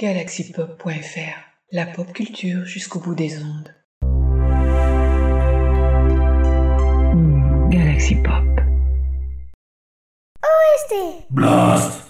[0.00, 1.36] Galaxypop.fr,
[1.72, 3.74] la pop culture jusqu'au bout des ondes.
[7.12, 8.46] Hmm, Galaxy Pop.
[10.42, 12.09] OST Blast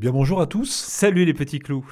[0.00, 0.70] bien bonjour à tous.
[0.70, 1.84] Salut les petits clous.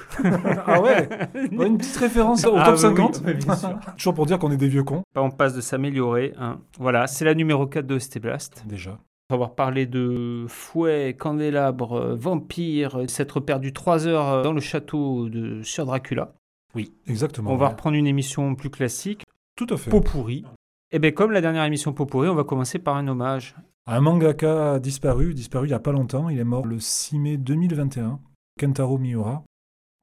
[0.65, 1.07] ah ouais
[1.51, 3.21] Une petite référence au Ah top oui, 50.
[3.25, 3.79] oui, bien sûr.
[3.97, 5.03] Toujours pour dire qu'on est des vieux cons.
[5.15, 6.33] On passe de s'améliorer.
[6.39, 6.59] hein.
[6.79, 8.63] Voilà, c'est la numéro 4 de ST Blast.
[8.67, 8.97] Déjà.
[9.29, 15.29] On va avoir parlé de fouet, candélabre, vampire, s'être perdu 3 heures dans le château
[15.29, 16.33] de Sir Dracula.
[16.73, 17.51] Oui, exactement.
[17.51, 19.23] On va reprendre une émission plus classique,
[19.55, 19.91] Tout à fait.
[19.91, 20.45] pot pourri.
[20.91, 23.55] Et bien comme la dernière émission pot pourri, on va commencer par un hommage.
[23.91, 26.29] Un mangaka a disparu, disparu il n'y a pas longtemps.
[26.29, 28.19] Il est mort le 6 mai 2021.
[28.59, 29.43] Kentaro Miura.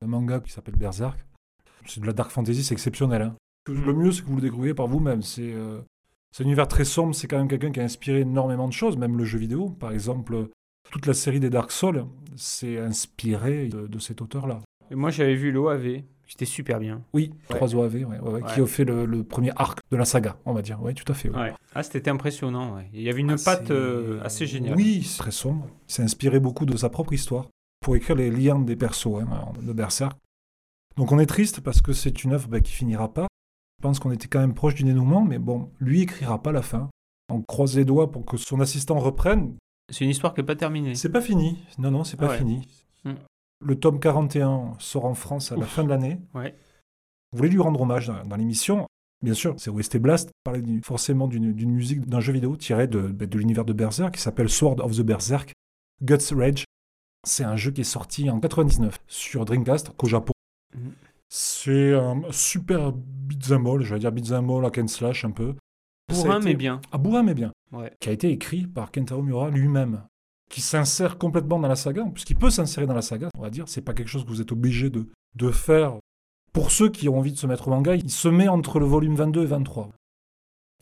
[0.05, 1.25] Un manga qui s'appelle Berserk.
[1.87, 3.23] C'est de la dark fantasy, c'est exceptionnel.
[3.23, 3.37] hein.
[3.69, 5.23] Le mieux, c'est que vous le découvrez par vous-même.
[5.23, 5.81] C'est euh,
[6.33, 7.15] c'est un univers très sombre.
[7.15, 9.71] C'est quand même quelqu'un qui a inspiré énormément de choses, même le jeu vidéo.
[9.71, 10.49] Par exemple,
[10.91, 14.63] toute la série des Dark Souls, c'est inspiré de, de cet auteur-là.
[14.91, 17.03] Et moi j'avais vu l'OAV, c'était super bien.
[17.15, 17.57] Oui, Ouais.
[17.57, 20.37] 3 OAV, ouais, ouais, ouais, qui ont fait le, le premier arc de la saga,
[20.45, 20.79] on va dire.
[20.83, 21.31] Oui, tout à fait.
[21.75, 22.79] Ah c'était impressionnant.
[22.93, 24.77] Il y avait une Ah, patte c'est- euh, assez géniale.
[24.77, 25.67] Oui, c'est très sombre.
[25.89, 27.47] Il s'est inspiré beaucoup de sa propre histoire
[27.81, 30.17] pour écrire les liens des persos hein, de Berserk.
[30.97, 33.27] Donc on est triste parce que c'est une œuvre bah, qui finira pas.
[33.79, 36.63] Je pense qu'on était quand même proche du dénouement, mais bon, lui écrira pas la
[36.63, 36.89] fin.
[37.29, 39.55] On croise les doigts pour que son assistant reprenne.
[39.93, 40.95] C'est une histoire qui n'est pas terminée.
[40.95, 41.59] C'est pas fini.
[41.79, 42.67] Non, non, c'est pas Ah fini.
[43.05, 43.15] Hmm.
[43.67, 46.21] Le tome 41 sort en France à la fin de l'année.
[46.35, 46.55] Ouais.
[47.33, 48.87] Vous voulez lui rendre hommage dans, dans l'émission?
[49.25, 53.27] Bien sûr, c'est OST Blast, parler forcément d'une musique d'un jeu vidéo tiré de, bah,
[53.27, 55.53] de l'univers de Berserk qui s'appelle Sword of the Berserk,
[56.03, 56.65] Guts Rage.
[57.27, 60.33] C'est un jeu qui est sorti en 99 sur Dreamcast qu'au Japon.
[60.77, 60.93] Mhm.
[61.29, 65.57] C'est un super beat'em all, je vais dire beat'em all, hack and slash un peu.
[66.09, 66.81] Bourrin été- mais bien.
[66.93, 67.51] Ah, bourrin mais bien.
[67.73, 67.93] Ouais.
[67.99, 70.05] Qui a été écrit par Kentaro Miura lui-même.
[70.51, 73.65] Qui s'insère complètement dans la saga, puisqu'il peut s'insérer dans la saga, on va dire.
[73.69, 75.97] C'est pas quelque chose que vous êtes obligé de, de faire.
[76.53, 78.87] Pour ceux qui ont envie de se mettre au manga, il se met entre le
[78.87, 79.91] volume 22 et 23.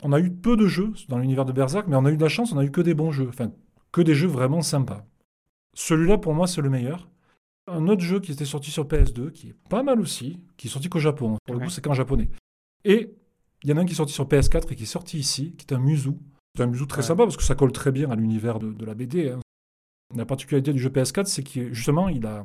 [0.02, 2.22] On a eu peu de jeux dans l'univers de Berserk, mais on a eu de
[2.22, 3.28] la chance, on a eu que des bons jeux.
[3.28, 3.50] Enfin,
[3.91, 5.04] que des jeux vraiment sympas.
[5.75, 7.08] Celui-là, pour moi, c'est le meilleur.
[7.66, 10.70] Un autre jeu qui était sorti sur PS2, qui est pas mal aussi, qui est
[10.70, 11.38] sorti qu'au Japon.
[11.46, 11.66] Pour le Ouais.
[11.66, 12.28] coup, c'est qu'en japonais.
[12.84, 13.14] Et
[13.62, 15.54] il y en a un qui est sorti sur PS4 et qui est sorti ici,
[15.56, 16.10] qui est un Muzu.
[16.54, 17.06] C'est un Muzu très Ouais.
[17.08, 19.31] sympa parce que ça colle très bien à l'univers de, de la BD.
[19.31, 19.41] hein.
[20.16, 22.44] La particularité du jeu PS4, c'est que justement, il a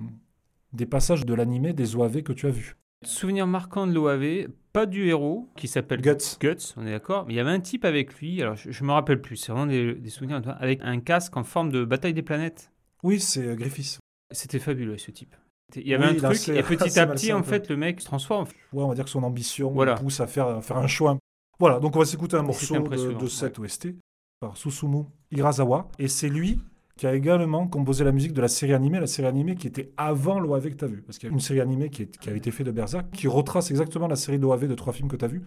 [0.73, 2.75] des passages de l'animé des OAV que tu as vus.
[3.05, 6.37] Souvenir marquant de l'OAV, pas du héros qui s'appelle Guts.
[6.41, 8.83] Guts, on est d'accord, mais il y avait un type avec lui, alors je, je
[8.83, 12.13] me rappelle plus, c'est vraiment des, des souvenirs, avec un casque en forme de bataille
[12.13, 12.71] des planètes.
[13.03, 13.99] Oui, c'est euh, Griffiths.
[14.31, 15.35] C'était fabuleux ce type.
[15.75, 17.47] Il y avait Oui, un truc, assez- et petit à petit, en peu.
[17.47, 18.45] fait, le mec se transforme.
[18.73, 19.93] Ouais, on va dire que son ambition Voilà.
[19.95, 21.17] le pousse à faire, à faire un choix.
[21.59, 23.89] Voilà, donc on va s'écouter un morceau de, de cette OST
[24.39, 25.87] par Susumu Hirasawa.
[25.99, 26.59] Et c'est lui
[26.99, 29.93] qui a également composé la musique de la série animée, la série animée qui était
[29.95, 31.01] avant l'OAV que tu as vu.
[31.01, 33.09] Parce qu'il y a une série animée qui, est- qui avait été faite de Berserk,
[33.11, 35.39] qui retrace exactement la série d'OAV de trois films que tu as vu.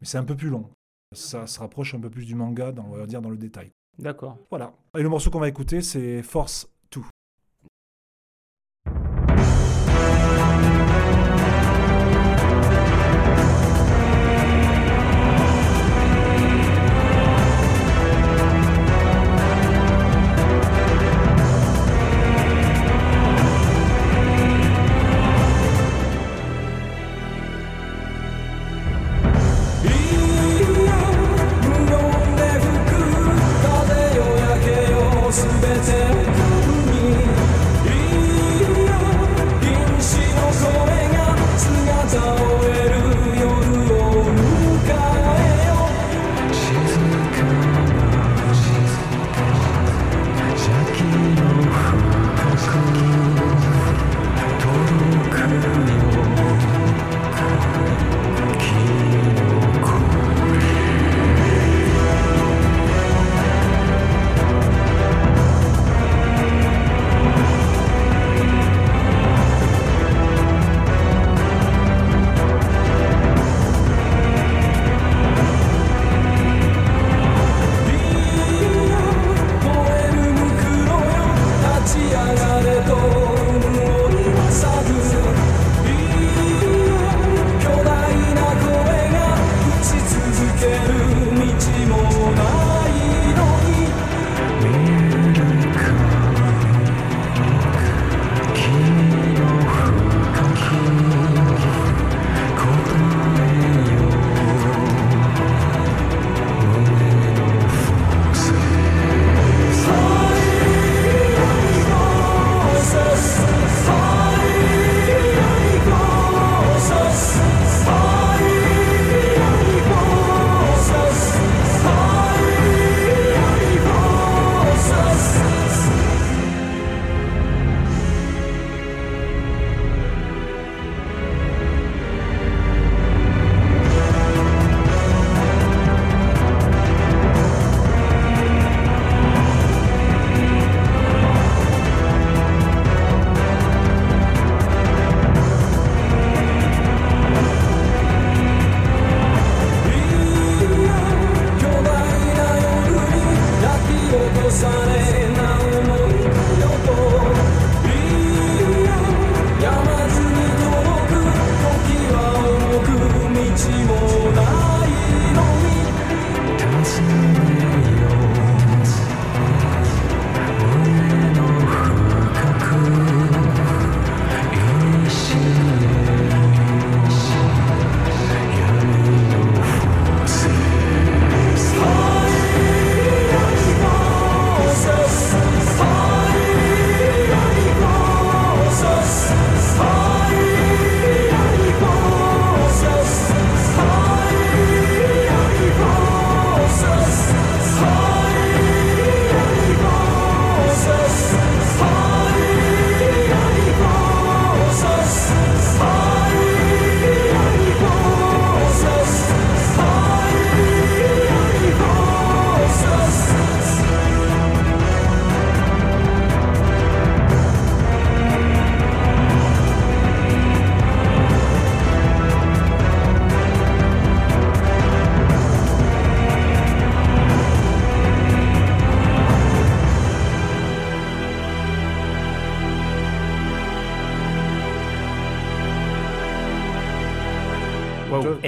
[0.00, 0.68] Mais c'est un peu plus long.
[1.14, 3.70] Ça se rapproche un peu plus du manga, dans, on va dire, dans le détail.
[4.00, 4.36] D'accord.
[4.50, 4.72] Voilà.
[4.98, 6.68] Et le morceau qu'on va écouter, c'est Force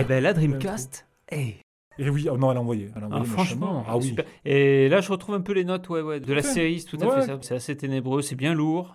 [0.08, 1.56] ben la Dreamcast, eh,
[1.98, 2.90] Et oui, oh non, elle a envoyé.
[2.96, 4.04] Elle a ah, franchement, ah oui.
[4.08, 4.24] super.
[4.44, 6.98] Et là, je retrouve un peu les notes ouais, ouais, de la série, c'est tout
[7.02, 7.20] à Ouais.
[7.20, 7.38] fait ça.
[7.42, 8.94] C'est assez ténébreux, c'est bien lourd,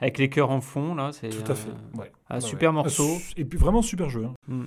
[0.00, 1.10] avec les chœurs en fond, là.
[1.12, 1.70] c'est, Tout à fait.
[1.70, 2.12] euh, ouais.
[2.30, 2.74] un super ouais.
[2.74, 3.16] morceau.
[3.36, 4.24] Et puis vraiment super jeu.
[4.26, 4.34] hein.
[4.48, 4.66] Hmm.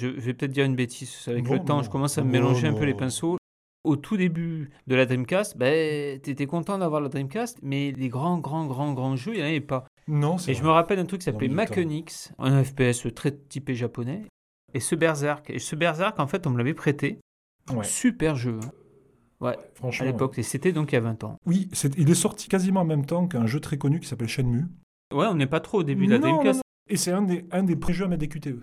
[0.00, 1.24] Je vais peut-être dire une bêtise.
[1.28, 1.82] Avec le temps, non.
[1.82, 3.36] je commence à me mélanger un peu les pinceaux.
[3.84, 8.36] Au tout début de la Dreamcast, ben, t'étais content d'avoir la Dreamcast, mais les grands,
[8.38, 9.86] grands, grands, grands jeux, il n'y en avait pas.
[10.06, 10.68] Non, c'est Et je vrai.
[10.68, 11.48] me rappelle un truc qui s'appelait.
[11.48, 14.22] Maconix, un FPS très typé japonais,
[14.74, 15.50] et ce Berserk.
[15.50, 17.18] Et ce Berserk, en fait, on me l'avait prêté.
[17.72, 17.84] Ouais.
[17.84, 18.58] Super jeu,
[19.40, 20.06] hein, à Franchement.
[20.06, 20.38] l'époque.
[20.38, 21.38] Et c'était donc il y a 20 ans.
[21.46, 21.54] ouais.
[21.68, 24.64] Oui, il est sorti quasiment en même temps qu'un jeu très connu qui s'appelle Shenmue.
[25.14, 26.62] Ouais, on n'est pas trop au début de la Dreamcast.
[26.88, 28.60] Et c'est un des, un des pré-jeux à mettre des QTE.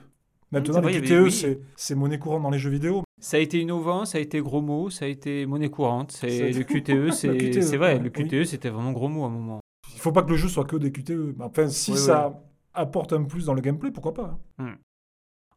[0.51, 1.59] Maintenant, les QTE, oui.
[1.75, 3.03] c'est- monnaie courante dans les jeux vidéo.
[3.19, 6.19] Ça a été innovant, ça a été gros mot, ça a été monnaie courante.
[6.24, 7.94] Le QTE, c'est Le QTE, c'est vrai.
[7.95, 8.27] ouais, le oui.
[8.27, 9.60] QTE, c'était vraiment gros mot à un moment.
[9.94, 11.36] Il faut pas que le jeu soit que des QTE.
[11.39, 12.42] Enfin, si Ouais, ça
[12.74, 14.75] apporte un plus dans le gameplay, pourquoi pas hein.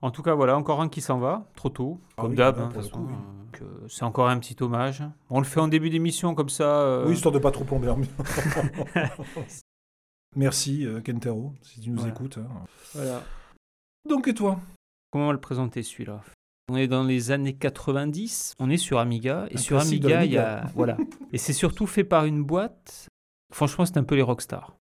[0.02, 2.56] En tout cas, voilà, encore un qui s'en va, trop tôt, Ah comme oui, d'hab.
[2.58, 2.80] là, hein,
[3.88, 5.02] c'est encore un petit hommage.
[5.28, 6.80] On le fait en début d'émission comme ça.
[6.80, 8.10] euh, Oui, histoire de pas trop plomber l'ambiance.
[10.36, 12.12] Merci, euh, Kentaro, si tu nous Voilà.
[12.12, 12.38] écoutes.
[12.38, 12.48] hein.
[12.94, 13.22] voilà.
[14.08, 14.60] Donc, et toi?
[15.10, 16.20] Comment le présenter celui-là?
[16.70, 20.32] On est dans les années 90, on est sur Amiga, et Un sur Amiga, il
[20.32, 20.66] y a.
[20.76, 20.96] Voilà.
[21.32, 23.08] Et c'est surtout fait par une boîte.
[23.52, 24.76] Franchement, c'est un peu les rockstars.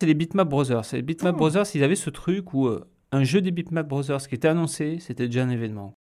[0.00, 0.82] C'est les Bitmap Brothers.
[0.92, 1.38] Les Bitmap Oh.
[1.38, 4.98] Brothers, ils avaient ce truc où euh, un jeu des Bitmap Brothers qui était annoncé,
[5.00, 5.94] c'était déjà un événement.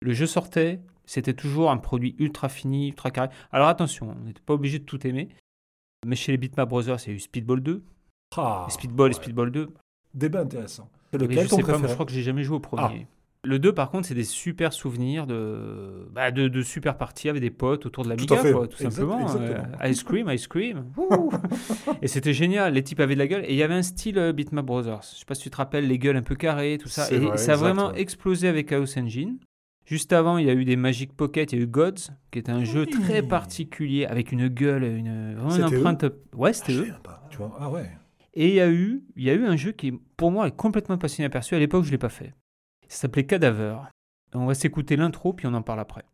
[0.00, 3.28] Le jeu sortait, c'était toujours un produit ultra fini, ultra carré.
[3.52, 5.28] Alors attention, on n'était pas obligé de tout aimer.
[6.06, 7.82] Mais chez les Bitmap Brothers, il y a eu Speedball 2,
[8.36, 9.14] Ah, Speedball et.
[9.14, 9.68] Speedball 2.
[10.12, 10.90] Débat intéressant.
[11.12, 11.88] C'est Mais lequel je ton sais pas, moi, préféré?
[11.88, 13.06] je crois que j'ai jamais joué au premier.
[13.44, 17.42] Le 2, par contre, c'est des super souvenirs de, bah, de, de super parties avec
[17.42, 19.20] des potes autour de la Tout Miga, quoi, tout Exact- simplement.
[19.20, 19.66] exactement.
[19.82, 20.84] Euh, ice cream, ice cream.
[22.02, 22.72] Et c'était génial.
[22.74, 23.44] Les types avaient de la gueule.
[23.44, 25.00] Et il y avait un style euh, Bitmap Brothers.
[25.12, 27.10] Je sais pas si tu te rappelles, les gueules un peu carrées, tout ça.
[27.12, 28.00] Et vrai, ça a exact, vraiment ouais.
[28.00, 29.38] explosé avec Chaos Engine.
[29.84, 32.38] Juste avant, il y a eu des Magic Pocket, il y a eu Gods, qui
[32.38, 35.78] était un jeu très particulier, avec une gueule, une, vraiment une C'était eux?
[35.80, 36.04] Empreinte.
[36.34, 36.94] Ouais, Ah, c'était je eux.
[37.02, 37.54] pas, tu vois.
[37.60, 37.90] Ah ouais.
[38.32, 40.56] Et il y a eu, il y a eu un jeu qui, pour moi, est
[40.56, 41.54] complètement passé inaperçu.
[41.54, 42.32] À l'époque, je l'ai pas fait.
[42.94, 43.76] Ça s'appelait Cadaver.
[44.34, 46.04] On va s'écouter l'intro, puis on en parle après.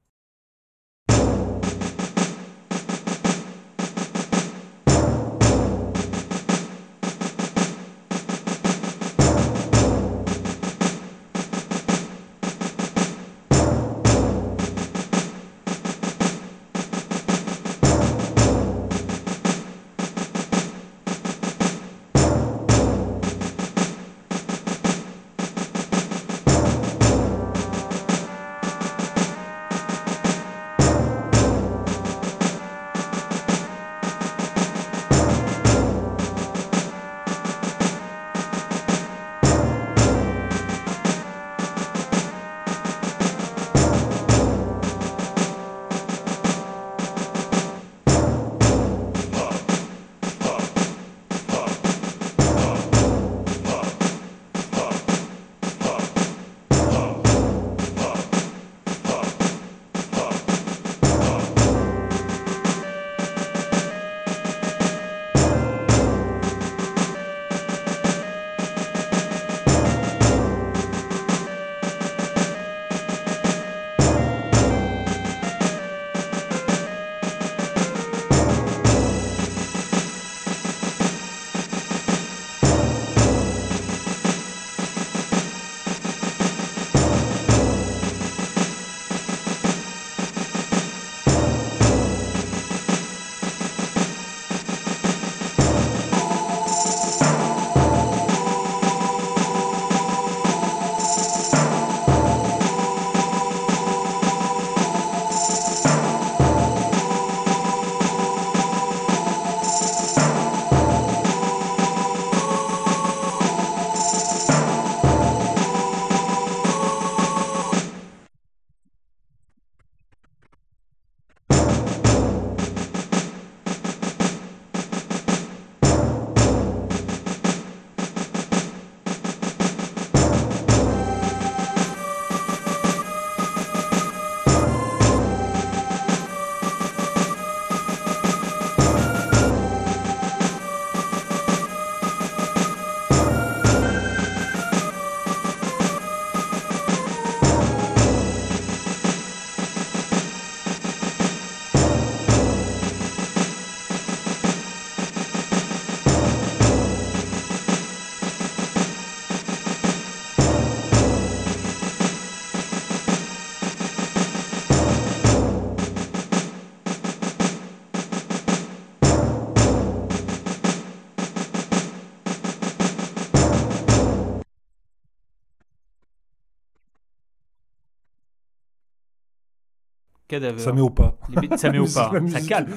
[180.31, 180.59] Cadaver.
[180.59, 181.19] Ça met au pas.
[181.29, 182.13] Les ça met au pas.
[182.29, 182.77] Ça calme.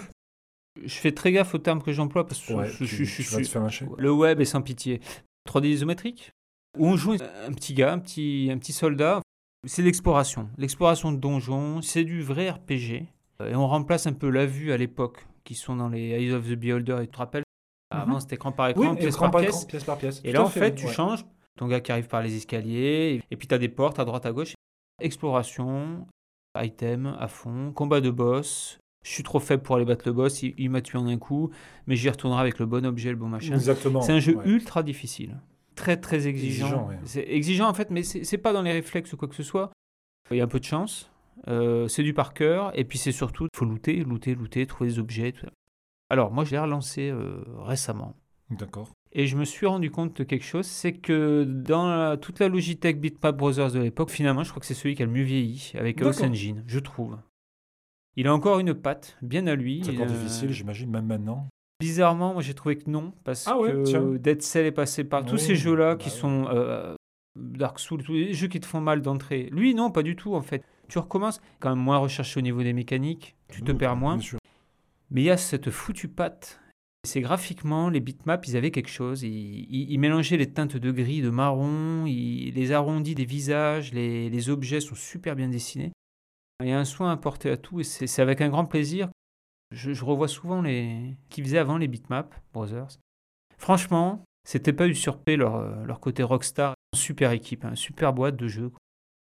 [0.83, 3.43] Je fais très gaffe aux termes que j'emploie parce que Ouais, je, je- je- je-
[3.43, 3.85] faire lâcher.
[3.97, 4.99] le web est sans pitié.
[5.47, 6.31] 3D isométrique
[6.79, 9.21] Où on joue un petit gars, un petit, un petit soldat.
[9.67, 10.49] C'est l'exploration.
[10.57, 13.05] L'exploration de donjons, c'est du vrai RPG.
[13.45, 16.45] Et on remplace un peu la vue à l'époque, qui sont dans les Eyes of
[16.47, 17.43] the Beholder, et tu te rappelles?
[17.91, 19.55] Avant, c'était écran par écran, Oui, pièce écran par pièce.
[19.55, 20.21] écran, pièce par pièce.
[20.23, 20.91] Et Tout là, en fait, tu ouais.
[20.91, 21.23] changes.
[21.57, 24.25] Ton gars qui arrive par les escaliers, et puis tu as des portes à droite,
[24.25, 24.53] à gauche.
[25.01, 26.07] Exploration,
[26.57, 28.79] item à fond, combat de boss.
[29.03, 31.17] Je suis trop faible pour aller battre le boss, il, il m'a tué en un
[31.17, 31.49] coup,
[31.87, 33.53] mais j'y retournerai avec le bon objet, le bon machin.
[33.53, 34.01] Exactement.
[34.01, 34.45] C'est un jeu ouais.
[34.45, 35.41] ultra difficile.
[35.75, 36.67] Très, très exigeant.
[36.67, 36.99] Exigeant, ouais.
[37.03, 39.71] C'est exigeant, en fait, mais c'est pas dans les réflexes ou quoi que ce soit.
[40.31, 41.09] Il y a un peu de chance.
[41.47, 42.71] Euh, c'est du par cœur.
[42.77, 45.31] Et puis, c'est surtout, il faut looter, looter, looter, trouver des objets.
[45.31, 45.51] tout ça.
[46.09, 48.15] Alors, moi, je l'ai relancé euh, récemment.
[48.51, 48.91] D'accord.
[49.15, 52.47] Et je me suis rendu compte de quelque chose, c'est que dans la- toute la
[52.49, 55.23] Logitech Bitmap Brothers de l'époque, finalement, je crois que c'est celui qui a le mieux
[55.23, 56.23] vieilli, avec D'accord.
[56.23, 57.17] Engine, je trouve.
[58.15, 59.81] Il a encore une patte, bien à lui.
[59.85, 61.47] C'est encore Euh, difficile, j'imagine, même maintenant.
[61.79, 64.03] Bizarrement, moi j'ai trouvé que non, parce Ah ouais, que tiens.
[64.03, 66.15] Dead Cell est passé par tous ces jeux-là bah qui ouais.
[66.15, 66.95] sont euh,
[67.35, 69.49] Dark Souls, tous les jeux qui te font mal d'entrée.
[69.51, 70.63] Lui, non, pas du tout en fait.
[70.87, 74.17] Tu recommences, quand même moins recherché au niveau des mécaniques, tu te perds moins.
[75.11, 76.59] Mais il y a cette foutue patte.
[77.05, 79.23] C'est graphiquement, les bitmaps, ils avaient quelque chose.
[79.23, 84.79] Ils, mélangeaient les teintes de gris, de marron, ils- les arrondis des visages, les, objets
[84.79, 85.91] sont super bien dessinés.
[86.61, 89.09] Il y a un soin apporté à tout et c'est avec un grand plaisir.
[89.71, 92.99] Je, je revois souvent les qui faisaient avant les bitmaps Brothers.
[93.57, 96.75] Franchement, c'était pas usurper leur, leur côté rockstar.
[96.95, 98.71] Super équipe, hein, super boîte de jeux.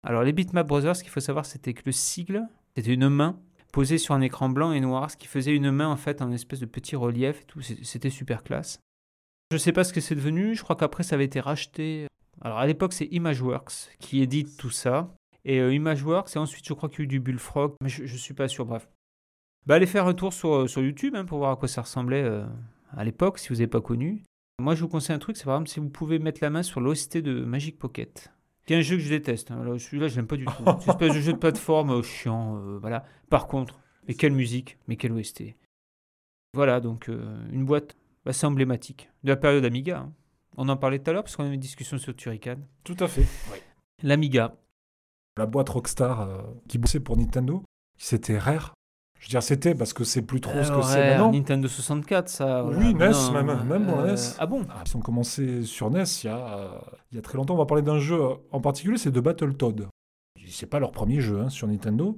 [0.04, 3.40] Alors les bitmap Brothers, ce qu'il faut savoir, c'était que le sigle, c'était une main
[3.74, 6.32] posée sur un écran blanc et noir, ce qui faisait une main en fait en
[6.32, 7.62] espèce de petit relief et tout.
[7.62, 8.80] C'était super classe.
[9.52, 10.56] Je sais pas ce que c'est devenu.
[10.56, 12.08] Je crois qu'après ça avait été racheté.
[12.42, 15.14] Alors à l'époque c'est Imageworks qui édite tout ça.
[15.44, 18.06] Et euh, Imageworks et ensuite je crois qu'il y a eu du Bullfrog, mais je,
[18.06, 18.66] je suis pas sûr.
[18.66, 18.88] Bref.
[19.66, 22.24] Bah allez faire un tour sur, euh, YouTube hein, pour voir à quoi ça ressemblait
[22.24, 22.46] euh,
[22.92, 24.24] à l'époque si vous n'avez pas connu.
[24.60, 26.64] Moi je vous conseille un truc, c'est par exemple si vous pouvez mettre la main
[26.64, 28.33] sur l'OST de Magic Pocket.
[28.68, 29.52] C'est un jeu que je déteste.
[29.52, 29.78] hein.
[29.78, 30.54] Celui-là, je l'aime pas du tout.
[30.80, 32.58] C'est une espèce de jeu de plateforme euh, chiant.
[32.58, 33.04] euh, voilà.
[33.30, 35.44] Par contre, mais quelle musique, mais quelle OST.
[36.54, 40.00] Voilà, donc euh, une boîte assez emblématique de la période Amiga.
[40.00, 40.14] hein.
[40.56, 42.58] On en parlait tout à l'heure parce qu'on a eu une discussion sur Turrican.
[42.84, 43.26] Tout à fait.
[44.04, 44.56] L'Amiga.
[45.38, 47.64] La boîte Rockstar euh, qui bossait pour Nintendo,
[47.98, 48.74] c'était rare.
[49.24, 51.32] Je veux dire, c'était parce que c'est plus trop ce que Alors, c'est maintenant.
[51.32, 52.66] Nintendo 64, ça.
[52.66, 52.94] Oui.
[52.94, 54.36] NES, même- même euh, NES.
[54.38, 56.78] Ah bon Ah, Ils ont commencé sur NES il y, a, euh,
[57.12, 57.54] il y a très longtemps.
[57.54, 59.88] On va parler d'un jeu euh, en particulier, c'est de Battletoad.
[60.50, 62.18] C'est pas leur premier jeu hein, sur Nintendo.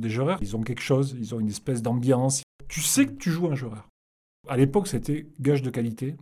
[0.00, 2.44] Des jeux rares, ils ont quelque chose, ils ont une espèce d'ambiance.
[2.68, 3.88] Tu sais que tu joues à un jeu rare.
[4.48, 6.16] À l'époque, c'était gage de qualité.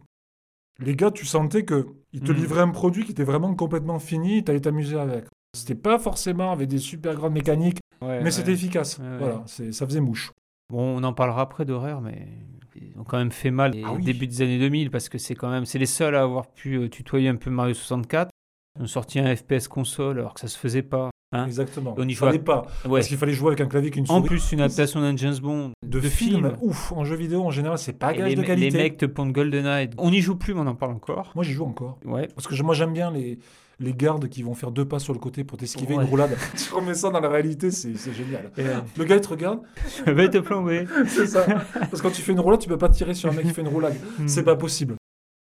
[0.79, 2.39] Les gars, tu sentais que ils te Mhm.
[2.39, 5.27] livraient un produit qui était vraiment complètement fini, tu allais t'amuser avec.
[5.55, 8.31] C'était pas forcément avec des super grandes mécaniques, Ouais, mais ouais.
[8.31, 8.99] c'était efficace.
[8.99, 9.19] Ouais.
[9.19, 10.33] Voilà, ça faisait mouche.
[10.71, 12.29] Bon, on en parlera après d'horreur, mais
[12.77, 14.05] ils ont quand même fait mal Ah au oui.
[14.05, 16.77] début des années 2000 parce que c'est quand même c'est les seuls à avoir pu
[16.77, 18.31] euh, tutoyer un peu Mario 64.
[18.79, 21.11] Ils ont sorti un FPS console alors que ça se faisait pas.
[21.35, 21.95] Hein Exactement.
[21.99, 22.67] On y Fallait pas.
[22.85, 22.91] ouais.
[23.01, 24.29] Parce qu'il fallait jouer avec un clavier qu'une En souris.
[24.29, 27.95] plus, une adaptation d'un James Bond de, films, ouf, en jeu vidéo en général, c'est
[27.95, 28.71] pas gage de qualité.
[28.71, 29.89] les mecs te pondent GoldenEye.
[29.99, 31.33] On n'y joue plus, mais on en parle encore.
[31.35, 31.99] Moi, j'y joue encore.
[32.05, 32.29] Ouais.
[32.35, 33.39] Parce que je- moi, j'aime bien les,
[33.83, 36.05] les gardes qui vont faire deux pas sur le côté pour t'esquiver Ouais.
[36.05, 36.31] une roulade.
[36.57, 38.51] tu remets ça dans la réalité, c'est génial.
[38.57, 39.61] Et, euh, Le gars, il te regarde,
[40.07, 40.87] je vais te plomber.
[41.07, 41.45] c'est ça.
[41.45, 43.53] Parce que quand tu fais une roulade, tu peux pas tirer sur un mec qui
[43.53, 43.95] fait une roulade.
[44.19, 44.29] Hmm.
[44.29, 44.95] C'est pas possible.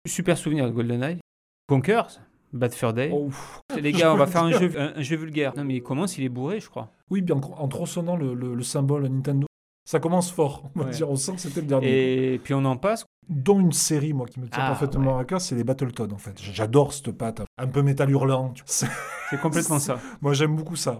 [0.06, 1.18] Super souvenir de GoldenEye.
[1.68, 2.20] Conkers,
[2.52, 3.10] Bad Fur Day.
[3.12, 3.60] Oh, ouf.
[3.80, 5.52] Les gars, on va faire un jeu, un, un jeu vulgaire.
[5.56, 6.92] Non, mais il commence, il est bourré, je crois.
[7.10, 9.46] Oui, bien en, en tronçonnant le, le- le symbole Nintendo.
[9.88, 10.90] Ça commence fort, on va Ouais.
[10.90, 11.08] dire.
[11.08, 12.34] On sent que c'était le dernier.
[12.34, 13.06] Et puis on en passe.
[13.28, 16.18] Dont une série, moi, qui me tient Ah, parfaitement à cœur, c'est les Battletoads, en
[16.18, 16.40] fait.
[16.40, 17.42] J'adore cette patte.
[17.58, 18.52] Un peu métal hurlant.
[18.66, 18.88] C'est
[19.40, 19.98] complètement ça.
[20.20, 20.98] Moi, j'aime beaucoup ça.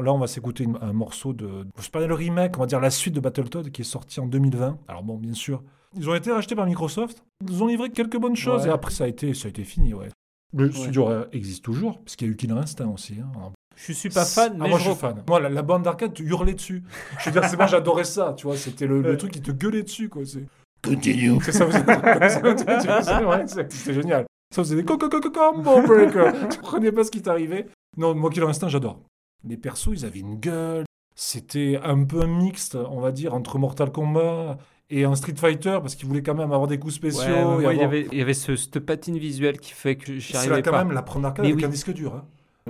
[0.00, 1.66] Là, on va s'écouter un morceau de.
[1.78, 4.26] C'est pas le remake, on va dire la suite de Battletoad qui est sorti en
[4.26, 4.78] 2020.
[4.88, 5.62] Alors, bon, bien sûr,
[5.96, 7.24] ils ont été rachetés par Microsoft.
[7.46, 8.68] Ils ont livré quelques bonnes choses Ouais.
[8.68, 10.08] et après, ça a été, ça a été fini, ouais.
[10.56, 10.72] Le Ouais.
[10.72, 13.16] studio existe toujours, parce qu'il y a eu Killer Instinct aussi.
[13.20, 13.52] hein.
[13.86, 15.22] Je suis pas fan, Ah, mais moi, je je suis fan.
[15.28, 16.82] Moi, la, la bande d'arcade, tu hurlais dessus.
[17.20, 18.56] Je veux dire, c'est moi, j'adorais ça, tu vois.
[18.56, 20.22] C'était le, truc qui te gueulait dessus, quoi.
[20.24, 20.44] C'est.
[20.84, 21.38] Continue.
[21.42, 24.24] C'est ça, vous c'est c'est- C'était génial.
[24.54, 26.32] Ça faisait des co- co- co- co- combo breaker.
[26.50, 27.66] tu comprenais pas ce qui t'arrivait.
[27.96, 29.00] Non, moi, Killer Instinct, j'adore.
[29.46, 30.84] Les persos, ils avaient une gueule.
[31.14, 34.56] C'était un peu mixte, on va dire, entre Mortal Kombat
[34.90, 37.22] et un Street Fighter, parce qu'ils voulaient quand même avoir des coups spéciaux.
[37.58, 40.14] Ouais, ouais, il y avait, il y avait ce, cette patine visuelle qui fait que
[40.18, 40.84] j'y C'est là, arrivais quand pas.
[40.84, 41.66] même la première arcade Mais avec oui.
[41.66, 42.14] un disque dur.
[42.14, 42.24] hein.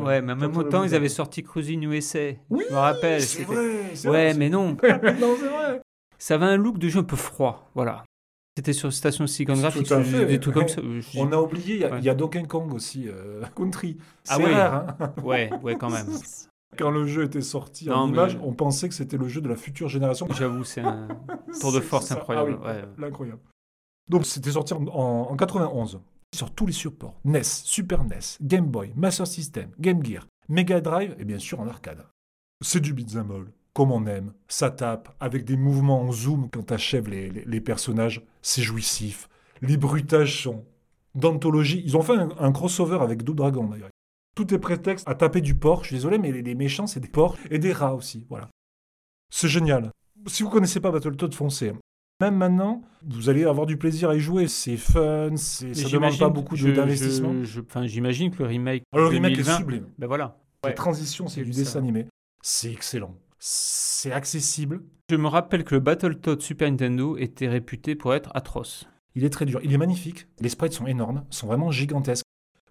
[0.04, 2.30] Ouais, mais en même le ils avaient sorti Cruising USA.
[2.50, 3.22] Oui, je me rappelle.
[3.22, 3.56] C'est vrai.
[3.56, 4.68] Ouais, vrai, mais non.
[5.20, 5.80] non, c'est vrai.
[6.18, 7.70] Ça avait un look de jeu un peu froid.
[7.74, 8.04] Voilà.
[8.56, 9.88] C'était sur Station Tout Graphics,
[10.26, 10.62] des trucs ouais.
[10.62, 10.82] comme ça.
[10.82, 11.98] Je- On a oublié, il y a, Ouais.
[11.98, 13.98] il y a Donkey Kong aussi, euh, Country.
[14.28, 14.52] Ah oui.
[14.52, 16.06] rare, hein Ouais, ouais, quand même.
[16.78, 19.48] Quand le jeu était sorti en mais- image, on pensait que c'était le jeu de
[19.48, 20.26] la future génération.
[20.30, 21.08] J'avoue, c'est un
[21.60, 22.16] tour de force ça.
[22.16, 22.58] incroyable.
[22.64, 23.06] Ah oui, ouais.
[23.08, 23.40] Incroyable.
[24.10, 26.00] Donc c'était sorti en, en, en 91
[26.34, 31.14] sur tous les supports NES, Super NES, Game Boy, Master System, Game Gear, Mega Drive
[31.18, 32.06] et bien sûr en arcade.
[32.60, 34.32] C'est du beat'em all, comme on aime.
[34.48, 38.22] Ça tape avec des mouvements en zoom quand t'achèves les, les, personnages.
[38.42, 39.28] C'est jouissif.
[39.62, 40.64] Les bruitages sont
[41.14, 41.82] d'anthologie.
[41.84, 43.90] Ils ont fait un, crossover avec Double Dragon d'ailleurs.
[44.34, 45.82] Tout est prétexte à taper du porc.
[45.82, 48.26] Je suis désolé, mais les, les méchants c'est des porcs et des rats aussi.
[48.28, 48.48] Voilà.
[49.30, 49.92] C'est génial.
[50.26, 51.72] Si vous connaissez pas Battletoads, foncez.
[52.20, 54.48] Même maintenant, vous allez avoir du plaisir à y jouer.
[54.48, 57.32] C'est fun, c'est, ça demande pas beaucoup d'investissement.
[57.68, 58.82] Enfin, j'imagine que le remake.
[58.92, 59.86] Alors, le remake 2020, est sublime.
[59.98, 60.36] Ben voilà.
[60.64, 61.78] La transition, c'est du dessin ça.
[61.78, 62.06] animé.
[62.42, 63.14] C'est excellent.
[63.38, 64.82] C'est accessible.
[65.10, 68.88] Je me rappelle que le Battletoads Super Nintendo était réputé pour être atroce.
[69.14, 69.60] Il est très dur.
[69.62, 70.26] Il est magnifique.
[70.40, 72.24] Les sprites sont énormes, sont vraiment gigantesques.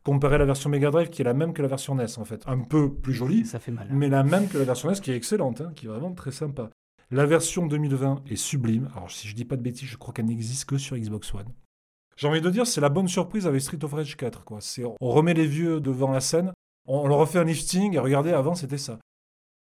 [0.04, 2.26] Comparé à la version Mega Drive, qui est la même que la version NES, en
[2.26, 2.44] fait.
[2.48, 3.88] Un peu plus jolie, Ça fait mal.
[3.92, 6.32] mais la même que la version NES, qui est excellente, hein, qui est vraiment très
[6.32, 6.70] sympa.
[7.12, 8.90] La version 2020 est sublime.
[8.96, 11.48] Alors, si je dis pas de bêtises, je crois qu'elle n'existe que sur Xbox One.
[12.18, 14.44] J'ai envie de dire, c'est la bonne surprise avec Street of Rage 4.
[14.44, 14.58] Quoi.
[14.60, 16.52] C'est, on remet les vieux devant la scène,
[16.86, 19.00] on leur refait un lifting, et regardez, avant, c'était ça.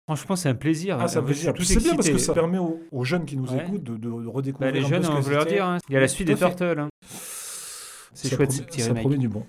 [0.07, 0.97] Franchement, c'est un plaisir.
[1.01, 1.81] Ah, Euh, je fait suis plaisir.
[1.81, 3.65] c'est bien parce que ça permet aux, aux jeunes qui nous Ouais.
[3.67, 5.65] écoutent de, de- de redécouvrir Bah, les un peu jeunes, ce on veut leur dire.
[5.67, 5.79] hein.
[5.89, 6.37] Il y a la suite des.
[6.37, 6.79] Turtles.
[6.79, 6.89] hein.
[8.15, 9.45] C'est chouette promet- Ça promet du bon.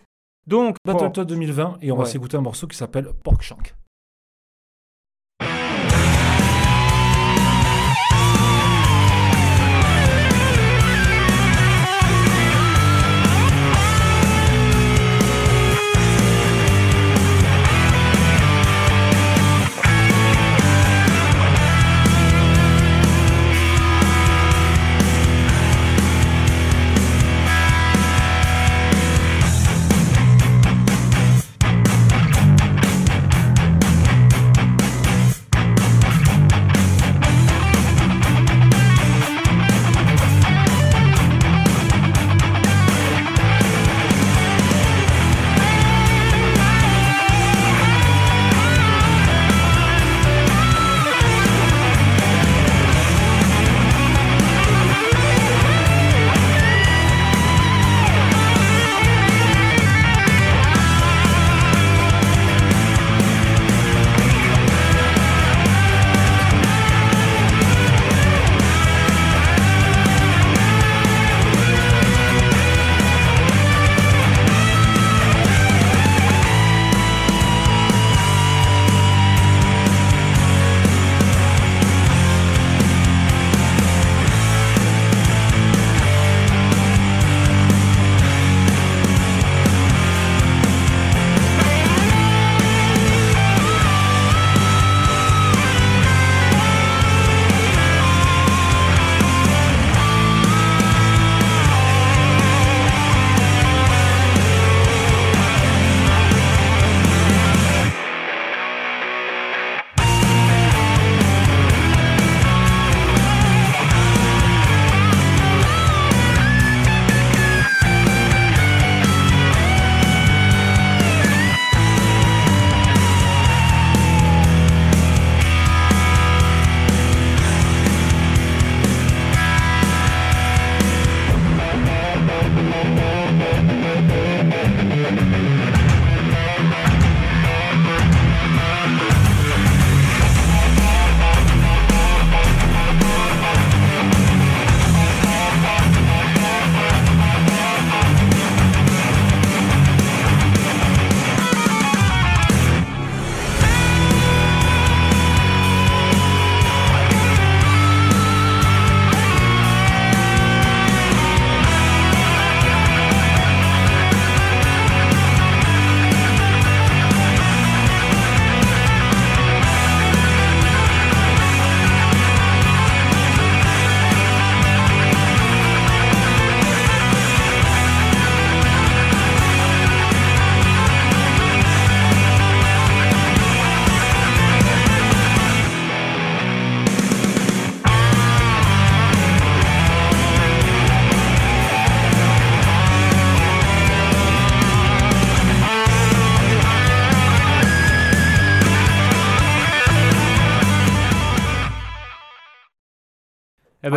[0.47, 3.75] Donc, Battletoads 2020, et on va s'écouter un morceau qui s'appelle Pork Shank.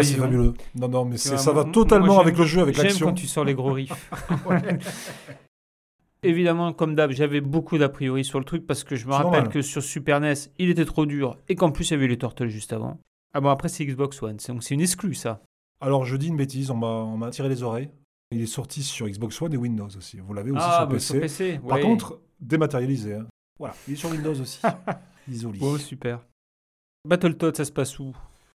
[0.05, 0.55] C'est fabuleux.
[0.75, 2.85] Non, non, mais vois, ça moi- va totalement moi, avec j'aime- le jeu, avec J'aime
[2.87, 3.07] l'action.
[3.07, 4.11] quand tu sors les gros riffs.
[6.25, 9.31] Évidemment, comme d'hab, j'avais beaucoup d'a priori sur le truc parce que je me rappelle
[9.33, 9.49] normal.
[9.53, 12.19] que sur Super NES, il était trop dur et qu'en plus, il y avait les
[12.19, 12.99] Turtles juste avant.
[13.35, 15.43] Ah bon, après, c'est Xbox One, c'est- donc c'est une exclue, ça.
[15.81, 17.89] Alors, je dis une bêtise, on m'a on m'a tiré les oreilles.
[18.33, 20.19] Il est sorti sur Xbox One et Windows aussi.
[20.19, 21.07] Vous l'avez aussi ah, sur bah, PC.
[21.13, 21.61] sur PC.
[21.67, 21.83] Par ouais.
[21.83, 23.15] contre, dématérialisé.
[23.15, 23.27] hein.
[23.59, 24.61] Voilà, il est sur Windows aussi.
[25.31, 25.59] Isolé.
[25.63, 26.21] Oh, super.
[27.07, 28.13] Battletoads, ça se passe où?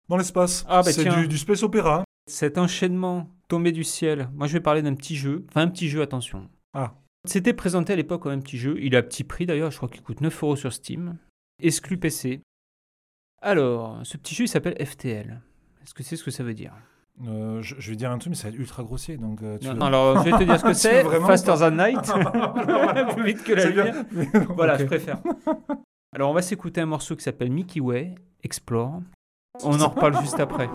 [0.09, 2.03] Dans l'espace, Ah, bah, c'est du, du space opéra.
[2.27, 4.29] Cet enchaînement tombé du ciel.
[4.33, 5.45] Moi, je vais parler d'un petit jeu.
[5.49, 6.49] Enfin, un petit jeu, attention.
[6.73, 6.93] Ah.
[7.25, 8.75] C'était présenté à l'époque comme un petit jeu.
[8.79, 11.17] Il a petit prix d'ailleurs, je crois qu'il coûte 9 euros sur Steam.
[11.61, 12.41] Exclu PC.
[13.41, 15.41] Alors, ce petit jeu, il s'appelle FTL.
[15.83, 16.73] Est-ce que c'est ce que ça veut dire?
[17.27, 19.17] Euh, je, je vais dire un truc, mais ça va être ultra grossier.
[19.17, 21.03] Donc, euh, tu Non, veux- non, alors, je vais te dire ce que c'est.
[21.21, 21.99] Faster Than Night.
[23.15, 24.05] Plus vite que la lumière.
[24.55, 25.21] Voilà, je préfère.
[26.13, 29.01] Alors, on va s'écouter un morceau qui s'appelle Mickey Way, Explore.
[29.63, 30.69] On en reparle juste après.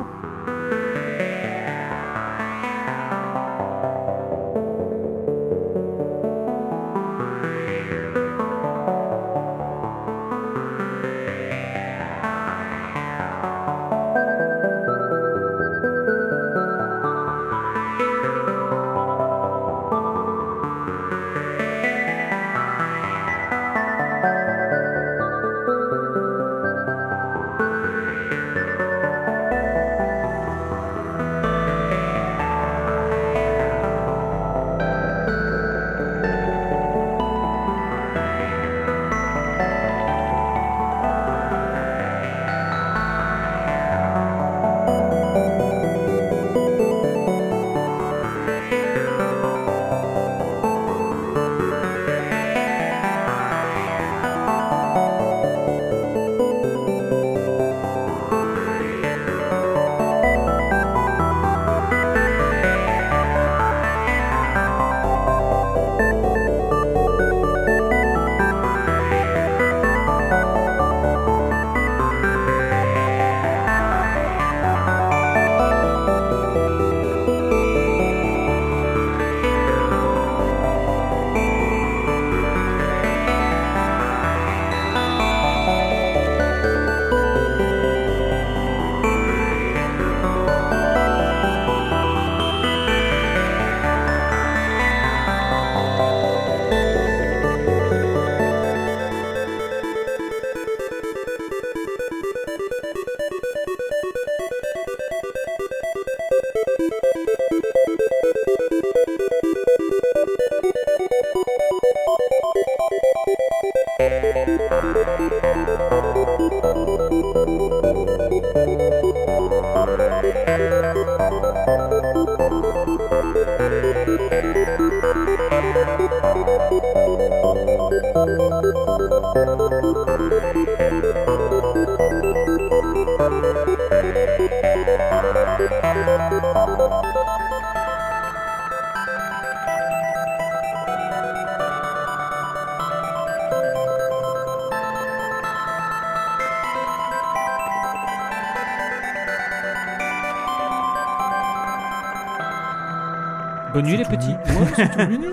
[153.74, 154.30] Bonne nuit les petits.
[154.30, 155.32] Ouais, c'est tout mignon.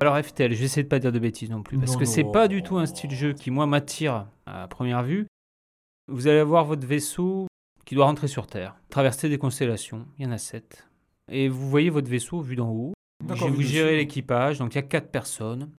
[0.00, 2.04] Alors FTL, je vais essayer de pas dire de bêtises non plus, parce Non, que
[2.04, 5.26] c'est pas du tout un style de jeu qui moi m'attire à première vue.
[6.08, 7.46] Vous allez avoir votre vaisseau
[7.84, 10.88] qui doit rentrer sur Terre, traverser des constellations, il y en a sept.
[11.30, 12.92] Et vous voyez votre vaisseau vu d'en haut.
[13.24, 13.96] D'accord, vous vu gérez dessus.
[13.98, 15.70] l'équipage, donc il y a quatre personnes.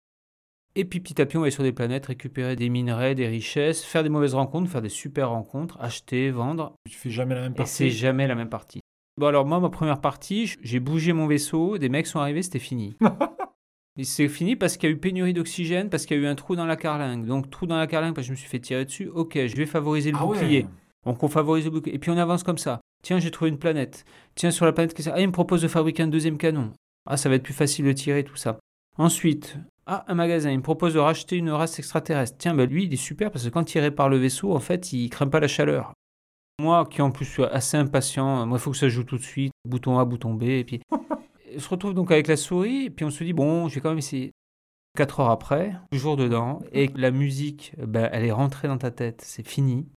[0.76, 3.28] Et puis petit à petit, on va aller sur des planètes, récupérer des minerais, des
[3.28, 6.74] richesses, faire des mauvaises rencontres, faire des super rencontres, acheter, vendre.
[6.90, 7.72] Tu fais jamais la même Et partie.
[7.74, 8.80] c'est jamais la même partie.
[9.18, 12.60] Bon, alors moi, ma première partie, j'ai bougé mon vaisseau, des mecs sont arrivés, c'était
[12.60, 12.96] fini.
[13.98, 16.26] Et c'est fini parce qu'il y a eu pénurie d'oxygène, parce qu'il y a eu
[16.26, 17.26] un trou dans la carlingue.
[17.28, 19.08] Donc, trou dans la carlingue parce que je me suis fait tirer dessus.
[19.14, 20.40] Ok, je vais favoriser le Ah ouais.
[20.40, 20.66] bouclier.
[21.06, 21.96] Donc, on favorise le bouclier.
[21.96, 22.82] Et puis, on avance comme ça.
[23.04, 24.04] Tiens, j'ai trouvé une planète.
[24.34, 26.40] Tiens, sur la planète, qu'est-ce que c'est Ah, il me propose de fabriquer un deuxième
[26.40, 26.72] canon.
[27.06, 28.58] Ah, ça va être plus facile de tirer, tout ça.
[28.98, 32.38] Ensuite, ah, un magasin, il me propose de racheter une race extraterrestre.
[32.40, 34.92] Tiens, bah, lui, il est super parce que quand il répare le vaisseau, en fait,
[34.92, 35.94] il craint pas la chaleur.
[36.60, 39.24] Moi, qui en plus suis assez impatient, moi, il faut que ça joue tout de
[39.24, 39.52] suite.
[39.66, 40.44] Bouton A, bouton B.
[40.44, 41.00] Et puis, on
[41.60, 42.86] se retrouve donc avec la souris.
[42.86, 44.32] Et puis, on se dit, bon, je vais quand même essayer.
[44.96, 46.60] Quatre heures après, toujours dedans.
[46.72, 49.22] Et la musique, bah, elle est rentrée dans ta tête.
[49.26, 49.88] C'est fini.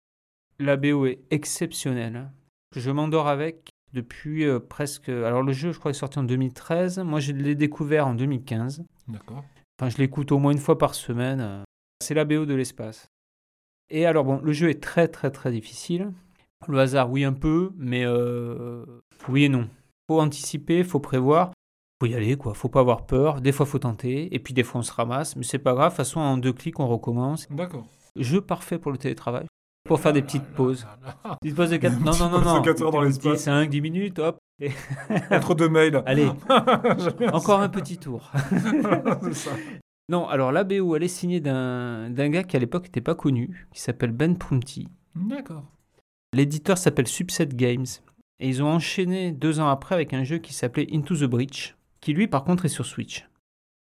[0.58, 2.30] La BO est exceptionnelle.
[2.74, 5.10] Je m'endors avec depuis euh, presque.
[5.10, 7.00] Alors, le jeu, je crois, est sorti en 2013.
[7.00, 8.84] Moi, je l'ai découvert en 2015.
[9.08, 9.44] D'accord.
[9.78, 11.40] Enfin, je l'écoute au moins une fois par semaine.
[11.42, 11.62] euh,
[12.02, 13.08] C'est la BO de l'espace.
[13.90, 16.10] Et alors, bon, le jeu est très, très, très difficile.
[16.68, 18.84] Le hasard, oui, un peu, mais euh,
[19.28, 19.68] oui et non.
[20.08, 21.52] faut anticiper, faut prévoir.
[22.00, 22.54] Faut y aller, quoi.
[22.54, 23.40] Faut pas avoir peur.
[23.40, 24.34] Des fois, faut tenter.
[24.34, 25.36] Et puis, des fois, on se ramasse.
[25.36, 25.86] Mais c'est pas grave.
[25.86, 27.46] De toute façon, en deux clics, on recommence.
[27.50, 27.86] D'accord.
[28.16, 29.46] Jeu parfait pour le télétravail.
[29.88, 30.86] Pour faire des petites pauses.
[31.40, 32.62] Petites pauses de 4 Non, non, non, pause de non.
[32.62, 33.42] quatre heures dans l'espace.
[33.44, 34.36] 5, 10 minutes, hop.
[34.60, 34.72] Et-
[35.30, 36.02] Entre deux mails.
[36.06, 36.28] Allez,
[37.32, 38.30] encore un petit tour.
[38.34, 39.30] ça.
[39.32, 39.50] C'est.
[40.08, 43.14] Non, alors la BO, elle est signée d'un d'un gars qui à l'époque n'était pas
[43.14, 44.88] connu, qui s'appelle Ben Prunty.
[45.14, 45.64] D'accord.
[46.36, 47.86] L'éditeur s'appelle Subset Games.
[48.40, 51.74] Et ils ont enchaîné deux ans après avec un jeu qui s'appelait Into the Breach,
[52.02, 53.26] qui lui par contre est sur Switch.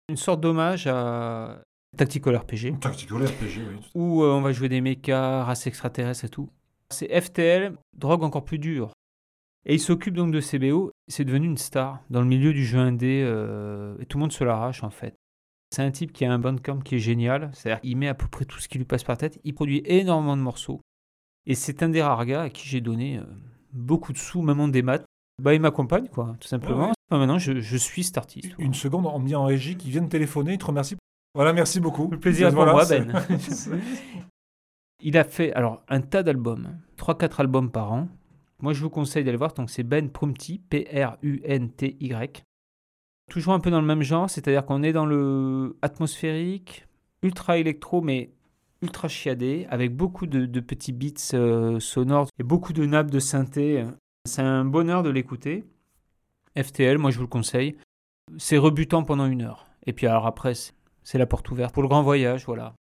[0.08, 1.63] Une sorte d'hommage à
[1.98, 3.80] Tactical RPG, Tactical RPG, oui.
[3.96, 6.48] où euh, on va jouer des mechas, races extraterrestres et tout.
[6.92, 8.92] C'est FTL, drogue encore plus dure.
[9.66, 10.92] Et il s'occupe donc de ces BO.
[11.08, 14.32] C'est devenu une star dans le milieu du jeu indé, euh, et tout le monde
[14.32, 15.16] se l'arrache en fait.
[15.72, 18.28] C'est un type qui a un bandcamp qui est génial, c'est-à-dire qu'il met à peu
[18.28, 19.39] près tout ce qui lui passe par tête.
[19.44, 20.82] Il produit énormément de morceaux.
[21.45, 23.23] Et c'est un des rares gars à qui j'ai donné euh,
[23.73, 24.99] beaucoup de sous, même en démat.
[25.41, 26.77] Bah, il m'accompagne, quoi, tout simplement.
[26.77, 26.93] Ouais, ouais.
[27.10, 28.53] Enfin, maintenant, je, je suis cet artiste.
[28.60, 30.97] Une seconde, on me dit en régie qu'ils viennent téléphoner, ils te remercient.
[31.36, 32.10] Voilà, merci beaucoup.
[32.12, 33.12] Le plaisir est pour moi, Ben.
[35.06, 38.08] Il a fait alors un tas d'albums, 3-4 albums par an.
[38.62, 39.53] Moi, je vous conseille d'aller voir.
[39.53, 42.43] Donc, c'est Ben Prunty, P-R-U-N-T-Y.
[43.29, 46.88] Toujours un peu dans le même genre, c'est-à-dire qu'on est dans le atmosphérique,
[47.21, 48.32] ultra électro, mais
[48.84, 53.86] ultra chiadé, avec beaucoup de, petits beats euh, sonores et beaucoup de nappes de synthé.
[54.26, 55.63] C'est un bonheur de l'écouter.
[56.62, 57.78] FTL, moi, je vous le conseille.
[58.38, 59.67] C'est rebutant pendant une heure.
[59.86, 60.74] Et puis, alors après, c'est-
[61.17, 62.76] la porte ouverte pour le grand voyage, voilà.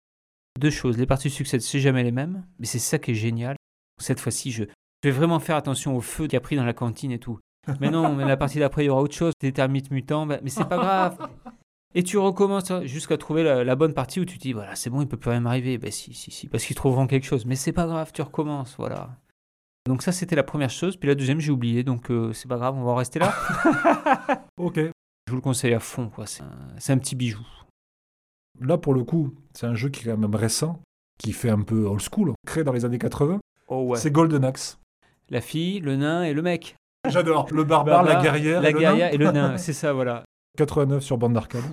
[0.60, 3.56] Deux choses, les parties succès, c'est jamais les mêmes, mais c'est ça qui est génial.
[4.02, 4.66] Cette fois-ci, je,
[5.04, 7.40] vais vraiment faire attention au feu qu'il a pris dans la cantine et tout.
[7.80, 10.40] Mais non, mais la partie d'après, il y aura autre chose, des termites mutants, bah,
[10.42, 11.30] mais c'est pas grave.
[11.96, 14.90] Et tu recommences jusqu'à trouver la, la bonne partie où tu te dis, voilà, c'est
[14.90, 15.78] bon, il peut plus rien m'arriver.
[15.78, 17.46] Ben si, si, si, parce qu'ils trouveront quelque chose.
[17.46, 19.10] Mais c'est pas grave, tu recommences, voilà.
[19.88, 20.98] Donc ça, c'était la première chose.
[20.98, 23.34] Puis la deuxième, j'ai oublié, donc euh, c'est pas grave, on va en rester là.
[24.58, 24.76] Ok.
[24.78, 26.28] Je vous le conseille à fond, quoi.
[26.28, 27.46] C'est un, c'est un petit bijou.
[28.60, 30.82] Là, pour le coup, c'est un jeu qui est quand même récent,
[31.18, 33.40] qui fait un peu old school, créé dans les années 80.
[33.68, 33.98] Oh ouais.
[33.98, 34.78] C'est Golden Axe.
[35.30, 36.76] La fille, le nain et le mec.
[37.08, 37.48] J'adore.
[37.52, 38.62] Le barbare, la guerrière.
[38.62, 39.14] La et le guerrière nain.
[39.14, 40.24] et le nain, c'est ça, voilà.
[40.58, 41.64] 89 sur bande d'arcade.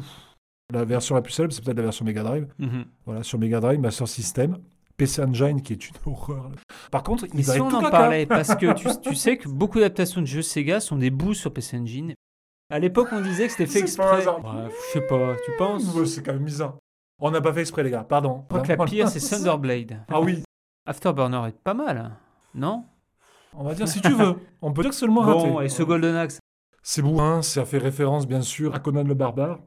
[0.73, 2.49] La version la plus célèbre, c'est peut-être la version Mega Drive.
[2.59, 2.85] Mhm.
[3.05, 4.59] Voilà, sur Mega Drive, Master System.
[4.97, 6.51] PC Engine, qui est une horreur.
[6.91, 10.23] Par contre, ils si on en parlait, parce que tu, tu sais que beaucoup d'adaptations
[10.23, 12.15] de jeux Sega sont des bouts sur PC Engine.
[12.71, 14.27] À l'époque, on disait que c'était fait pas exprès.
[14.27, 15.95] Ouais, je sais pas, tu penses?
[15.95, 16.79] Ouais, C'est quand même bizarre.
[17.21, 18.05] On n'a pas fait exprès, les gars.
[18.05, 18.41] Pardon.
[18.45, 20.03] Je crois que la pire, c'est Thunderblade.
[20.09, 20.43] Ah oui,
[20.87, 22.13] Afterburner est pas mal, hein.
[22.55, 22.85] non?
[23.55, 24.37] On va dire si tu veux.
[24.63, 25.67] On peut dire que moins Bon, raté.
[25.67, 26.39] et ce Golden Axe?
[26.89, 29.59] C'est bourrin, ça fait référence bien sûr à Conan le Barbare,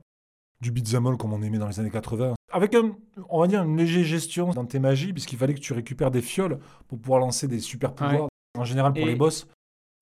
[0.62, 2.34] du beat'em comme on aimait dans les années 80.
[2.53, 2.95] Avec un,
[3.27, 6.21] on va dire une légère gestion dans tes magies, puisqu'il fallait que tu récupères des
[6.21, 9.47] fioles pour pouvoir lancer des super pouvoirs, en général pour Et- les boss.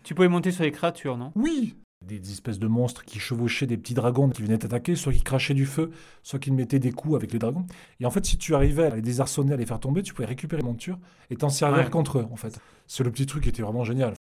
[0.04, 1.32] Tu pouvais monter sur les créatures, non?
[1.36, 1.76] Oui
[2.06, 5.24] des, des espèces de monstres qui chevauchaient des petits dragons qui venaient t'attaquer, soit qui
[5.24, 5.90] crachaient du feu,
[6.22, 7.66] soit qui mettaient des coups avec les dragons.
[8.00, 10.28] Et en fait, si tu arrivais à les désarçonner, à les faire tomber, tu pouvais
[10.28, 11.00] récupérer les montures
[11.32, 11.90] et t'en servir Ouais.
[11.90, 12.60] contre eux, en fait.
[12.86, 14.14] C'est le petit truc qui était vraiment génial.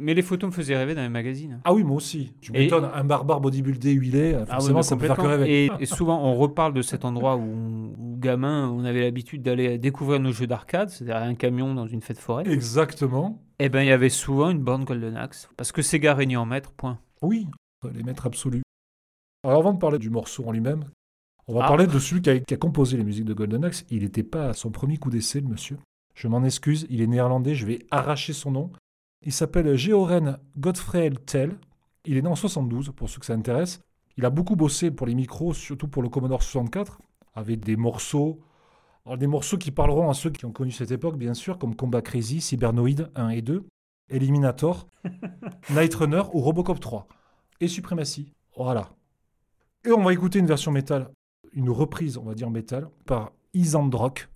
[0.00, 1.60] Mais les photos me faisaient rêver dans les magazines.
[1.64, 2.32] Ah oui, moi aussi.
[2.40, 5.22] Tu Et- m'étonnes, un barbare bodybuildé huilé, Ah oui, forcément, mais ça peut faire que
[5.22, 5.64] rêver.
[5.66, 9.42] Et, et souvent, on reparle de cet endroit où, on- où gamin, on avait l'habitude
[9.42, 12.44] d'aller découvrir nos jeux d'arcade, c'est-à-dire un camion dans une fête forêt.
[12.48, 13.42] Exactement.
[13.58, 16.46] Eh ben, il y avait souvent une borne Golden Axe, parce que Sega régnait en
[16.46, 16.98] maître, point.
[17.22, 17.46] Oui,
[17.92, 18.62] les maîtres absolus.
[19.44, 20.84] Alors avant de parler du morceau en lui-même,
[21.46, 21.68] on va Ah.
[21.68, 23.84] parler de celui qui a, qui a composé les musiques de Golden Axe.
[23.90, 25.78] Il n'était pas à son premier coup d'essai, le monsieur.
[26.14, 28.70] Je m'en excuse, il est néerlandais, je vais arracher son nom.
[29.22, 31.58] Il s'appelle Georen Godfrey Tell.
[32.04, 33.80] Il est né en 72, pour ceux que ça intéresse.
[34.16, 37.00] Il a beaucoup bossé pour les micros, surtout pour le Commodore 64,
[37.34, 38.40] avec des morceaux,
[39.04, 41.74] alors des morceaux qui parleront à ceux qui ont connu cette époque, bien sûr, comme
[41.74, 43.64] Combat Crazy, Cybernoid 1 et 2,
[44.10, 44.86] Eliminator,
[45.70, 47.06] Night Runner ou Robocop 3
[47.60, 48.32] et Suprématie.
[48.56, 48.90] Voilà.
[49.84, 51.10] Et on va écouter une version métal,
[51.52, 54.28] une reprise, on va dire métal, par Isandrock.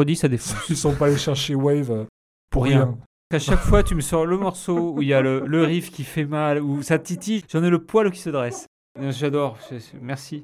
[0.00, 0.68] Redis, ça défonce.
[0.68, 2.04] Ils sont pas allés chercher Wave euh,
[2.50, 2.84] pour Rien.
[2.84, 2.98] rien.
[3.32, 5.90] À chaque fois, tu me sors le morceau où il y a le, le riff
[5.92, 8.66] qui fait mal, où ça titille, j'en ai le poil qui se dresse.
[8.98, 9.56] Euh, J'adore,
[10.02, 10.42] merci.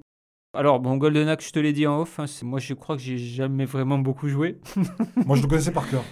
[0.57, 3.03] Alors, bon, Golden Axe, je te l'ai dit en off, hein, moi je crois que
[3.03, 4.59] j'ai jamais vraiment beaucoup joué.
[5.27, 6.05] Moi, je le connaissais par cœur.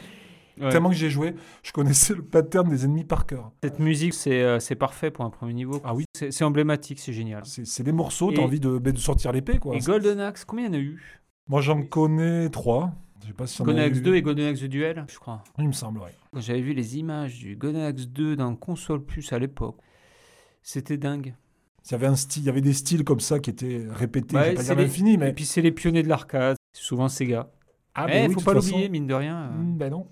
[0.60, 0.68] Ouais.
[0.70, 3.52] Tellement que j'ai joué, je connaissais le pattern des ennemis par cœur.
[3.62, 5.80] Cette musique, c'est euh, parfait pour un premier niveau.
[5.84, 7.42] Ah oui, C'est emblématique, c'est génial.
[7.44, 9.74] c'est des morceaux, t'as envie de, de sortir l'épée, quoi.
[9.76, 11.20] Et Golden Axe, combien il y en a eu?
[11.48, 12.92] Moi, j'en connais trois.
[13.24, 15.42] Je sais pas si Golden Axe 2 et Golden Axe Duel, je crois.
[15.58, 16.14] Il me semble, ouais.
[16.32, 19.78] Quand j'avais vu les images du Golden Axe 2 dans Console Plus à l'époque,
[20.62, 21.34] c'était dingue.
[21.86, 24.36] Il y avait un style, il y avait des styles comme ça qui étaient répétés,
[24.36, 27.50] Ouais, pas dire les- mais Et puis c'est les pionniers de l'arcade, souvent Sega.
[27.94, 28.68] ah, Eh, ben oui, faut pas façon.
[28.70, 29.50] l'oublier, mine de rien.
[29.50, 29.54] euh.
[29.58, 30.06] Hmm, Ben non.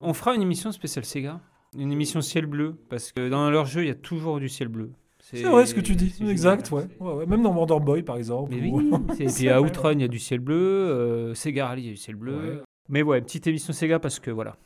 [0.00, 1.40] On fera une émission spéciale Sega,
[1.76, 4.68] une émission ciel bleu, parce que dans leur jeu, il y a toujours du ciel
[4.68, 4.92] bleu.
[5.30, 6.84] C'est vrai ce que tu dis, exact, ouais.
[7.00, 7.26] Ouais, ouais.
[7.26, 8.54] Même dans Wonder Boy, par exemple.
[8.54, 11.82] Mais oui, et puis à Outrun, il y a du ciel bleu, euh, Sega Rally,
[11.82, 12.62] il y a du ciel bleu.
[12.88, 14.56] Mais ouais, petite émission Sega parce que voilà.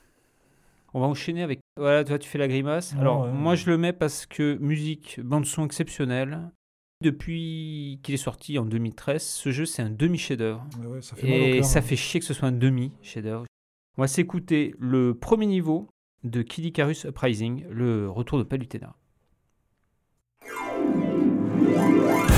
[0.95, 1.61] On va enchaîner avec.
[1.77, 2.95] Voilà, toi, tu fais la grimace.
[2.99, 6.51] Alors, moi, je le mets parce que musique, bande-son exceptionnelle.
[7.03, 10.65] Depuis qu'il est sorti en 2013, ce jeu, c'est un demi-chef-d'œuvre.
[10.79, 11.83] Mal Et ça hein.
[11.83, 13.47] fait chier que ce soit un demi-chef-d'œuvre.
[13.99, 15.89] On va s'écouter le premier niveau
[16.23, 18.95] de Kid Icarus Uprising, le retour de Palutena.
[21.83, 22.32] Bye.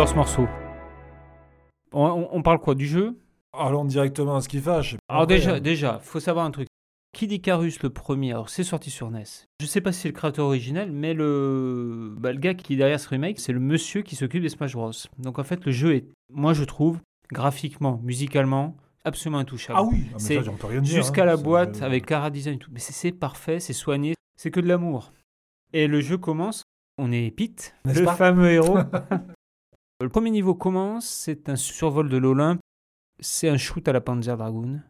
[0.00, 0.48] J'adore ce morceau.
[1.92, 3.18] On, parle quoi Du jeu?
[3.52, 4.96] Allons directement à ce qui fâche.
[5.10, 5.60] Alors Après, déjà, hein.
[5.60, 6.68] déjà, faut savoir un truc.
[7.12, 9.24] Kid Icarus, le premier, alors c'est sorti sur NES.
[9.60, 12.76] Je sais pas si c'est le créateur original, mais le, bah, le gars qui est
[12.76, 14.90] derrière ce remake, c'est le monsieur qui s'occupe des Smash Bros.
[15.18, 19.80] Donc en fait, le jeu est, moi je trouve, graphiquement, musicalement, absolument intouchable.
[19.82, 20.40] Ah oui, ah, C'est
[20.82, 21.26] Jusqu'à hein.
[21.26, 22.70] la boîte avec Cara Design et tout.
[22.72, 25.12] Mais c'est- parfait, c'est soigné, c'est que de l'amour.
[25.74, 26.62] Et le jeu commence,
[26.96, 28.14] on est Pete, le pas?
[28.14, 28.78] fameux héros.
[30.00, 32.60] le premier niveau commence, c'est un survol de l'Olympe,
[33.20, 34.80] c'est un shoot à la Panzer Dragoon.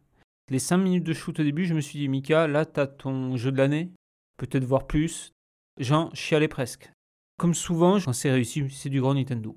[0.50, 3.36] Les 5 minutes de shoot au début, je me suis dit, Mika, là, t'as ton
[3.36, 3.90] jeu de l'année,
[4.36, 5.32] peut-être voir plus.
[5.78, 6.92] J'en chialais presque.
[7.38, 9.56] Comme souvent, quand c'est réussi, c'est du grand Nintendo.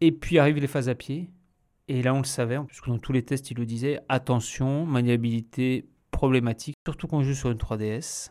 [0.00, 1.30] Et puis arrivent les phases à pied.
[1.88, 5.88] Et là, on le savait, puisque dans tous les tests, il le disait, attention, maniabilité
[6.10, 8.30] problématique, surtout quand on joue sur une 3DS.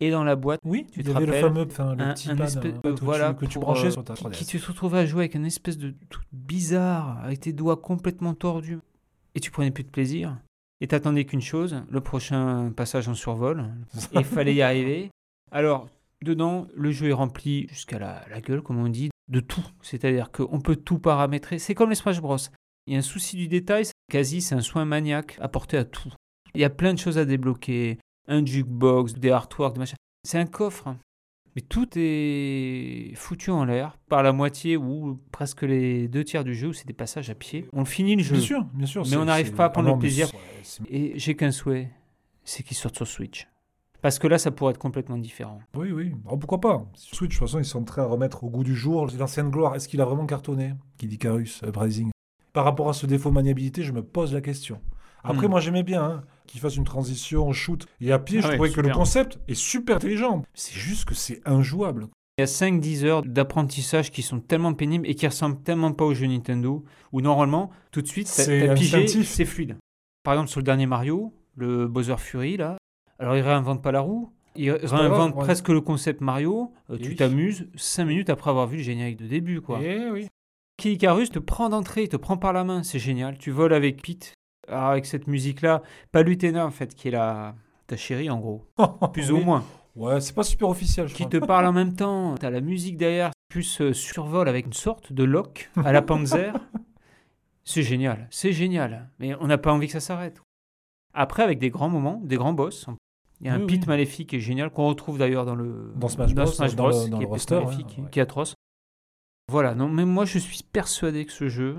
[0.00, 2.12] Et dans la boîte, Oui, Tu il te y avait le fameux, enfin, le un-
[2.14, 4.36] petit un pad espèce- euh, voilà, que tu branchais euh, sur ta qui, 3DS.
[4.38, 7.76] qui tu te retrouvais à jouer avec une espèce de truc bizarre, avec tes doigts
[7.78, 8.78] complètement tordus.
[9.34, 10.36] Et tu prenais plus de plaisir.
[10.82, 13.64] Et t'attendais qu'une chose, le prochain passage en survol.
[14.12, 15.10] Et il fallait y arriver.
[15.50, 15.88] Alors,
[16.22, 19.64] dedans, le jeu est rempli jusqu'à la, la gueule, comme on dit, de tout.
[19.80, 21.58] C'est-à-dire qu'on peut tout paramétrer.
[21.58, 22.36] C'est comme les Smash Bros.
[22.86, 23.84] Il y a un souci du détail.
[24.12, 26.12] Quasi, c'est un soin maniaque apporté à tout.
[26.54, 27.98] Il y a plein de choses à débloquer.
[28.28, 29.96] Un jukebox, des artworks, des machins.
[30.24, 30.96] C'est un coffre.
[31.54, 36.54] Mais tout est foutu en l'air par la moitié ou presque les deux tiers du
[36.54, 37.66] jeu où c'est des passages à pied.
[37.72, 38.34] On finit le jeu.
[38.34, 39.06] Bien sûr, bien sûr.
[39.08, 40.28] Mais on n'arrive pas à prendre le plaisir.
[40.90, 41.90] Et j'ai qu'un souhait,
[42.44, 43.48] c'est qu'il sorte sur Switch.
[44.02, 45.60] Parce que là, ça pourrait être complètement différent.
[45.74, 46.12] Oui, oui.
[46.26, 46.84] Oh, pourquoi pas?
[46.94, 49.74] Switch, de toute façon, ils sont prêts à remettre au goût du jour l'ancienne gloire.
[49.74, 50.74] Est-ce qu'il a vraiment cartonné?
[50.98, 52.10] Qui dit Carus, Uprising
[52.52, 54.80] Par rapport à ce défaut de maniabilité, je me pose la question.
[55.28, 55.50] Après, Hmm.
[55.50, 58.38] moi, j'aimais bien hein, qu'il fasse une transition shoot et à pied.
[58.38, 60.42] Ah je ouais, trouvais que le concept est super intelligent.
[60.54, 62.08] C'est juste que c'est injouable.
[62.38, 66.04] Il y a 5-10 heures d'apprentissage qui sont tellement pénibles et qui ressemblent tellement pas
[66.04, 69.76] aux jeux Nintendo, où normalement, tout de suite, C'est pigé, c'est fluide.
[70.22, 72.76] Par exemple, sur le dernier Mario, le Bowser Fury, là,
[73.18, 75.40] alors il réinvente pas la roue, il réinvente ouais.
[75.44, 77.16] presque le concept Mario, euh, Et tu oui.
[77.16, 79.78] t'amuses 5 minutes après avoir vu le générique de début, quoi.
[79.82, 80.28] Eh oui.
[80.84, 83.38] Icarus te prend d'entrée, il te prend par la main, c'est génial.
[83.38, 84.34] Tu voles avec Pete,
[84.68, 87.54] alors avec cette musique-là, Palutena en fait, qui est la
[87.86, 88.64] ta chérie en gros,
[89.12, 89.64] plus ou moins,
[89.94, 91.40] Ouais, c'est pas super officiel, je qui crois.
[91.40, 92.34] te parle en même temps.
[92.34, 96.52] T'as la musique derrière, plus euh, survol avec une sorte de lock à la Panzer.
[97.64, 100.40] c'est génial, c'est génial, mais on n'a pas envie que ça s'arrête.
[101.14, 102.86] Après, avec des grands moments, des grands boss.
[103.40, 103.80] Il y a un Oui, oui.
[103.86, 106.92] maléfique qui est génial, qu'on retrouve d'ailleurs dans le Dans Smash Bros, Smash dans le-
[106.92, 108.10] Bros, dans qui le est roster, maléfique, ouais, ouais.
[108.10, 108.54] qui est atroce.
[109.50, 111.76] Voilà, non, mais moi je suis persuadé que ce jeu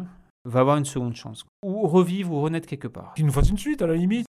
[0.48, 1.46] va avoir une seconde chance.
[1.64, 3.14] Ou revivre ou renaître quelque part.
[3.16, 4.26] Qu'il nous fasse une suite, à la limite.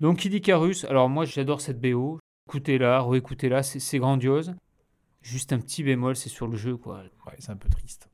[0.00, 2.18] Donc Kid Icarus, alors moi j'adore cette BO.
[2.48, 4.54] Écoutez-la, réécoutez-la, c'est c'est grandiose.
[5.22, 7.02] Juste un petit bémol, c'est sur le jeu quoi.
[7.26, 8.08] Ouais, c'est un peu triste.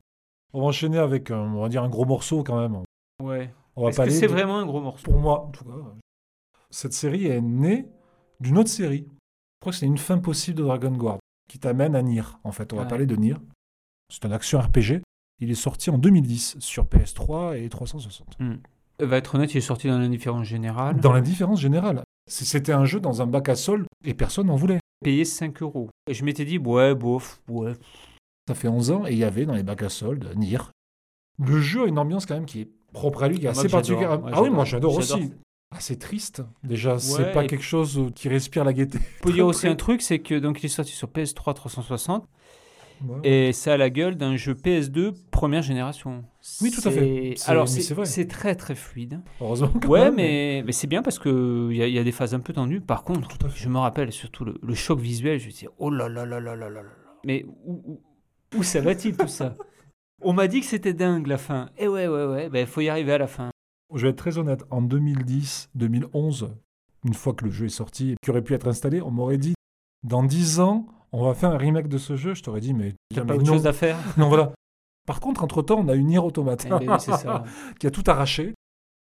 [0.53, 2.81] On va enchaîner avec, un, on va dire, un gros morceau quand même.
[3.23, 3.53] Ouais.
[3.75, 5.09] On va Est-ce que c'est de- vraiment un gros morceau?
[5.11, 5.71] Pour moi, en tout cas,
[6.69, 7.85] cette série est née
[8.39, 9.05] d'une autre série.
[9.09, 12.23] Je crois que c'est une fin possible de Dragon Guard qui t'amène à Nier.
[12.43, 12.87] En fait, on va Ouais.
[12.89, 13.35] parler de Nier.
[14.09, 15.01] C'est un action RPG.
[15.41, 18.37] Il est sorti en 2010 sur PS3 et 360.
[18.41, 18.55] Euh,
[18.99, 20.99] Va être honnête, il est sorti dans l'indifférence générale.
[20.99, 24.79] Dans l'indifférence générale, c'était un jeu dans un bac à sol et personne n'en voulait.
[25.03, 25.89] Payé 5 euros.
[26.07, 27.73] Et je m'étais dit, ouais, bof, ouais.
[28.47, 30.59] Ça fait 11 ans et il y avait dans les bacs à soldes Nier.
[31.43, 33.59] Le jeu a une ambiance quand même qui est propre à lui, qui est Moi
[33.59, 34.23] assez particulière.
[34.23, 35.31] Ouais, ah oui, moi j'adore aussi.
[35.73, 36.43] Ah, c'est triste.
[36.63, 38.99] Déjà, c'est Ouais, pas et- quelque chose qui respire la gaieté.
[39.21, 42.27] On peut dire aussi un truc, c'est que donc il est sorti sur PS3 360
[43.23, 46.23] Et ça a la gueule d'un jeu PS2 première génération.
[46.61, 47.35] Oui, tout à fait.
[47.47, 49.21] Alors c'est très très fluide.
[49.39, 49.71] Heureusement.
[49.87, 52.33] Ouais, même, mais, mais c'est bien parce que il y, a- y a des phases
[52.33, 52.81] un peu tendues.
[52.81, 55.39] Par contre, je me rappelle surtout le, le choc visuel.
[55.39, 56.81] Je me disais, oh là là là là là là là.
[56.83, 56.89] là.
[57.25, 58.01] Mais où, où,
[58.57, 59.55] où ça va-t-il tout ça?
[60.23, 61.69] On m'a dit que c'était dingue la fin.
[61.79, 63.49] Et ouais, ouais, ouais, il faut y arriver à la fin.
[63.93, 64.63] Je vais être très honnête.
[64.69, 66.49] En 2010-2011,
[67.05, 69.37] une fois que le jeu est sorti et qui aurait pu être installé, on m'aurait
[69.37, 69.53] dit
[70.03, 72.33] dans 10 ans, on va faire un remake de ce jeu.
[72.33, 73.53] Je t'aurais dit, mais, T'as pas autre non.
[73.53, 74.51] chose à faire non, voilà.
[75.07, 77.43] Par contre, entre-temps, on a eu Nier Automata Eh ça.
[77.79, 78.53] qui a tout arraché.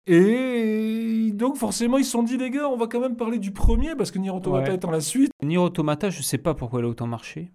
[0.09, 3.53] Et donc, forcément, ils se sont dit, les gars, on va quand même parler du
[3.53, 4.77] premier parce que Nier Automata Ouais.
[4.77, 5.31] étant la suite.
[5.43, 7.51] Nier Automata, je sais pas pourquoi elle a autant marché.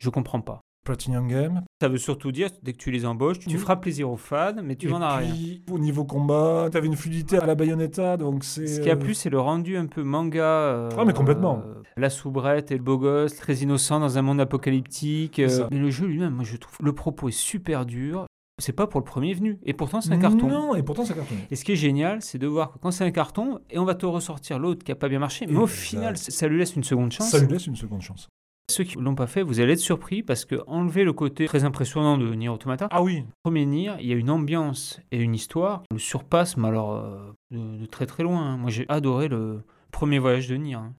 [0.00, 0.60] Je comprends pas.
[0.84, 1.62] Platinum Game.
[1.80, 3.56] Ça veut surtout dire, dès que tu les embauches, tu Oui.
[3.58, 5.34] feras plaisir aux fans, mais tu n'en as rien.
[5.70, 8.66] au niveau combat, t'avais une fluidité à la Bayonetta, donc c'est.
[8.66, 10.42] Ce qui a euh, plu, c'est le rendu un peu manga.
[10.44, 11.62] euh, Ah, mais complètement.
[11.66, 15.38] euh, la soubrette et le beau gosse, très innocent dans un monde apocalyptique.
[15.38, 18.26] euh, mais le jeu lui-même, moi je trouve, le propos est super dur.
[18.62, 19.58] C'est pas pour le premier venu.
[19.64, 20.46] Et pourtant, c'est un carton.
[20.46, 21.34] Non, et pourtant, c'est un carton.
[21.50, 23.84] Et ce qui est génial, c'est de voir que quand c'est un carton, et on
[23.84, 26.76] va te ressortir l'autre qui a pas bien marché, mais au final, ça lui laisse
[26.76, 27.30] une seconde chance.
[27.30, 28.28] Ça lui laisse une seconde chance.
[28.70, 31.64] Ceux qui l'ont pas fait, vous allez être surpris parce que enlever le côté très
[31.64, 33.24] impressionnant de Nier Automata, Ah oui.
[33.42, 36.92] premier Nier, il y a une ambiance et une histoire qui le surpasse, mais alors
[36.96, 38.40] euh, de, de très très loin.
[38.42, 38.56] hein.
[38.56, 40.74] Moi j'ai adoré le premier voyage de Nier.
[40.74, 40.94] hein.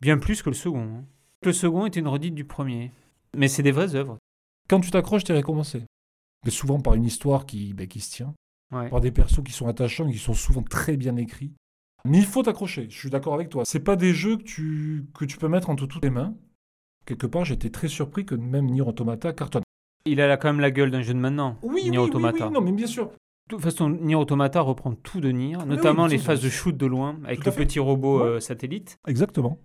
[0.00, 0.82] Bien plus que le second.
[0.98, 1.04] hein.
[1.44, 2.92] Le second était une redite du premier.
[3.36, 4.18] Mais c'est des vraies œuvres.
[4.68, 5.84] Quand tu t'accroches, t'es récompensé.
[6.44, 8.34] Mais souvent par une histoire qui, ben, qui se tient,
[8.72, 8.90] Ouais.
[8.90, 11.52] par des persos qui sont attachants et qui sont souvent très bien écrits.
[12.04, 13.62] Mais il faut t'accrocher, je suis d'accord avec toi.
[13.66, 16.34] C'est pas des jeux que tu, que tu peux mettre entre toutes les mains.
[17.08, 19.62] Quelque part, j'étais très surpris que même Nier Automata cartonne.
[20.04, 21.56] Il a là quand même la gueule d'un jeu de maintenant.
[21.62, 22.36] Oui, Nier oui, Automata.
[22.44, 23.06] oui, oui, non, mais bien sûr.
[23.06, 23.12] De
[23.56, 26.84] toute façon, Nier Automata reprend tout de Nier, notamment oui, les phases de shoot de
[26.84, 27.64] loin avec le fait.
[27.64, 28.26] petit robot Ouais.
[28.26, 28.98] euh, satellite.
[29.08, 29.58] Exactement.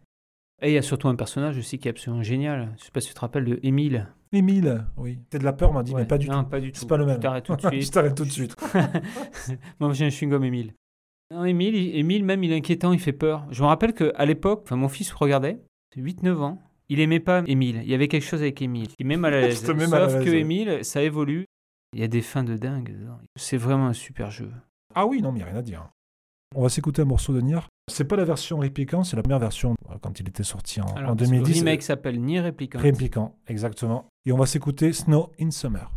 [0.62, 2.74] Et il y a surtout un personnage aussi qui est absolument génial.
[2.80, 4.08] Je sais pas si tu te rappelles de Émile.
[4.32, 5.20] Émile, oui.
[5.30, 6.04] T'es de la peur, m'a dit, Ouais.
[6.04, 6.50] mais pas du non, tout.
[6.50, 6.80] pas du tout.
[6.80, 7.18] C'est pas le même.
[7.18, 7.92] Je t'arrête tout de je suite.
[7.94, 8.56] t'arrête tout de suite.
[9.82, 10.74] Moi, j'ai un chewing-gum Émile.
[11.34, 13.46] Non, Émile, il- Émile, même, il est inquiétant, il fait peur.
[13.52, 15.60] Je me rappelle qu'à l'époque, mon fils regardait.
[15.98, 16.62] 8-9 ans.
[16.90, 17.82] Il aimait pas Émile.
[17.84, 18.90] Il y avait quelque chose avec Émile.
[19.00, 19.64] Il met mal à l'aise.
[19.64, 20.30] Sauf que.
[20.30, 21.46] Émile, ça évolue.
[21.94, 22.96] Il y a des fins de dingue.
[23.36, 24.52] C'est vraiment un super jeu.
[24.96, 25.90] Ah oui, non, mais il n'y a rien à dire.
[26.56, 27.60] On va s'écouter un morceau de Nier.
[27.92, 30.86] C'est pas la version répliquant, c'est la première version euh, quand il était sorti en,
[30.96, 31.54] Alors, en parce que 2010.
[31.54, 32.80] Le remake s'appelle Nier Replicant.
[32.80, 34.06] Répliquant, exactement.
[34.26, 35.92] Et on va s'écouter Snow in Summer.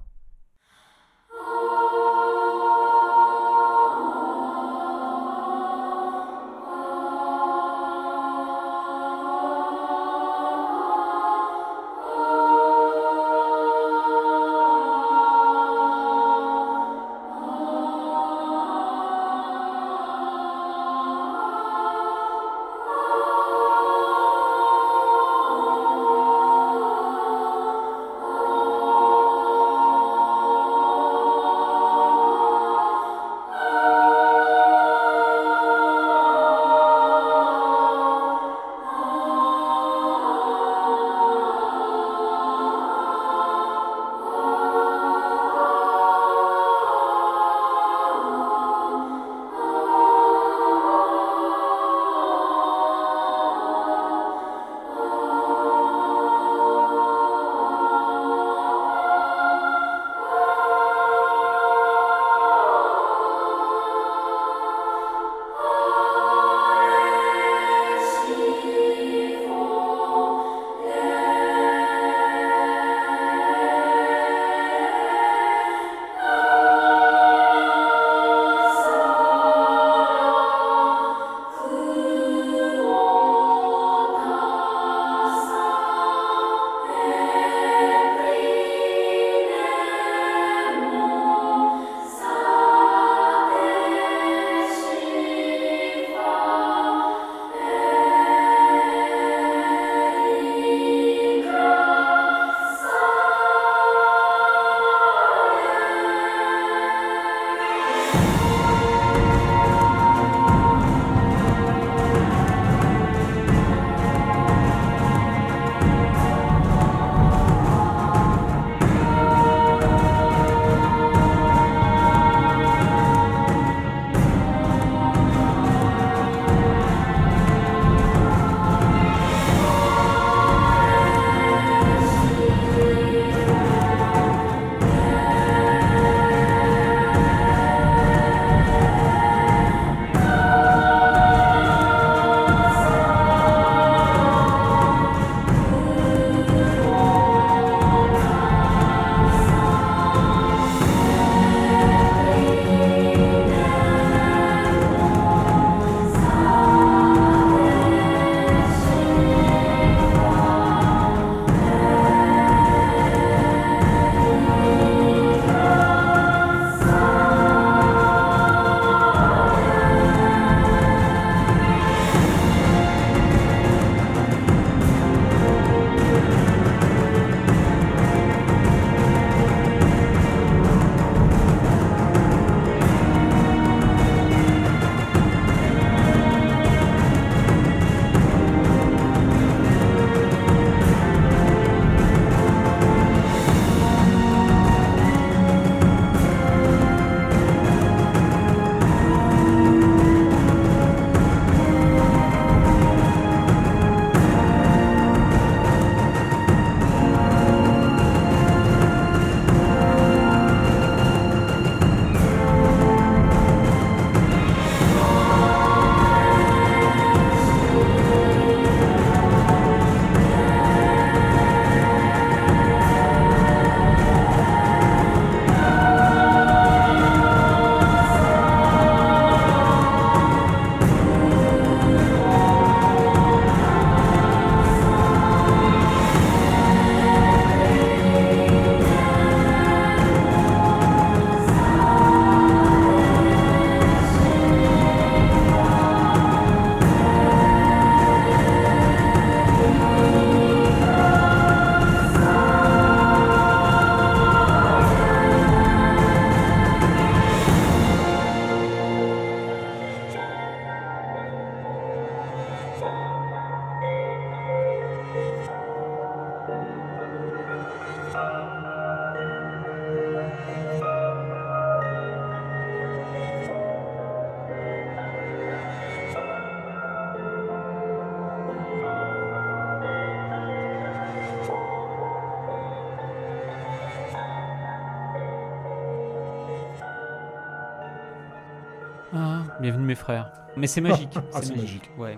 [289.96, 290.32] Frères.
[290.56, 291.16] Mais c'est magique.
[291.34, 291.90] Ah, c'est magique.
[291.98, 292.16] Ouais.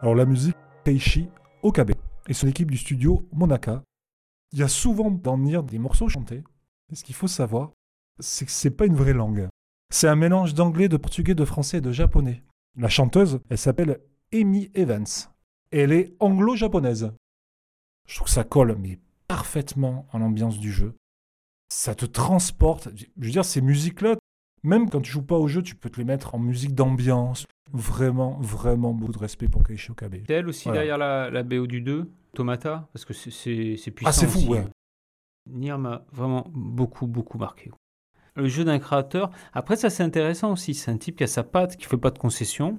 [0.00, 1.28] Alors la musique, Keishi
[1.62, 1.92] Okabe
[2.28, 3.82] et son équipe du studio Monaka.
[4.52, 6.42] Il y a souvent dans Nier des morceaux chantés.
[6.90, 7.72] Et ce qu'il faut savoir,
[8.18, 9.48] c'est que c'est pas une vraie langue.
[9.90, 12.42] C'est un mélange d'anglais, de portugais, de français et de japonais.
[12.76, 14.00] La chanteuse, elle s'appelle
[14.32, 15.06] Amy Evans.
[15.70, 17.12] Et elle est anglo-japonaise.
[18.08, 18.98] Je trouve que ça colle, mais
[19.28, 20.94] parfaitement en l'ambiance du jeu.
[21.68, 22.88] Ça te transporte.
[22.96, 24.16] Je veux dire, ces musiques-là,
[24.62, 27.44] même quand tu joues pas au jeu, tu peux te les mettre en musique d'ambiance.
[27.72, 30.16] Vraiment, vraiment beaucoup de respect pour Keiichi Okabe.
[30.26, 30.80] C'est elle aussi Voilà.
[30.80, 33.30] derrière la, la BO du 2, Automata, parce que c'est-
[33.90, 34.08] puissant.
[34.10, 34.48] Ah, c'est fou, aussi.
[34.48, 34.66] ouais.
[35.50, 37.70] Nier m'a vraiment beaucoup, beaucoup marqué.
[38.36, 39.30] Le jeu d'un créateur.
[39.52, 40.74] Après, ça, c'est intéressant aussi.
[40.74, 42.78] C'est un type qui a sa patte, qui fait pas de concessions.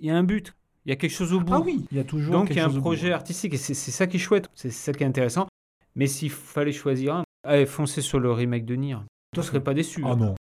[0.00, 0.54] Il y a un but.
[0.84, 1.54] Il y a quelque chose au bout.
[1.54, 2.80] Ah oui, il y a toujours Donc, il y a un bout.
[2.80, 4.48] projet artistique et c'est ça qui est chouette.
[4.54, 5.46] C'est ça qui est intéressant.
[5.94, 8.96] Mais s'il fallait choisir un, allez, foncez sur le remake de Nier.
[9.34, 10.02] Je ne serais pas déçu.
[10.04, 10.34] Ah non.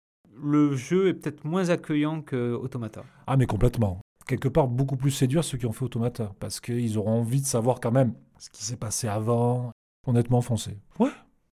[0.42, 3.04] Le jeu est peut-être moins accueillant que Automata.
[3.26, 4.00] Ah mais complètement.
[4.26, 6.32] Quelque part beaucoup plus séduire ceux qui ont fait Automata.
[6.40, 9.72] Parce qu'ils auront envie de savoir quand même ce qui s'est passé avant.
[10.06, 10.78] Honnêtement foncé.
[10.98, 11.10] Ouais.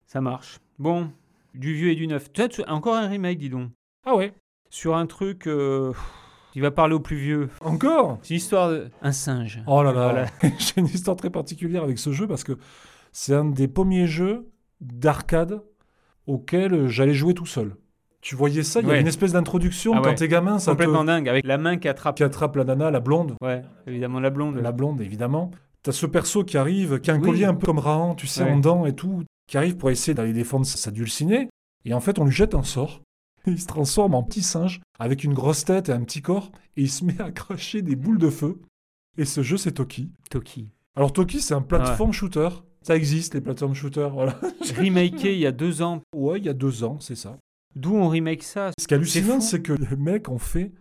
[0.05, 0.59] Ça marche.
[0.79, 1.09] Bon,
[1.53, 2.31] du vieux et du neuf.
[2.34, 3.69] Tu- encore un remake, dis donc.
[4.05, 4.34] Ah ouais.
[4.69, 5.93] Sur un truc euh,
[6.51, 7.49] qui va parler aux plus vieux.
[7.61, 8.19] Encore?
[8.21, 8.69] C'est l'histoire
[9.01, 9.63] d'un singe.
[9.67, 10.11] Oh là là.
[10.11, 10.25] Voilà.
[10.59, 12.57] J'ai une histoire très particulière avec ce jeu parce que
[13.11, 15.61] c'est un des premiers jeux d'arcade
[16.27, 17.75] auquel j'allais jouer tout seul.
[18.24, 20.78] Tu voyais ça, il y a une espèce d'introduction Ah quand t'es gamin, ça te...
[20.78, 22.15] Complètement dingue, avec la main qui attrape.
[22.15, 23.36] qui attrape la nana, la blonde.
[23.41, 24.55] Ouais, évidemment, la blonde.
[24.57, 25.51] La blonde, évidemment.
[25.84, 27.26] T'as ce perso qui arrive, qui a un Oui.
[27.26, 28.51] collier un peu comme Rahan, tu sais, Ouais.
[28.51, 31.49] en dents et tout, qui arrive pour essayer d'aller défendre sa dulcinée.
[31.84, 33.01] Et en fait, on lui jette un sort.
[33.45, 36.84] Il se transforme en petit singe avec une grosse tête et un petit corps, et
[36.84, 38.61] il se met à cracher des boules de feu.
[39.17, 40.11] Et ce jeu, c'est Toki.
[40.30, 40.69] Toki.
[40.95, 42.47] Alors Toki, c'est un plateforme shooter.
[42.84, 44.39] Ça existe, les plateformes shooters, voilà.
[44.78, 46.01] Remaké il y a deux ans.
[46.15, 47.38] Ouais, il y a deux ans, c'est ça.
[47.76, 50.71] D'où on remake ça Ce qui est hallucinant, c'est que les mecs ont fait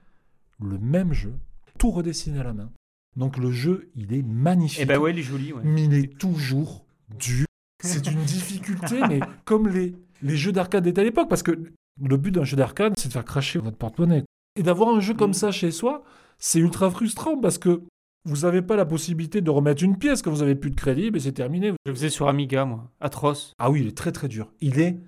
[0.62, 1.34] le même jeu,
[1.78, 2.70] tout redessiné à la main.
[3.16, 4.80] Donc le jeu, il est magnifique.
[4.82, 5.52] Eh ben ouais, il est joli.
[5.52, 5.62] Ouais.
[5.64, 6.84] mais il est toujours
[7.18, 7.46] dur.
[7.82, 11.52] C'est une difficulté, mais comme les, les jeux d'arcade étaient à l'époque, parce que
[12.00, 14.24] le but d'un jeu d'arcade, c'est de faire cracher votre porte-monnaie.
[14.56, 15.34] Et d'avoir un jeu comme Mm.
[15.34, 16.04] ça chez soi,
[16.38, 17.82] c'est ultra frustrant parce que
[18.24, 21.10] vous n'avez pas la possibilité de remettre une pièce quand vous avez plus de crédit,
[21.10, 21.72] mais c'est terminé.
[21.84, 22.90] Je le faisais sur Amiga, moi.
[23.00, 23.52] Atroce.
[23.58, 24.52] Ah oui, il est très très dur.
[24.60, 24.98] Il est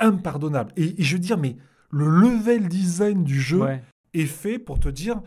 [0.00, 0.72] impardonnable.
[0.76, 1.56] Et, et je veux dire, mais
[1.90, 3.82] le level design du jeu Ouais.
[4.14, 5.20] est fait pour te dire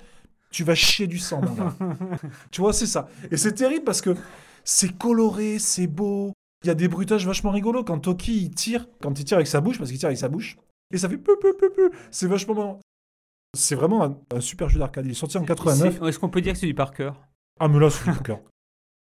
[0.51, 1.75] tu vas chier du sang, mon gars.
[2.51, 3.09] tu vois, c'est ça.
[3.31, 4.15] Et c'est terrible parce que
[4.63, 6.31] c'est coloré, c'est beau.
[6.63, 9.47] Il y a des bruitages vachement rigolos quand Toki il tire, quand il tire avec
[9.47, 10.57] sa bouche, parce qu'il tire avec sa bouche,
[10.93, 11.91] et ça fait peu peu peu peu.
[12.11, 12.79] C'est vachement marrant.
[13.57, 15.05] C'est vraiment un, un super jeu d'arcade.
[15.05, 15.97] Il est sorti en 89.
[15.99, 17.19] C'est- Est-ce qu'on peut dire que c'est du par cœur?
[17.59, 18.39] Ah, mais là, c'est du cœur.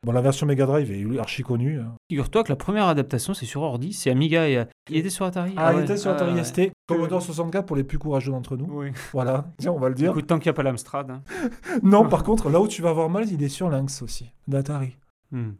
[0.05, 1.79] Bon, la version Mega Drive est archi connue.
[1.79, 1.93] hein.
[2.09, 4.63] Figure-toi que la première adaptation, c'est sur ordi, c'est Amiga et.
[4.89, 5.83] Il était sur Atari Ah, il ouais.
[5.83, 6.43] était sur Atari Ah, ouais.
[6.45, 6.71] ST.
[6.87, 8.65] Commodore 64 pour les plus courageux d'entre nous.
[8.69, 8.91] Oui.
[9.11, 10.11] Voilà, tiens, on va le dire.
[10.11, 11.11] Écoute, tant qu'il n'y a pas l'Amstrad.
[11.11, 11.21] hein.
[11.83, 14.95] Non, par contre, là où tu vas avoir mal, il est sur Lynx aussi, d'Atari.
[15.31, 15.51] Hmm.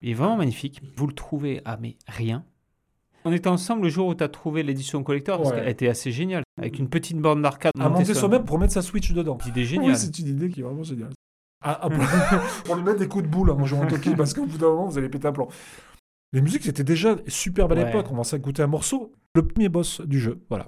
[0.00, 0.80] Il est vraiment magnifique.
[0.96, 2.44] Vous le trouvez à mais rien.
[3.24, 5.56] On était ensemble le jour où tu as trouvé l'édition collector, parce Ouais.
[5.56, 6.44] qu'elle était assez géniale.
[6.56, 7.72] Avec une petite borne d'arcade.
[7.80, 9.36] À monter sur- soi-même pour mettre sa Switch dedans.
[9.48, 9.90] Idée géniale.
[9.90, 11.10] Oui, c'est une idée qui est vraiment géniale.
[11.68, 11.98] Ah, ah, pour,
[12.64, 14.68] pour lui mettre des coups de boule en jouant au Toki, parce qu'au bout d'un
[14.68, 15.48] moment, vous allez péter un plomb.
[16.32, 17.84] Les musiques étaient déjà superbes à Ouais.
[17.86, 18.06] l'époque.
[18.12, 19.12] On va s'écouter un morceau.
[19.34, 20.66] Le premier boss du jeu, voilà.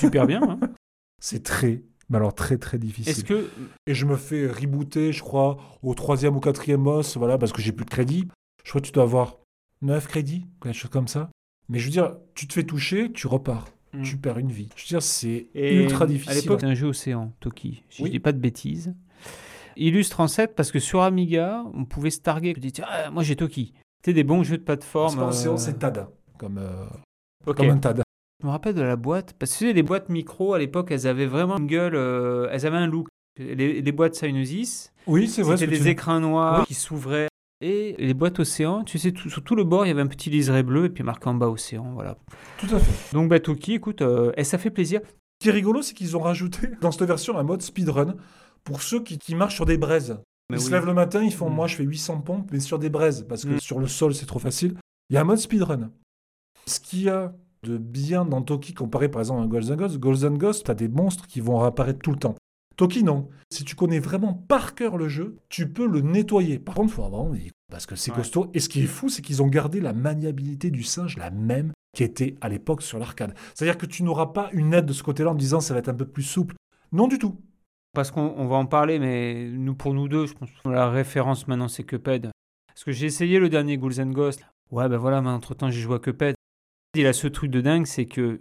[0.00, 0.40] Super bien.
[0.42, 0.58] hein.
[1.20, 3.12] C'est très, Mais alors très très difficile.
[3.12, 3.48] Est-ce que
[3.86, 7.60] Et je me fais rebooter, je crois, au troisième ou quatrième boss, voilà, parce que
[7.62, 8.28] j'ai plus de crédit.
[8.64, 9.38] Je crois que tu dois avoir
[9.82, 11.30] 9 crédits, quelque chose comme ça.
[11.68, 13.68] Mais je veux dire, tu te fais toucher, tu repars.
[13.92, 14.02] Hmm.
[14.02, 14.68] Tu perds une vie.
[14.76, 16.34] Je veux dire, c'est ultra À difficile.
[16.36, 18.08] l'époque, c'était un jeu Océan, Toki, si Oui.
[18.08, 18.94] je dis pas de bêtises.
[19.76, 22.52] Illustre en 7 parce que sur Amiga, on pouvait se targuer.
[22.54, 23.74] Dis, ah, moi j'ai Toki.
[23.98, 25.32] C'était des bons jeux de plateforme.
[25.32, 26.06] séance, euh, c'est TAD.
[26.38, 26.86] Comme, euh,
[27.52, 28.02] comme un TAD.
[28.40, 29.34] Je me rappelle de la boîte.
[29.38, 31.94] Parce que tu sais, les boîtes micro, à l'époque, elles avaient vraiment une gueule.
[31.94, 33.08] euh, elles avaient un look.
[33.38, 35.56] Les, les boîtes Synosis, Oui, c'est vrai.
[35.56, 36.66] ce c'était des écrans noirs Oui.
[36.66, 37.28] qui s'ouvraient.
[37.62, 40.06] Et les boîtes Océan, tu sais, tout- sur tout le bord, il y avait un
[40.06, 41.92] petit liseré bleu et puis marqué en bas Océan.
[41.94, 42.16] Voilà.
[42.58, 43.14] Tout à fait.
[43.14, 45.00] Donc, bah, Toki, écoute, euh, et ça fait plaisir.
[45.04, 48.14] Ce qui est rigolo, c'est qu'ils ont rajouté dans cette version un mode speedrun
[48.64, 50.18] pour ceux qui, qui marchent sur des braises.
[50.50, 51.54] Mais ils se lèvent le matin, ils font Mm.
[51.54, 53.60] moi je fais 800 pompes, mais sur des braises, parce que Mm.
[53.60, 54.74] sur le sol c'est trop facile.
[55.08, 55.90] Il y a un mode speedrun.
[56.66, 57.32] Ce qu'il y a
[57.62, 60.88] de bien dans Toki comparé par exemple à Golden Ghost, Golden Ghost, tu as des
[60.88, 62.34] monstres qui vont réapparaître tout le temps.
[62.76, 63.28] Toki non.
[63.52, 66.58] Si tu connais vraiment par cœur le jeu, tu peux le nettoyer.
[66.58, 68.16] Par contre, faut avoir envie, parce que c'est Ouais.
[68.18, 68.50] costaud.
[68.54, 71.72] Et ce qui est fou, c'est qu'ils ont gardé la maniabilité du singe la même
[71.94, 73.34] qui était à l'époque sur l'arcade.
[73.54, 75.88] C'est-à-dire que tu n'auras pas une aide de ce côté-là en disant ça va être
[75.90, 76.54] un peu plus souple.
[76.92, 77.36] Non du tout.
[77.92, 80.88] Parce qu'on on va en parler, mais nous, pour nous deux, je pense que la
[80.88, 82.30] référence maintenant, c'est Cuphead.
[82.68, 84.44] Parce que j'ai essayé le dernier Ghouls and Ghosts.
[84.70, 86.36] Ouais, ben voilà, mais entre-temps, j'ai joué à Cuphead.
[86.94, 88.40] Il a ce truc de dingue, c'est que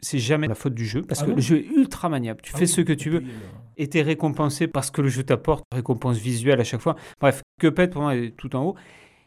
[0.00, 2.40] c'est jamais la faute du jeu, parce Ah que le jeu est ultra maniable.
[2.42, 2.68] Tu Ah fais oui.
[2.68, 6.60] ce que tu veux, euh, et t'es récompensé parce que le jeu t'apporte, récompense visuelle
[6.60, 6.96] à chaque fois.
[7.20, 8.74] Bref, Cuphead, pour moi, est tout en haut.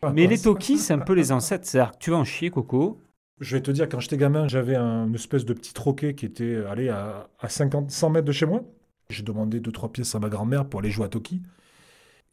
[0.01, 1.65] ah, Mais les Toki, c'est un peu les ancêtres.
[1.65, 3.01] C'est-à-dire tu vas en chier, Coco.
[3.39, 6.25] Je vais te dire, quand j'étais gamin, j'avais un- une espèce de petit troquet qui
[6.25, 8.63] était allé à, à 50, 100 mètres de chez moi.
[9.09, 11.41] J'ai demandé 2-3 pièces à ma grand-mère pour aller jouer à Toki.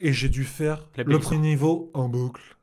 [0.00, 2.56] Et j'ai dû faire le premier niveau en boucle.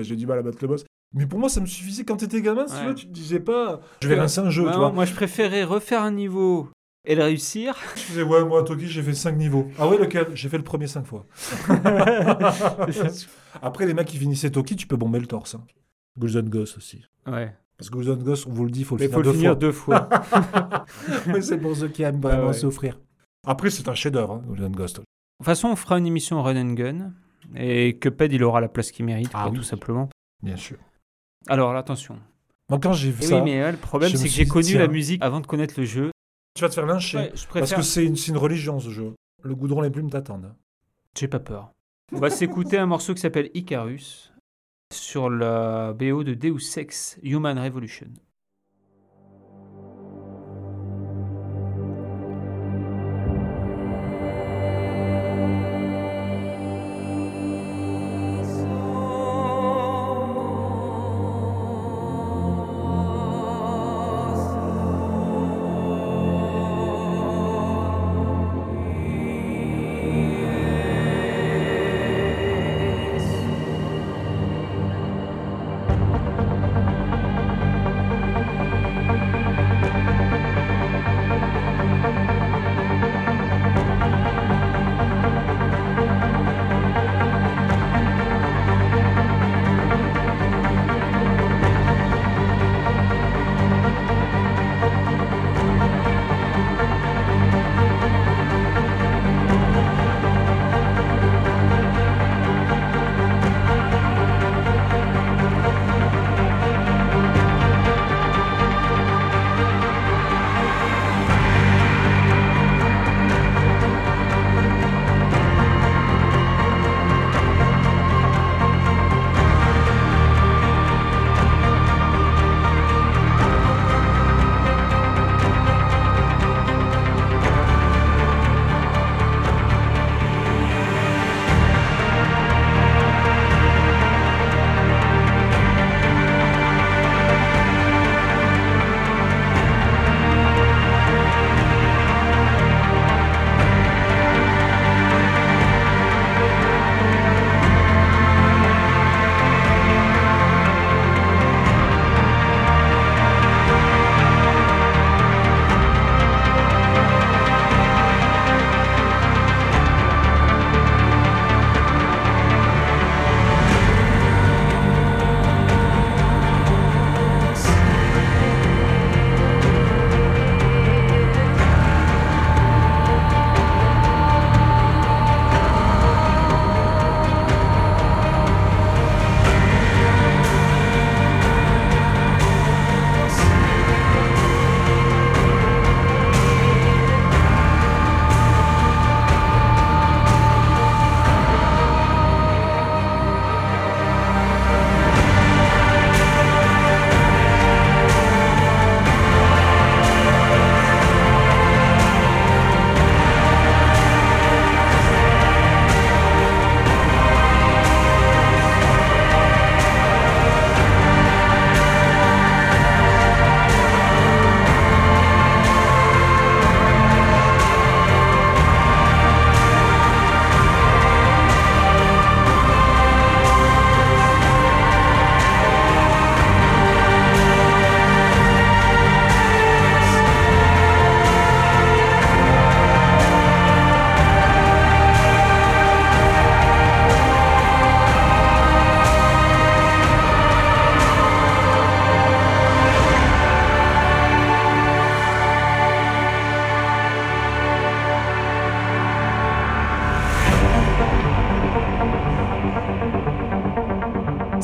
[0.00, 0.84] J'ai du mal à battre le boss.
[1.14, 3.38] Mais pour moi, ça me suffisait quand t'étais gamin, si tu veux, tu te disais
[3.40, 4.90] pas, je vais lancer un jeu, Ouais, tu vois.
[4.92, 6.68] moi, je préférais refaire un niveau
[7.06, 7.76] et le réussir.
[7.96, 9.68] Je disais, ouais, moi à Toki, j'ai fait 5 niveaux.
[9.78, 10.28] Ah ouais, lequel?
[10.34, 11.26] J'ai fait le premier 5 fois.
[13.62, 15.54] Après, les mecs qui finissaient Toki, tu peux bomber le torse.
[15.54, 15.64] Hein.
[16.18, 17.02] Golden Ghost aussi.
[17.26, 17.54] ouais.
[17.76, 19.32] Parce que Golden Ghost, on vous le dit, il faut le Mais finir faut le
[19.32, 19.56] deux finir fois.
[19.58, 20.84] deux fois.
[21.26, 22.52] Mais c'est pour ceux qui aiment Ah vraiment ouais.
[22.52, 23.00] souffrir.
[23.46, 24.96] Après, c'est un chef-d'œuvre, hein, Golden Ghost.
[24.98, 27.12] De toute façon, on fera une émission Run and Gun.
[27.56, 29.56] Et Cuphead, il aura la place qu'il mérite, Ah quoi, oui.
[29.58, 30.08] tout simplement.
[30.40, 30.76] Bien sûr.
[31.48, 32.18] Alors, attention.
[32.70, 34.64] Donc, quand j'ai vu Eh ça, oui, mais euh, le problème, c'est que j'ai connu
[34.64, 34.78] tiens.
[34.78, 36.10] la musique avant de connaître le jeu.
[36.54, 37.18] tu vas te faire lyncher.
[37.18, 39.12] Ouais, je parce que c'est une, c'est une religion, ce jeu.
[39.42, 40.54] Le goudron, les plumes t'attendent.
[41.18, 41.70] J'ai pas peur.
[42.12, 44.32] On va s'écouter un morceau qui s'appelle Icarus
[44.92, 48.06] sur la BO de Deus Ex Human Revolution.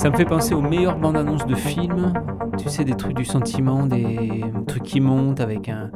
[0.01, 2.15] Ça me fait penser aux meilleures bandes annonces de films.
[2.59, 5.91] Tu sais, des trucs du sentiment, des trucs qui montent avec un.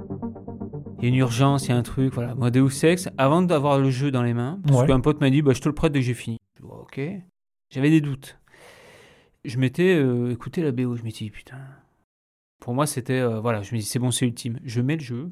[0.99, 2.35] Il y a une urgence, il y a un truc, voilà.
[2.35, 4.87] Moi, Deus Ex, avant d'avoir le jeu dans les mains, parce Ouais.
[4.87, 6.37] qu'un pote m'a dit, bah, je te le prête dès que j'ai fini.
[6.63, 7.01] Ok.
[7.71, 8.39] J'avais des doutes.
[9.47, 11.57] Je m'étais euh, écouté la BO, je m'étais dit, putain.
[12.61, 14.59] Pour moi, c'était, euh, voilà, je me dis, c'est bon, c'est ultime.
[14.65, 15.31] Je mets le jeu.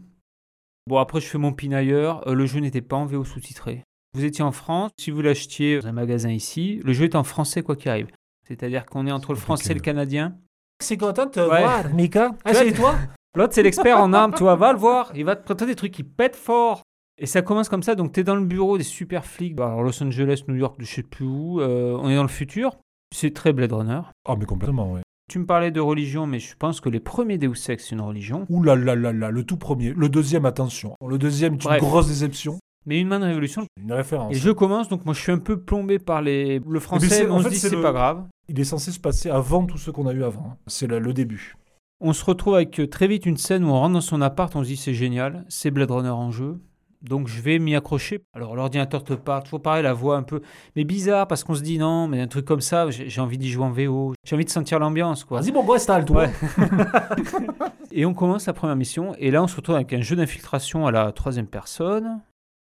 [0.87, 2.27] Bon, après, je fais mon pinailleur.
[2.27, 3.85] Euh, le jeu n'était pas en VO sous-titré.
[4.15, 7.25] Vous étiez en France, si vous l'achetiez dans un magasin ici, le jeu est en
[7.25, 8.09] français quoi qu'il arrive.
[8.49, 10.37] C'est-à-dire qu'on est entre le français et le canadien.
[10.83, 11.61] C'est content de te Ouais.
[11.63, 12.33] voir, Mika.
[12.45, 12.95] Ah, c'est toi
[13.37, 15.11] L'autre, c'est l'expert en armes, tu vois, va le voir.
[15.15, 16.83] Il va te présenter des trucs qui pètent fort.
[17.19, 19.55] Et ça commence comme ça, donc t'es dans le bureau des super flics.
[19.55, 21.61] Bah, Alors, Los Angeles, New York, je sais plus où.
[21.61, 22.77] euh, on est dans le futur.
[23.15, 24.01] C'est très Blade Runner.
[24.27, 25.03] Ah, mais complètement, ouais.
[25.31, 28.01] Tu me parlais de religion, mais je pense que les premiers Deus Ex, c'est une
[28.01, 28.45] religion.
[28.51, 29.95] Ouh là là là là, le tout premier.
[29.95, 30.95] Le deuxième, attention.
[31.07, 31.81] Le deuxième est une Bref.
[31.81, 32.59] grosse déception.
[32.87, 33.65] Mais une main de révolution.
[33.81, 34.33] Une référence.
[34.35, 36.61] Et jeu commence, donc moi je suis un peu plombé par les...
[36.67, 38.25] le français, c'est- mais en on fait, se dit c'est le- pas grave.
[38.49, 40.47] Il est censé se passer avant tout ce qu'on a eu avant.
[40.53, 40.57] hein.
[40.67, 41.55] C'est le, le début.
[42.01, 44.55] On se retrouve avec euh, très vite une scène où on rentre dans son appart,
[44.57, 46.59] on se dit c'est génial, c'est Blade Runner en jeu.
[47.03, 48.21] Donc je vais m'y accrocher.
[48.35, 50.41] Alors l'ordinateur te parle, toujours pareil, la voix un peu.
[50.77, 53.51] Mais bizarre parce qu'on se dit non, mais un truc comme ça, j'ai envie d'y
[53.51, 54.15] jouer en VO.
[54.25, 55.41] J'ai envie de sentir l'ambiance quoi.
[55.41, 56.25] Vas-y, bon, go, installe, toi.
[56.27, 56.31] Ouais.
[57.93, 60.87] Et on commence la première mission, et là on se retrouve avec un jeu d'infiltration
[60.87, 62.21] à la troisième personne.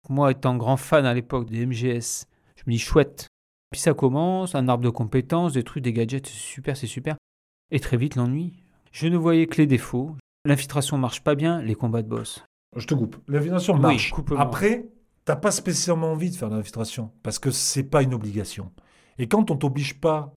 [0.09, 2.25] Moi étant grand fan à l'époque des MGS,
[2.55, 3.27] je me dis chouette.
[3.71, 7.15] Puis ça commence, un arbre de compétences, des trucs, des gadgets, c'est super, c'est super.
[7.71, 8.63] Et très vite l'ennui.
[8.91, 10.15] Je ne voyais que les défauts.
[10.43, 12.43] L'infiltration marche pas bien, les combats de boss.
[12.75, 13.17] Je te coupe.
[13.27, 14.11] L'infiltration Oui, marche.
[14.11, 14.41] coupe-moi.
[14.41, 14.89] Après,
[15.23, 18.71] t'as pas spécialement envie de faire l'infiltration parce que c'est pas une obligation.
[19.17, 20.33] Et quand on t'oblige pas,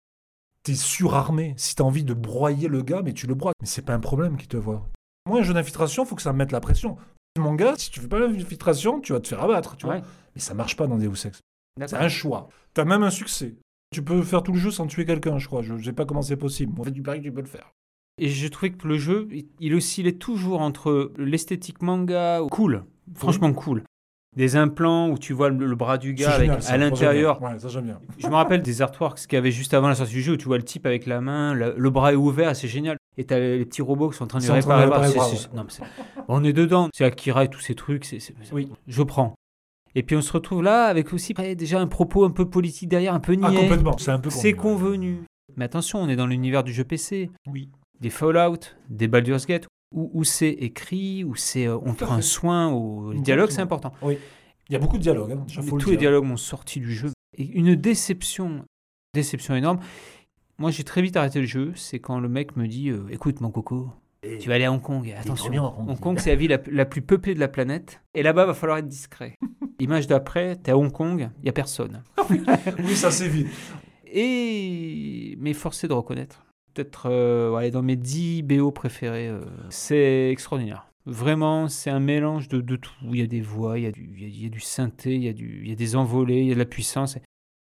[0.62, 1.54] t'es surarmé.
[1.56, 3.52] Si t'as envie de broyer le gars, mais tu le broies.
[3.60, 4.88] Mais c'est pas un problème qui te voit.
[5.26, 6.96] Moi, un jeu d'infiltration, faut que ça me mette la pression.
[7.38, 9.96] Mon gars, si tu fais pas l'infiltration, tu vas te faire abattre, tu vois.
[9.96, 10.02] Ouais.
[10.34, 11.40] Mais ça marche pas dans Deus Ex.
[11.86, 12.48] C'est un choix.
[12.74, 13.56] T'as même un succès.
[13.92, 15.62] Tu peux faire tout le jeu sans tuer quelqu'un, je crois.
[15.62, 16.80] Je sais pas comment c'est possible.
[16.80, 17.72] En fait, du pareil, tu peux le faire.
[18.18, 22.84] Et j'ai trouvé que le jeu, il- il oscillait toujours entre l'esthétique manga, cool,
[23.16, 23.82] franchement cool.
[24.36, 27.40] Des implants où tu vois le, le bras du gars avec, génial, à l'intérieur.
[27.40, 28.00] Ouais, ça j'aime bien.
[28.18, 30.36] Je me rappelle des artworks qu'il y avait juste avant la sortie du jeu où
[30.36, 32.96] tu vois le type avec la main, le, le bras est ouvert, c'est génial.
[33.16, 35.16] Et t'as les, les petits robots qui sont en train de réparer réparer le C'est-
[35.18, 35.82] bras, c'est- non, mais c'est-
[36.26, 36.88] on est dedans.
[36.92, 38.04] C'est Akira et tous ces trucs.
[38.04, 38.70] c'est c'est- Oui.
[38.88, 39.34] Je prends.
[39.94, 42.88] Et puis on se retrouve là avec aussi après, déjà un propos un peu politique
[42.88, 43.60] derrière, un peu Ah, niais.
[43.60, 43.96] complètement.
[43.98, 45.14] C'est un peu c'est convenu.
[45.14, 45.24] convenu.
[45.56, 47.30] Mais attention, on est dans l'univers du jeu PC.
[47.46, 47.68] Oui.
[48.00, 48.58] Des Fallout,
[48.90, 53.50] des Baldur's Gate, où, où c'est écrit, où c'est euh, on prend soin au dialogue,
[53.50, 53.92] c'est important.
[54.02, 55.32] Il y a beaucoup de dialogues.
[55.32, 57.10] Hein, le tous les dialogues m'ont sorti du jeu.
[57.36, 58.64] Et une déception,
[59.14, 59.78] déception énorme.
[60.58, 61.72] Moi, j'ai très vite arrêté le jeu.
[61.74, 63.90] C'est quand le mec me dit euh, Écoute, mon coco,
[64.40, 65.12] tu vas aller à Hong Kong.
[65.18, 65.88] Attention, bien, Hong Kong.
[65.90, 68.00] Hong Kong, c'est la ville la, la plus peuplée de la planète.
[68.14, 69.36] Et là-bas, va falloir être discret.
[69.80, 72.02] Image d'après, t'es à Hong Kong, il y a personne.
[72.78, 73.48] Oui, ça c'est vite.
[74.06, 76.43] Et mais forcé de reconnaître,
[76.74, 80.86] peut-être euh, ouais, dans mes 10 BO préférés, euh, c'est extraordinaire.
[81.06, 82.92] Vraiment, c'est un mélange de, de tout.
[83.04, 84.48] Il y a des voix, il y a du, il y a- il y a
[84.48, 86.58] du synthé, il y, a du, il y a des envolées, il y a de
[86.58, 87.18] la puissance.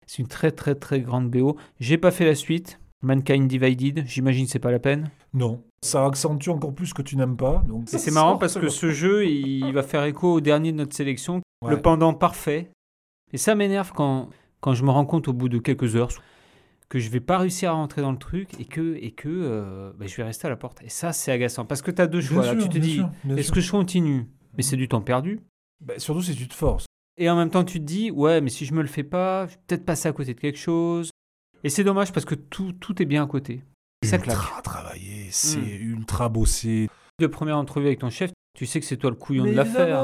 [0.07, 1.55] C'est une très très très grande BO.
[1.79, 2.79] J'ai pas fait la suite.
[3.03, 5.11] Mankind Divided, j'imagine que c'est pas la peine.
[5.33, 5.61] Non.
[5.83, 7.63] Ça accentue encore plus ce que tu n'aimes pas.
[7.67, 10.95] Donc c'est marrant parce que ce jeu, il va faire écho au dernier de notre
[10.95, 12.71] sélection, le pendant parfait.
[13.33, 14.29] Et ça m'énerve quand,
[14.61, 16.09] quand je me rends compte au bout de quelques heures
[16.89, 19.91] que je vais pas réussir à rentrer dans le truc et que, et que euh,
[19.97, 20.81] bah, je vais rester à la porte.
[20.83, 22.45] Et ça, c'est agaçant parce que tu as deux choix.
[22.45, 22.53] là.
[22.53, 23.01] sûr, Tu te dis,
[23.35, 24.27] est-ce que je continue?
[24.55, 25.41] Mais c'est du temps perdu.
[25.85, 26.85] Bah, surtout si tu te forces.
[27.17, 29.47] Et en même temps, tu te dis, ouais, mais si je me le fais pas,
[29.47, 31.09] je vais peut-être passer à côté de quelque chose.
[31.63, 33.63] Et c'est dommage parce que tout, tout est bien à côté.
[34.05, 34.37] Ça claque.
[34.37, 35.81] ultra travaillé, c'est Mm.
[35.97, 36.87] ultra bossé.
[37.19, 40.03] De première entrevue avec ton chef, tu sais que c'est toi le couillon de l'affaire.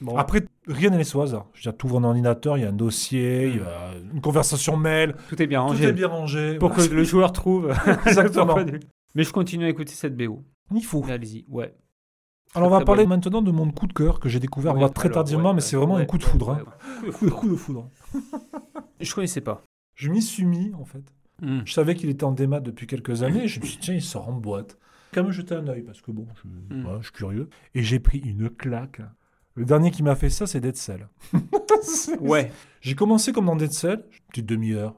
[0.00, 0.16] Bon.
[0.16, 1.46] Après, rien n'est laissé au hasard.
[1.54, 3.94] Je veux dire, tu ouvres un ordinateur, il y a un dossier, il y a
[4.12, 5.84] une conversation mail, tout est bien tout rangé.
[5.84, 6.58] est bien rangé.
[6.58, 7.72] pour Voilà, que le joueur trouve.
[8.06, 8.56] Exactement.
[9.14, 10.44] Mais je continue à écouter cette BO.
[10.74, 11.02] Il faut.
[11.08, 11.74] Allez-y, ouais.
[12.54, 15.06] Alors, on va parler maintenant de mon coup de cœur que j'ai découvert moi, très
[15.08, 16.48] alors, tardivement, ouais, mais c'est vraiment ouais, un coup de ouais, foudre.
[16.48, 17.02] ouais, hein.
[17.04, 17.10] ouais.
[17.12, 17.88] Coup, coup de foudre.
[19.00, 19.62] Je connaissais pas.
[19.94, 21.02] Je m'y suis mis, en fait.
[21.42, 21.60] Hmm.
[21.64, 23.44] Je savais qu'il était en démat depuis quelques années.
[23.44, 24.78] et je me suis dit, tiens, il sort en boîte.
[25.12, 26.82] Quand même jeter un œil, parce que bon, je, Mm.
[26.82, 27.48] voilà, je suis curieux.
[27.74, 29.00] Et j'ai pris une claque.
[29.56, 31.08] Le dernier qui m'a fait ça, c'est Dead Cell.
[32.20, 32.50] Ouais.
[32.80, 34.94] J'ai commencé comme dans Dead Cell, une petite demi-heure.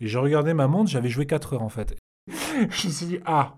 [0.00, 1.96] Et j'ai regardé ma montre, j'avais joué 4 heures en fait.
[2.28, 3.56] je me suis dit, ah,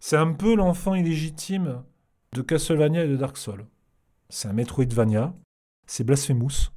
[0.00, 1.82] c'est un peu l'enfant illégitime
[2.32, 3.66] de Castlevania et de Dark Souls.
[4.28, 5.34] C'est un Metroidvania,
[5.86, 6.72] c'est Blasphemous,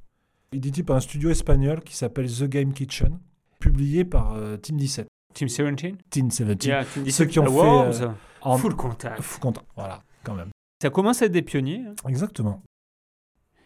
[0.52, 3.18] édité par un studio espagnol qui s'appelle The Game Kitchen,
[3.58, 5.08] publié par euh, Team 17.
[5.34, 6.64] Team 17 Team 17.
[6.64, 7.12] Yeah, Team 17.
[7.12, 7.92] Ceux qui ont Awards.
[7.92, 8.08] fait, euh,
[8.42, 8.56] En...
[8.56, 9.20] Full contact.
[9.20, 9.62] Fou content.
[9.74, 10.50] Voilà, quand même.
[10.82, 11.84] Ça commence à être des pionniers.
[11.86, 11.94] hein.
[12.08, 12.62] Exactement.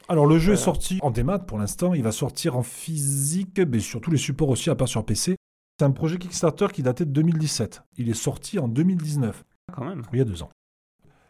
[0.08, 0.64] Alors le jeu est Voilà.
[0.64, 4.48] sorti en démat pour l'instant, il va sortir en physique, mais sur tous les supports
[4.48, 5.36] aussi, à part sur PC.
[5.78, 7.82] C'est un projet Kickstarter qui datait de 2017.
[7.96, 10.02] Il est sorti en 2019, Quand même.
[10.12, 10.50] il y a deux ans.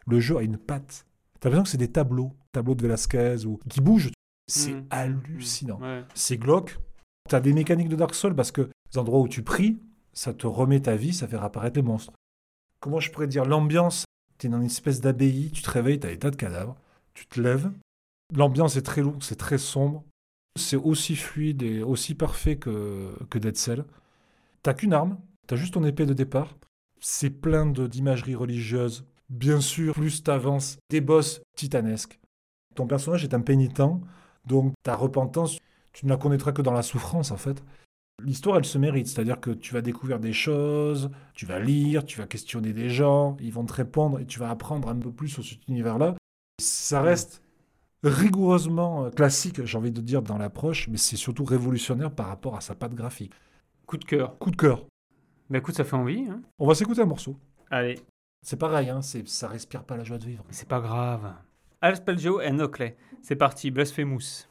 [0.07, 1.05] Le jeu a une patte.
[1.39, 4.11] T'as l'impression que c'est des tableaux, tableaux de Velasquez ou qui bougent.
[4.47, 4.85] C'est Mhm.
[4.89, 5.79] hallucinant.
[5.79, 6.03] Ouais.
[6.15, 6.77] C'est glauque.
[7.29, 9.79] T'as des mécaniques de Dark Souls parce que les endroits où tu pries,
[10.11, 12.11] ça te remet ta vie, ça fait réapparaître les monstres.
[12.79, 14.05] Comment je pourrais dire L'ambiance,
[14.41, 16.75] t'es dans une espèce d'abbaye, tu te réveilles, t'as des tas de cadavres,
[17.13, 17.71] tu te lèves.
[18.35, 20.03] L'ambiance est très lourde, c'est très sombre.
[20.59, 23.85] C'est aussi fluide et aussi parfait que, que Dead Cell.
[24.63, 26.55] T'as qu'une arme, t'as juste ton épée de départ.
[26.99, 29.05] C'est plein d'imagerie religieuse.
[29.29, 32.19] Bien sûr, plus t'avances, des boss titanesques.
[32.73, 33.81] Ton personnage est un pénitent,
[34.47, 35.59] donc ta repentance,
[35.93, 37.63] tu ne la connaîtras que dans la souffrance en fait.
[38.23, 42.17] L'histoire, elle se mérite, c'est-à-dire que tu vas découvrir des choses, tu vas lire, tu
[42.17, 45.29] vas questionner des gens, ils vont te répondre et tu vas apprendre un peu plus
[45.29, 46.15] sur cet univers-là.
[46.61, 47.41] Ça reste
[48.03, 52.55] rigoureusement euh, classique, j'ai envie de dire, dans l'approche, mais c'est surtout révolutionnaire par rapport
[52.55, 53.33] à sa patte graphique.
[53.85, 54.37] Coup de cœur.
[54.37, 54.85] Coup de cœur.
[55.49, 56.25] Bah écoute, ça fait envie.
[56.29, 57.35] Hein On va s'écouter un morceau.
[57.69, 57.99] Allez,
[58.41, 60.43] C'est pareil, hein, ça respire pas la joie de vivre.
[60.49, 61.33] c'est pas grave.
[61.81, 62.95] Alspelgio et Nocley.
[63.21, 64.47] C'est parti, Blasphemous.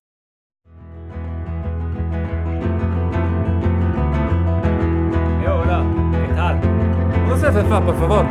[6.54, 7.28] ¿Qué tal?
[7.28, 8.24] No se hace fa, por favor?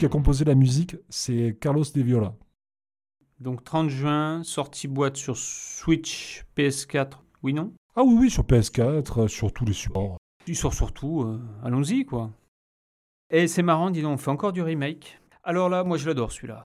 [0.00, 2.34] Qui a composé la musique, c'est Carlos De Viola.
[3.38, 7.18] Donc 30 juin, sortie boîte sur Switch, PS4.
[7.42, 7.74] Oui, non?
[7.96, 10.16] Ah oui, oui, sur PS4, euh, sur tous les supports.
[10.46, 12.30] Il sort surtout, euh, allons-y quoi.
[13.28, 15.20] Et c'est marrant, dis donc, on fait encore du remake.
[15.44, 16.64] Alors là, moi je l'adore celui-là.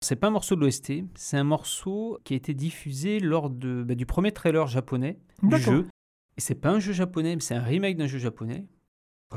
[0.00, 3.84] C'est pas un morceau de l'OST, c'est un morceau qui a été diffusé lors de,
[3.84, 5.86] bah, du premier trailer japonais du jeu.
[6.36, 8.66] Et c'est pas un jeu japonais, mais c'est un remake d'un jeu japonais.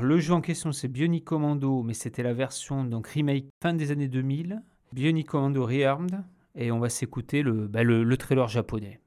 [0.00, 3.92] Le jeu en question, c'est Bionic Commando, mais c'était la version donc remake fin des
[3.92, 4.62] années 2000.
[4.92, 6.22] Bionic Commando Rearmed.
[6.54, 9.00] Et on va s'écouter le, bah, le, le trailer japonais.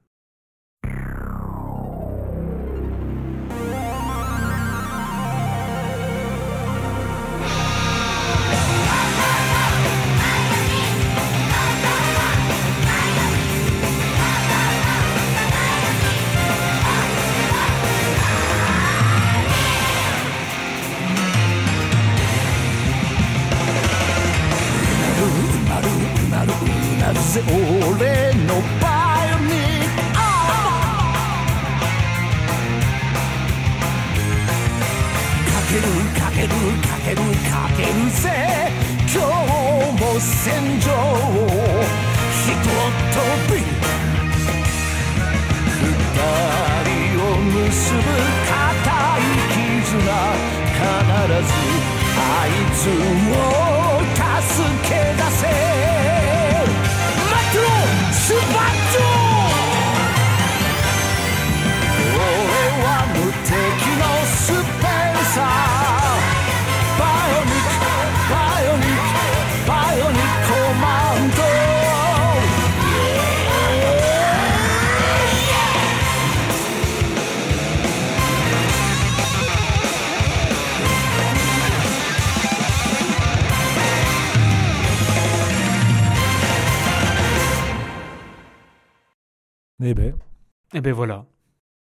[90.80, 91.26] Et ben voilà.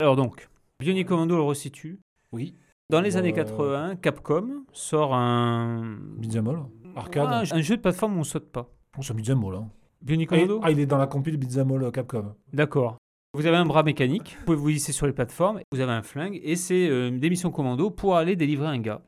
[0.02, 1.98] Alors donc, Bionic Commando le resitue.
[2.30, 2.54] oui.
[2.90, 5.96] Dans les Euh, années 80, Capcom sort un...
[6.18, 6.66] Beat'em.
[6.94, 7.26] Arcade.
[7.26, 8.68] Ah, un jeu de plateforme où on saute pas.
[9.00, 9.54] C'est un beat'em all.
[9.54, 9.70] Hein.
[10.02, 12.34] Bionic Commando ah, il est dans la compil Beat'em all euh, Capcom.
[12.52, 12.98] D'accord.
[13.32, 16.02] Vous avez un bras mécanique, vous pouvez vous hisser sur les plateformes, vous avez un
[16.02, 19.00] flingue, et c'est euh, des missions commando pour aller délivrer un gars.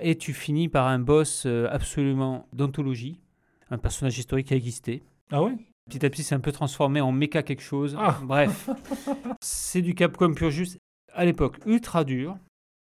[0.00, 3.20] Et tu finis par un boss euh, absolument d'anthologie,
[3.68, 5.02] un personnage historique qui a existé.
[5.30, 5.58] Ah ouais?
[5.88, 7.96] Petit à petit, c'est un peu transformé en méca quelque chose.
[7.98, 8.18] Ah.
[8.22, 8.68] Bref,
[9.40, 10.78] c'est du Capcom pur juste.
[11.14, 12.36] À l'époque, ultra dur,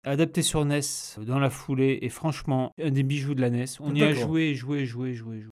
[0.04, 0.80] adapté sur NES
[1.18, 3.64] dans la foulée, et franchement, un des bijoux de la NES.
[3.80, 5.50] On y a joué, joué, joué, joué, joué.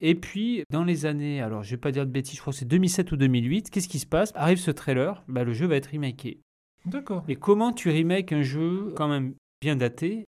[0.00, 2.58] Et puis, dans les années, alors je vais pas dire de bêtises, je crois que
[2.58, 4.32] c'est 2007 ou 2008, qu'est-ce qui se passe?
[4.34, 6.40] Arrive ce trailer, bah, le jeu va être remaké.
[6.84, 7.24] D'accord.
[7.28, 10.26] Et comment tu remakes un jeu quand même bien daté?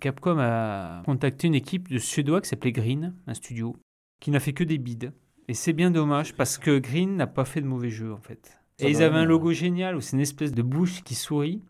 [0.00, 3.76] Capcom a contacté une équipe de Suédois qui s'appelait Green, un studio,
[4.20, 5.12] qui n'a fait que des bides.
[5.48, 8.58] Et c'est bien dommage parce que Green n'a pas fait de mauvais jeux en fait.
[8.78, 9.26] Ça Et ils va, avaient un ouais.
[9.26, 11.62] logo génial où c'est une espèce de bouche qui sourit.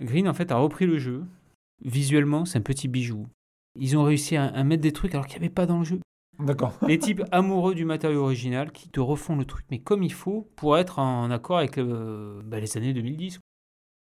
[0.00, 1.24] Green en fait a repris le jeu.
[1.84, 3.26] Visuellement, c'est un petit bijou.
[3.76, 5.84] Ils ont réussi à, à mettre des trucs alors qu'il n'y avait pas dans le
[5.84, 6.00] jeu.
[6.38, 6.74] D'accord.
[6.86, 10.48] Les types amoureux du matériau original qui te refont le truc, mais comme il faut,
[10.56, 13.40] pour être en accord avec euh, bah, les années 2010.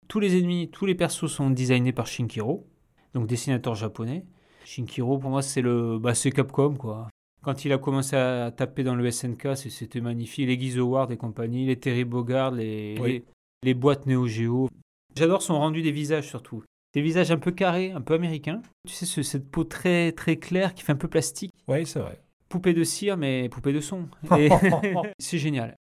[0.07, 2.67] Tous les ennemis, tous les persos sont designés par Shinkiro,
[3.13, 4.25] donc dessinateur japonais.
[4.65, 7.07] Shinkiro, pour moi, c'est le, bah, c'est Capcom, quoi.
[7.45, 10.47] Quand il a commencé à taper dans le SNK, c'était magnifique.
[10.47, 13.09] Les Guy Howard et compagnie, les Terry Bogard, les, Oui.
[13.11, 13.23] les,
[13.61, 14.67] les boîtes Neo Geo.
[15.15, 16.63] J'adore son rendu des visages, surtout.
[16.95, 18.63] Des visages un peu carrés, un peu américains.
[18.87, 21.99] Tu sais, ce- cette peau très, très claire qui fait un peu plastique Oui, c'est
[21.99, 22.19] vrai.
[22.49, 24.07] poupée de cire, mais poupée de son.
[24.39, 24.49] Et
[25.19, 25.75] c'est génial.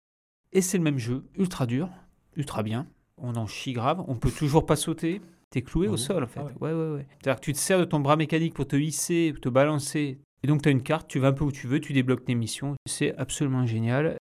[0.53, 1.89] Et c'est le même jeu, ultra dur,
[2.37, 2.87] ultra bien.
[3.23, 5.23] On en chie grave, on peut toujours pas sauter.
[5.51, 6.41] T'es cloué au bon sol en fait.
[6.41, 7.07] Ah ouais, ouais, ouais.
[7.23, 10.19] C'est-à-dire que tu te sers de ton bras mécanique pour te hisser, pour te balancer.
[10.45, 12.27] Et donc tu as une carte, tu vas un peu où tu veux, tu débloques
[12.27, 12.75] tes missions.
[12.87, 14.19] C'est absolument génial.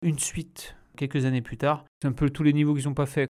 [0.00, 3.04] Une suite, quelques années plus tard, c'est un peu tous les niveaux qu'ils n'ont pas
[3.04, 3.28] fait.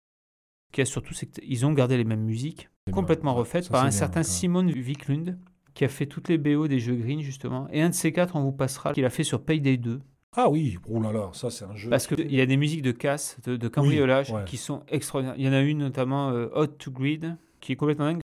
[0.68, 3.40] Ce qu'il y a surtout, c'est qu'ils ont gardé les mêmes musiques complètement bien.
[3.40, 4.22] refaite Ça, par un bien, certain.
[4.22, 5.36] Simon Viklund
[5.74, 7.66] qui a fait toutes les BO des jeux Green justement.
[7.72, 10.00] Et un de ces quatre, on vous passera qu'il a fait sur Payday 2.
[10.36, 11.90] Ah oui, oh là là, ça c'est un jeu.
[11.90, 14.44] Parce qu'il y a des musiques de casse, de, de cambriolage ouais.
[14.46, 15.34] qui sont extraordinaires.
[15.38, 18.20] Il y en a une notamment euh, Hot to Grid qui est complètement dingue.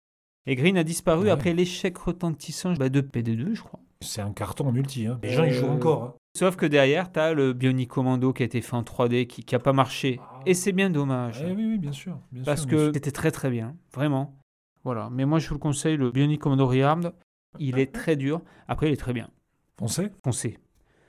[0.45, 1.31] Et Green a disparu Ouais.
[1.31, 3.79] après l'échec retentissant bah, de PD2, je crois.
[4.03, 5.07] C'est un carton en multi.
[5.07, 5.19] Hein.
[5.23, 6.03] Les gens, ils jouent Euh, encore.
[6.03, 6.13] hein.
[6.37, 9.45] Sauf que derrière, tu as le Bionic Commando qui a été fait en 3D, qui
[9.51, 10.19] n'a pas marché.
[10.45, 11.43] Et c'est bien dommage.
[11.47, 12.17] Eh oui, oui, bien sûr.
[12.31, 12.93] bien Parce sûr, bien que sûr.
[12.93, 14.35] c'était très très bien, vraiment.
[14.83, 15.09] Voilà.
[15.11, 17.13] Mais moi, je vous le conseille, le Bionic Commando Rearmed,
[17.59, 18.41] il est très dur.
[18.67, 19.29] Après, il est très bien.
[19.79, 20.57] Foncez Foncez.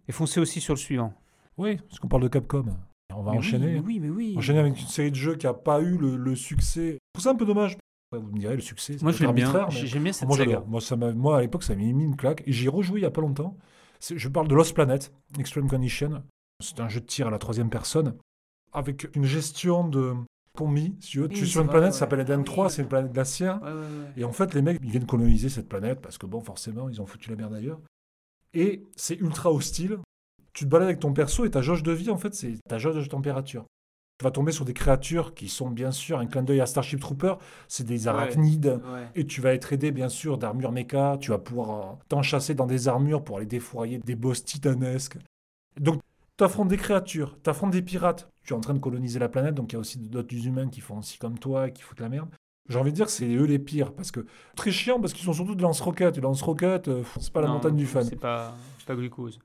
[0.09, 1.15] Et foncez aussi sur le suivant.
[1.57, 2.65] Oui, parce qu'on parle de Capcom.
[3.15, 3.67] On va Mais enchaîner.
[3.67, 4.01] Oui, mais oui.
[4.01, 4.35] mais oui.
[4.37, 6.93] Enchaîner avec une série de jeux qui n'a pas eu le, le succès.
[6.93, 7.77] Je trouve ça un peu dommage.
[8.19, 9.69] Vous me direz, le succès, c'est Moi, bien.
[9.71, 10.63] J'aime bien cette Moi, saga.
[10.67, 12.43] Moi, ça m'a- moi, à l'époque, ça m'a mis une claque.
[12.47, 13.57] Et j'y ai rejoué il n'y a pas longtemps.
[14.01, 16.23] C'est- Je parle de Lost Planet, Extreme Condition.
[16.63, 18.15] C'est un jeu de tir à la troisième personne,
[18.73, 20.15] avec une gestion de
[20.57, 20.95] combi.
[21.01, 21.27] Si tu veux.
[21.29, 21.93] Oui, tu es sur une planète ouais.
[21.93, 22.45] qui s'appelle Eden Oui.
[22.45, 23.61] 3, c'est une planète glaciaire.
[23.63, 24.13] Ouais, ouais, ouais.
[24.17, 27.01] Et en fait, les mecs, ils viennent coloniser cette planète parce que, bon, forcément, ils
[27.01, 27.81] ont foutu la merde ailleurs.
[28.53, 29.99] Et c'est ultra hostile.
[30.53, 32.79] Tu te balades avec ton perso et ta jauge de vie, en fait, c'est ta
[32.79, 33.65] jauge de température.
[34.19, 37.01] Tu vas tomber sur des créatures qui sont bien sûr un clin d'œil à Starship
[37.01, 37.35] Trooper.
[37.67, 38.81] C'est des arachnides.
[38.85, 39.09] Ouais.
[39.17, 41.19] Et tu vas être aidé, bien sûr, d'armures méca.
[41.21, 45.17] Tu vas pouvoir euh, t'enchasser dans des armures pour aller défourailler des boss titanesques.
[45.81, 46.01] Donc,
[46.37, 48.29] tu affrontes des créatures, tu affrontes des pirates.
[48.45, 50.69] Tu es en train de coloniser la planète, donc il y a aussi d'autres humains
[50.69, 52.29] qui font aussi comme toi, qui foutent la merde.
[52.69, 54.27] J'ai envie de dire que c'est eux les pires, parce que
[54.57, 56.19] très chiant, parce qu'ils sont surtout de lance-roquettes.
[56.19, 58.03] Et lance-roquettes, euh, c'est pas la Non, montagne du fun.
[58.03, 59.39] C'est pas, c'est pas glucose.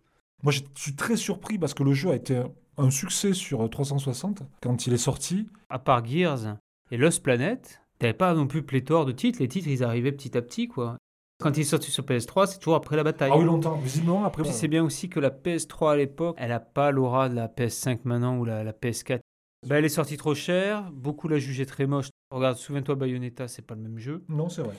[0.43, 2.41] Moi, je suis très surpris parce que le jeu a été
[2.79, 5.47] un- succès sur euh, 360 quand il est sorti.
[5.69, 6.57] À part Gears
[6.91, 9.39] et Lost Planet, t'avais pas non plus pléthore de titres.
[9.39, 10.97] Les titres, ils arrivaient petit à petit, quoi.
[11.41, 13.31] Quand il est sorti sur PS3, c'est toujours après la bataille.
[13.33, 13.75] Ah oui, longtemps.
[13.77, 14.43] Visiblement, après.
[14.43, 17.47] Puis c'est bien aussi que la PS3 à l'époque, elle a pas l'aura de la
[17.47, 19.19] PS5 maintenant ou la, la PS4.
[19.67, 22.07] Ben, elle est sortie trop chère, beaucoup la jugeaient très moche.
[22.31, 24.23] Regarde, souviens-toi Bayonetta, c'est pas le même jeu.
[24.29, 24.75] Non, c'est vrai.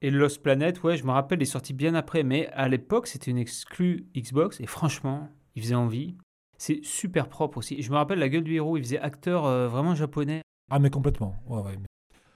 [0.00, 3.06] Et Lost Planet, ouais, je me rappelle, il est sorti bien après, mais à l'époque,
[3.08, 6.16] c'était une exclue Xbox, et franchement, il faisait envie.
[6.58, 7.80] C'est super propre aussi.
[7.82, 10.42] Je me rappelle la gueule du héros, il faisait acteur euh, vraiment japonais.
[10.70, 11.36] Ah, mais complètement.
[11.46, 11.78] Ouais, ouais.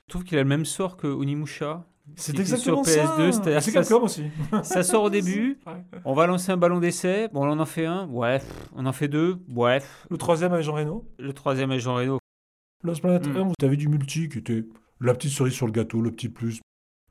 [0.08, 1.84] Je trouve qu'il a le même sort que Onimusha.
[2.16, 3.32] C'est exactement sur PS2, ça.
[3.32, 4.24] c'était- C'est ça- Capcom aussi.
[4.64, 5.84] Ça sort au début, Ouais.
[6.04, 8.92] on va lancer un ballon d'essai, bon, on en fait un, ouais, pff, on en
[8.92, 9.80] fait deux, ouais.
[10.10, 11.04] Le troisième avec Jean Reno.
[11.18, 12.18] le troisième est Jean Reno.
[12.82, 13.36] Lost Planet Mm.
[13.36, 14.64] 1, vous avez du multi qui était
[15.00, 16.60] la petite cerise sur le gâteau, le petit plus.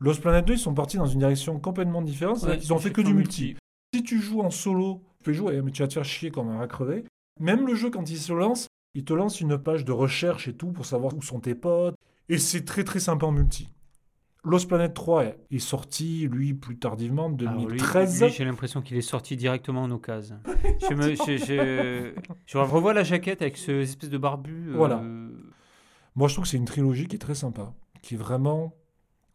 [0.01, 2.39] Lost Planet 2, ils sont partis dans une direction complètement différente.
[2.59, 3.55] qu'ils ont fait que du multi.
[3.95, 6.49] Si tu joues en solo, tu peux jouer, mais tu vas te faire chier comme
[6.49, 7.03] un rat crevé.
[7.39, 10.53] Même le jeu, quand il se lance, il te lance une page de recherche et
[10.53, 11.95] tout pour savoir où sont tes potes.
[12.27, 13.69] Et c'est très très sympa en multi.
[14.43, 18.23] Lost Planet 3 est- sorti, lui, plus tardivement, en Alors, lui- 2013.
[18.23, 20.39] lui, j'ai l'impression qu'il est sorti directement en occasion.
[20.89, 22.13] je, me, je, je,
[22.47, 24.69] je revois la jaquette avec ce espèce de barbu.
[24.71, 25.03] euh, Voilà.
[26.15, 27.71] Moi, je trouve que c'est une trilogie qui est très sympa,
[28.01, 28.73] qui est vraiment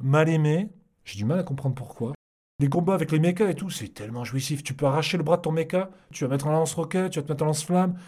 [0.00, 0.68] mal aimée.
[1.04, 2.12] J'ai du mal à comprendre pourquoi.
[2.58, 4.62] Les combats avec les mechas et tout, c'est tellement jouissif.
[4.62, 7.22] Tu peux arracher le bras de ton mecha, tu vas mettre un lance-roquette, tu vas
[7.26, 7.98] te mettre un lance-flamme.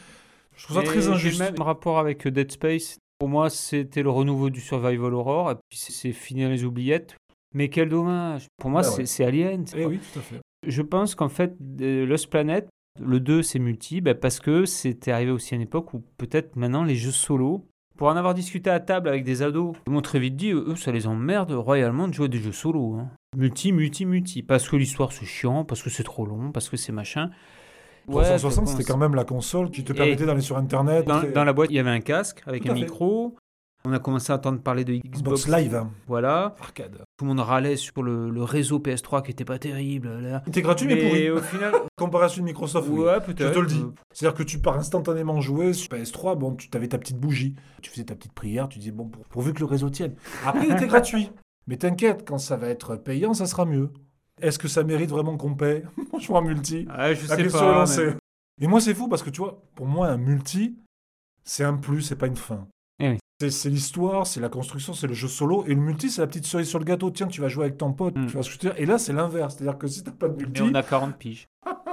[0.56, 1.38] Je trouve ça Et très injuste.
[1.38, 2.98] le même rapport avec Dead Space.
[3.18, 6.64] Pour moi, c'était le renouveau du Survival Horror, et puis c'est- c'est fini dans les
[6.64, 7.14] oubliettes.
[7.54, 8.46] Mais quel dommage.
[8.58, 9.06] Pour moi, Ouais, c'est ouais.
[9.06, 9.64] c'est Alien.
[9.76, 10.40] Eh oui, tout à fait.
[10.66, 12.68] Je pense qu'en fait, Lost Planet,
[13.00, 16.56] le 2, c'est multi, bah, parce que c'était arrivé aussi à une époque où peut-être
[16.56, 17.66] maintenant les jeux solo,
[17.98, 20.74] pour en avoir discuté à table avec des ados, ils m'ont très vite dit, eux,
[20.76, 22.94] ça les emmerde royalement de jouer à des jeux solo.
[22.94, 23.10] hein.
[23.36, 24.42] Multi, multi, multi.
[24.42, 27.30] Parce que l'histoire c'est chiant, parce que c'est trop long, parce que c'est machin.
[28.06, 31.06] Pour 360, bon, c'était quand même la console qui te Et- permettait d'aller sur Internet.
[31.06, 33.36] Dans, dans la boîte, il y avait un casque avec Tout un micro.
[33.90, 35.19] On a commencé à entendre parler de Xbox.
[35.19, 35.90] Xbox Live, hein.
[36.06, 36.55] Voilà.
[36.60, 36.98] arcade.
[37.16, 40.10] Tout le monde râlait sur le, le réseau PS3 qui était pas terrible.
[40.20, 40.43] là.
[40.44, 41.31] Il était gratuit, mais, pourri.
[41.31, 41.73] au final,
[42.28, 43.01] celui de Microsoft, oui.
[43.01, 43.82] ouais, Je te le dis.
[44.12, 47.90] C'est-à-dire que tu pars instantanément jouer sur PS3, bon, tu avais ta petite bougie, tu
[47.90, 50.15] faisais ta petite prière, tu disais, bon, pour- pourvu que le réseau tienne.
[50.44, 51.31] Après, il était gratuit.
[51.66, 53.90] Mais t'inquiète, quand ça va être payant, ça sera mieux.
[54.43, 55.82] Est-ce que ça mérite vraiment qu'on paye?
[56.19, 56.86] Je joue en multi.
[56.90, 57.70] Ah, je La sais question pas.
[57.73, 58.06] est lancée.
[58.06, 60.77] mais- Et moi, c'est fou parce que tu vois, pour moi, un multi,
[61.44, 62.66] c'est un plus, c'est pas une fin.
[63.01, 63.19] Eh oui.
[63.40, 65.65] C'est- l'histoire, c'est la construction, c'est le jeu solo.
[65.66, 67.10] Et le multi, c'est la petite cerise sur le gâteau.
[67.10, 68.16] Tiens, tu vas jouer avec ton pote.
[68.16, 68.27] Mm.
[68.27, 68.74] Tu dire?
[68.77, 69.55] Et là, c'est l'inverse.
[69.56, 71.47] C'est-à-dire que si t'as pas de multi, on a 40 piges.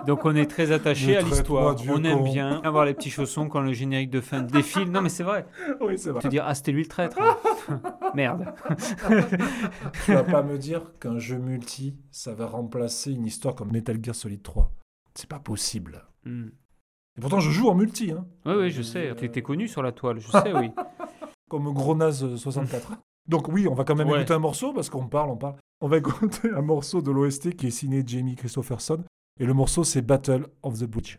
[0.06, 1.76] Donc on est très attaché à l'histoire.
[1.88, 2.24] On aime con.
[2.24, 4.92] bien avoir les petits chaussons quand le générique de fin défile.
[4.92, 5.46] Non mais c'est vrai.
[5.82, 6.22] oui, c'est vrai.
[6.22, 7.18] Te dire ah c'était lui le traître.
[8.16, 8.54] Merde.
[10.06, 13.98] Tu vas pas me dire qu'un jeu multi, ça va remplacer une histoire comme Metal
[14.02, 14.72] Gear Solid 3.
[15.16, 16.04] C'est pas possible.
[16.24, 16.48] Hmm.
[17.18, 19.10] Et pourtant, je joue en multi, hein, Oui oui je sais.
[19.10, 20.20] Euh, t'es connu sur la toile.
[20.20, 20.70] Je sais oui.
[21.50, 22.94] Comme gros naze euh, 64.
[23.28, 24.20] Donc oui, on va quand même Ouais.
[24.20, 25.56] écouter un morceau parce qu'on parle, on parle.
[25.82, 29.04] On va écouter un morceau de l'OST qui est signé Jamie Christopherson.
[29.40, 31.18] Et le morceau, c'est Battle of the Bridge.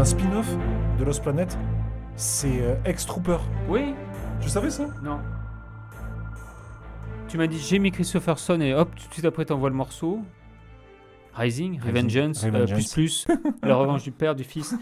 [0.00, 0.48] Un spin-off
[0.98, 1.58] de Lost Planet,
[2.16, 3.36] c'est euh, Ex-Trooper.
[3.68, 3.92] Oui
[4.40, 4.86] Tu savais ça?
[5.02, 5.20] Non.
[7.28, 10.20] Tu m'as dit j'ai mis Christopherson et hop, tout de suite après t'envoies le morceau.
[11.34, 12.94] Rising, Revengeance, euh, Revengeance.
[12.94, 14.74] plus plus, la revanche du père, du fils.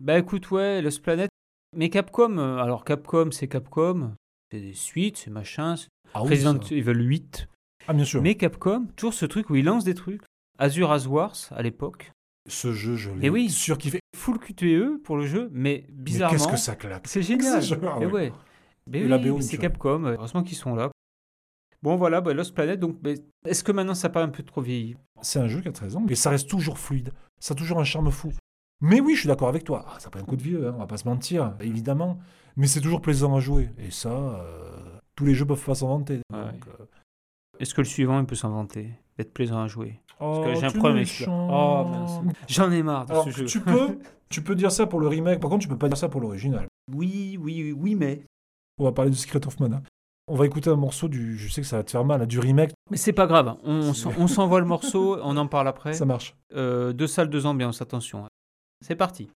[0.00, 1.30] Bah écoute, ouais, Lost Planet.
[1.76, 4.14] Mais Capcom, euh, alors Capcom, c'est Capcom.
[4.50, 5.76] C'est des suites, c'est machin.
[5.76, 6.74] c'est Ah oui, Resident ça.
[6.74, 7.48] Evil 8.
[7.86, 8.20] Ah, bien sûr.
[8.20, 10.22] Mais Capcom, toujours ce truc où il lance des trucs.
[10.58, 12.10] Azure As Wars à l'époque.
[12.48, 13.50] Ce jeu, je l'ai oui.
[13.50, 14.00] surkiffé.
[14.16, 16.36] Full QTE pour le jeu, mais bizarrement.
[16.36, 17.62] qu'est-ce que ça claque C'est génial.
[17.62, 18.06] Ce ah ouais.
[18.06, 18.32] ouais.
[18.86, 19.58] Mais oui, c'est.
[19.58, 20.04] Capcom.
[20.04, 20.90] euh, Heureusement qu'ils sont là.
[21.82, 22.78] Bon voilà, bah, Lost Planet.
[22.80, 22.96] Donc,
[23.46, 24.96] est-ce que maintenant ça part un peu trop vieilli?
[25.22, 27.12] C'est un jeu qui a 13 ans, mais ça reste toujours fluide.
[27.40, 28.32] Ça a toujours un charme fou.
[28.80, 29.84] Mais oui, je suis d'accord avec toi.
[29.88, 32.18] Ah, ça prend un coup de vieux, hein, on va pas se mentir, évidemment.
[32.56, 33.70] Mais c'est toujours plaisant à jouer.
[33.78, 36.20] Et ça, euh, tous les jeux peuvent pas s'en vanter.
[36.32, 36.52] Ouais.
[36.52, 36.84] Donc, euh,
[37.60, 40.00] Est-ce que le suivant il peut s'en vanter D'être plaisant à jouer?
[40.20, 41.24] Oh, que j'ai un problème avec.
[41.28, 41.86] Oh.
[42.48, 43.44] J'en ai marre de Alors, ce jeu.
[43.46, 45.40] tu peux, tu peux dire ça pour le remake.
[45.40, 46.66] Par contre, tu peux pas dire ça pour l'original.
[46.94, 48.22] Oui, oui, oui, mais.
[48.78, 49.82] On va parler de Secret of Mana.
[50.28, 51.36] On va écouter un morceau du.
[51.38, 52.72] Je sais que ça va te faire mal, du remake.
[52.90, 53.56] Mais c'est pas grave.
[53.62, 55.92] On, on s'envoie le morceau, on en parle après.
[55.94, 56.34] Ça marche.
[56.54, 58.26] Euh, deux salles, deux ambiances, attention.
[58.84, 59.30] C'est parti.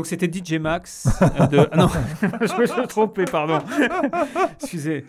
[0.00, 1.68] Donc c'était DJ Max euh, de...
[1.70, 1.88] Ah non,
[2.22, 3.58] je me suis trompé, pardon.
[4.58, 5.04] Excusez.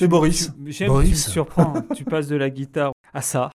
[0.00, 0.50] C'était Boris.
[0.64, 1.10] J'aime, Boris.
[1.10, 1.74] tu me surprends.
[1.94, 3.50] tu passes de la guitare à ça.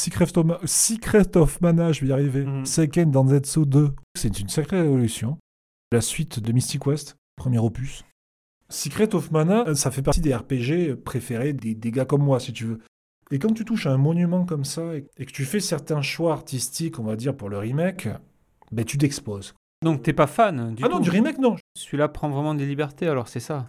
[0.00, 2.44] Secret of, Ma- Secret of Mana, je vais y arriver.
[2.44, 2.64] Mhm.
[2.64, 3.90] Seiken Danzetsu 2.
[4.16, 5.36] C'est une sacrée révolution.
[5.92, 8.04] La suite de Mystic West, premier opus.
[8.68, 12.38] Secret of Mana, euh, ça fait partie des RPG préférés des, des gars comme moi,
[12.40, 12.78] si tu veux.
[13.32, 16.02] Et quand tu touches à un monument comme ça et, et que tu fais certains
[16.02, 18.08] choix artistiques, on va dire, pour le remake,
[18.72, 19.54] ben tu t'exposes.
[19.82, 20.94] Donc t'es pas fan du Ah tout.
[20.94, 21.56] non, du remake, non.
[21.76, 23.68] Celui-là prend vraiment des libertés, alors c'est ça.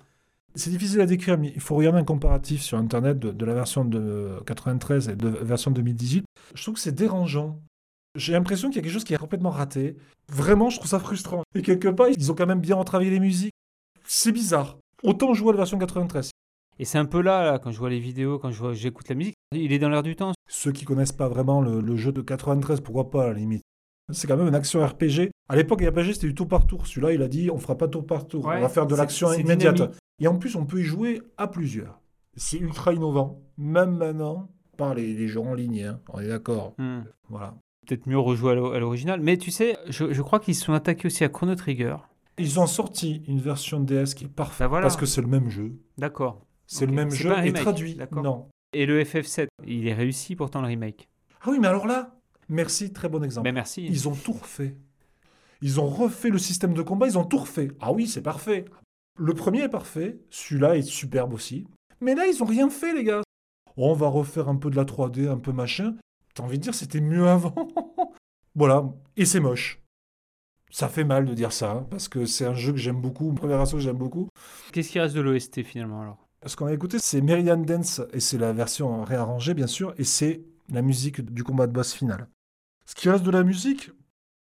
[0.56, 3.53] C'est difficile à décrire, mais il faut regarder un comparatif sur Internet de, de la
[3.53, 6.26] version de 93 et de la version 2018.
[6.53, 7.60] Je trouve que c'est dérangeant.
[8.15, 9.95] J'ai l'impression qu'il y a quelque chose qui est complètement raté.
[10.30, 11.44] Vraiment, je trouve ça frustrant.
[11.56, 13.53] Et quelque part, ils ont quand même bien retravaillé les musiques.
[14.06, 14.78] C'est bizarre.
[15.03, 16.32] Autant jouer à la version 93.
[16.80, 19.36] Et c'est un peu là, là, quand je vois les vidéos, quand j'écoute la musique,
[19.53, 20.34] il est dans l'air du temps.
[20.49, 23.61] Ceux qui connaissent pas vraiment le, le jeu de 93, pourquoi pas à la limite?
[24.11, 25.30] C'est quand même une action RPG.
[25.48, 26.88] À l'époque, les RPG, c'était du tour par tour.
[26.88, 28.45] Celui-là, il a dit on fera pas tour par tour.
[28.45, 29.76] Ouais, on va faire de l'action immédiate.
[29.76, 29.95] dynamique.
[30.22, 31.99] Et en plus, on peut y jouer à plusieurs.
[32.38, 33.41] C'est ultra innovant.
[33.57, 35.99] Même maintenant, par les, les jeux en ligne, hein.
[36.14, 36.73] on est d'accord.
[36.77, 37.02] Hmm.
[37.27, 37.56] Voilà.
[37.85, 39.19] Peut-être mieux rejouer à l'o- à l'original.
[39.19, 41.98] Mais tu sais, je, je crois qu'ils se sont attaqués aussi à Chrono Trigger.
[42.38, 44.84] Ils ont sorti une version DS qui est parfaite Bah voilà.
[44.84, 45.73] parce que c'est le même jeu.
[45.98, 46.45] D'accord.
[46.68, 47.98] C'est le même jeu et traduit.
[48.14, 48.48] Non.
[48.73, 51.10] Et le FF7, il est réussi pourtant le remake.
[51.41, 52.15] Ah oui, mais alors là,
[52.48, 53.43] merci, très bon exemple.
[53.45, 53.85] Ben merci.
[53.85, 54.77] Ils ont tout refait.
[55.61, 57.68] Ils ont refait le système de combat, ils ont tout refait.
[57.81, 58.65] Ah oui, c'est parfait.
[59.17, 61.67] Le premier est parfait, celui-là est superbe aussi.
[61.99, 63.21] Mais là, ils ont rien fait, les gars.
[63.77, 65.95] On va refaire un peu de la 3D, un peu machin.
[66.33, 67.55] T'as envie de dire c'était mieux avant?
[68.55, 68.85] voilà,
[69.17, 69.81] et c'est moche.
[70.71, 73.29] Ça fait mal de dire ça, hein, parce que c'est un jeu que j'aime beaucoup,
[73.29, 74.29] une première version que j'aime beaucoup.
[74.71, 76.27] Qu'est-ce qui reste de l'OST finalement alors?
[76.45, 80.05] Ce qu'on a écouté, c'est Meridian Dance, et c'est la version réarrangée, bien sûr, et
[80.05, 82.27] c'est la musique du combat de boss final.
[82.85, 83.91] Ce qui reste de la musique,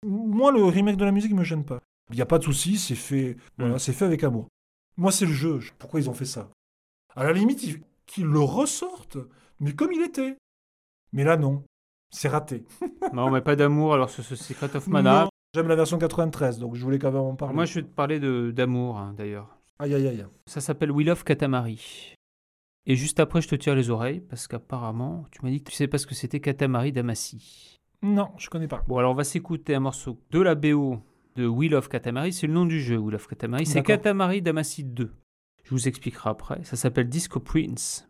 [0.07, 1.81] moi, le remake de la musique me gêne pas.
[2.13, 3.79] Il n'y a pas de souci, c'est fait, voilà, Mm.
[3.79, 4.47] c'est fait avec amour.
[4.97, 5.61] Moi, c'est le jeu.
[5.79, 6.51] Pourquoi ils ont fait ça?
[7.17, 9.19] À la limite, ils- qu'ils le ressortent,
[9.61, 10.37] mais comme il était.
[11.13, 11.65] Mais là, non.
[12.11, 12.65] C'est raté.
[13.15, 15.25] Non, mais pas d'amour alors sur ce Secret of Mana.
[15.25, 17.55] Non, J'aime la version 93, donc je voulais quand même en parler.
[17.55, 19.59] Moi je vais te parler de- d'amour hein, d'ailleurs.
[19.79, 20.25] Aïe, aïe, aïe.
[20.47, 22.15] Ça s'appelle Will of Katamari.
[22.87, 25.77] Et juste après, je te tire les oreilles parce qu'apparemment, tu m'as dit que tu
[25.77, 27.79] sais pas ce que c'était Katamari Damacy.
[28.03, 28.83] Non, je connais pas.
[28.89, 30.99] Bon, alors on va s'écouter un morceau de la BO
[31.37, 32.33] de Will of Katamari.
[32.33, 33.67] C'est le nom du jeu, Will of Katamari.
[33.67, 33.83] C'est.
[33.83, 35.11] Katamari Damacy 2.
[35.65, 36.65] Je vous expliquerai après.
[36.65, 38.07] Ça s'appelle Disco Prince.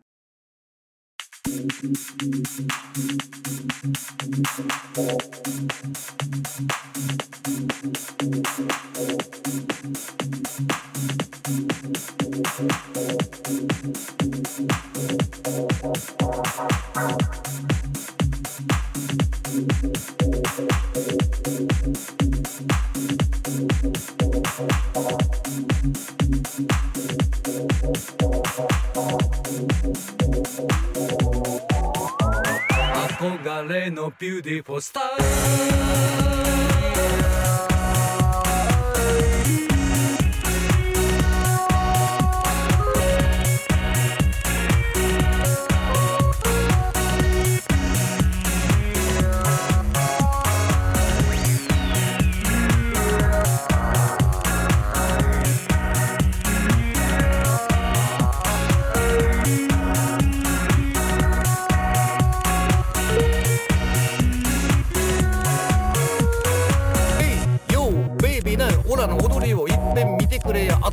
[33.19, 36.72] 憧れのビューティフォースター。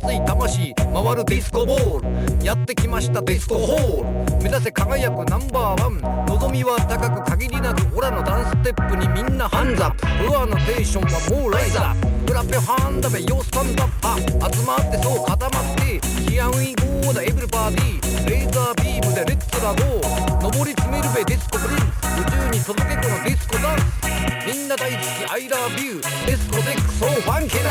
[0.01, 2.45] 熱い魂回るディスコボール。
[2.45, 4.43] やってきましたディスコホール。
[4.43, 6.25] 目指せ輝くナンバーワン。
[6.25, 10.07] 望みは高く限りなくオラのダンステップにみんなハンザップ。
[10.07, 12.25] フロアのテーションはもうライザー。
[12.25, 15.99] クラペハンダベヨースタンダッパ集まってそう固まって
[16.31, 16.73] ヒアウィ
[17.03, 18.29] ゴーだエブリバーディ。
[18.29, 20.57] レーザービームでレッツラゴー。
[20.57, 21.85] 上り詰めるべディスコプリンス。
[22.17, 24.01] 宇宙に届けこのディスコダンス。
[24.47, 27.69] みんな大好き I love you ディスコデックそうファンキーナ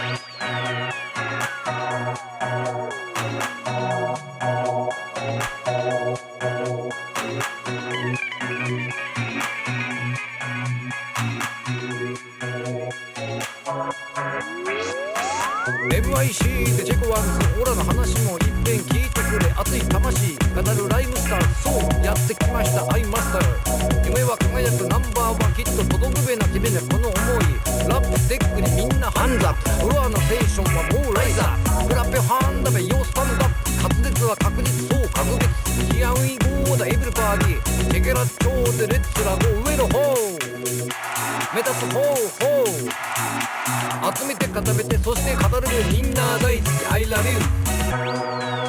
[0.00, 0.03] イ
[15.90, 19.52] 「MIC でチェコワンズオラの話も一遍聞いてくれ。
[19.56, 20.43] 熱い魂。
[20.54, 24.06] 語るライムスターそうやってきましたアイマスター。
[24.06, 27.58] 夢は輝くナンバーワンきっと届くべな君ねこの思い。
[27.90, 29.70] ラップステックにみんなハンザップ。
[29.82, 31.88] フロアのテーションはもうライザー。
[31.88, 33.72] クラペハンダベヨースパンダップ。
[33.82, 35.90] 滑舌は確実そう確実。
[35.90, 37.90] ヒアウィーゴーだエブリバディ。
[37.90, 40.14] チェケラッチョーでレッツラゴー上の方。
[41.50, 41.98] 目指す方
[42.38, 42.62] 方
[44.18, 46.70] 集めて固めてそして語るみんな大好き。
[46.92, 47.42] I love you「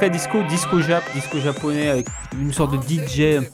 [0.00, 3.44] Très disco, disco jap, disco japonais avec une sorte de DJ.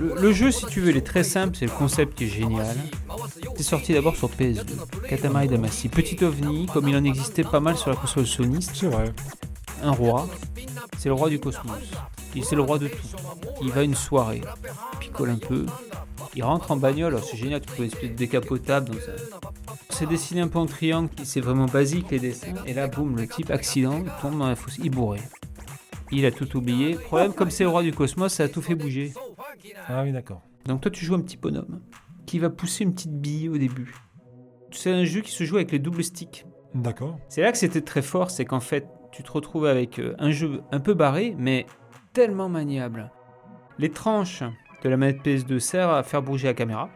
[0.00, 2.28] Le, le jeu, si tu veux, il est très simple, c'est le concept qui est
[2.28, 2.76] génial.
[3.56, 4.64] C'est sorti d'abord sur PS2,
[5.08, 5.88] Katamari Damacy.
[5.88, 9.12] Petit ovni, comme il en existait pas mal sur la console Sony, C'est vrai.
[9.80, 10.26] un roi,
[10.98, 11.76] c'est le roi du cosmos.
[12.34, 13.06] Il c'est le roi de tout.
[13.62, 15.66] Il va à une soirée, il picole un peu,
[16.34, 18.90] il rentre en bagnole, alors c'est génial, tu peux une espèce de décapotable.
[18.90, 19.12] Donc ça...
[19.90, 22.54] C'est dessiné un peu en triangle, c'est vraiment basique les dessins.
[22.66, 25.20] Et là, boum, le type, accident, il tombe dans la fosse, il bourré.
[26.12, 26.94] Il a tout oublié.
[26.94, 29.12] Problème, comme c'est le roi du cosmos, ça a tout fait bouger.
[29.88, 30.42] Ah oui, d'accord.
[30.64, 31.80] Donc toi, tu joues un petit bonhomme
[32.26, 33.94] qui va pousser une petite bille au début.
[34.72, 36.44] C'est un jeu qui se joue avec les doubles sticks.
[36.74, 37.18] D'accord.
[37.28, 40.30] C'est là que c'était très fort, c'est qu'en fait, tu te retrouves avec euh, un
[40.30, 41.66] jeu un peu barré, mais
[42.12, 43.10] tellement maniable.
[43.78, 44.42] Les tranches
[44.82, 46.90] de la manette PS2 servent à faire bouger la caméra.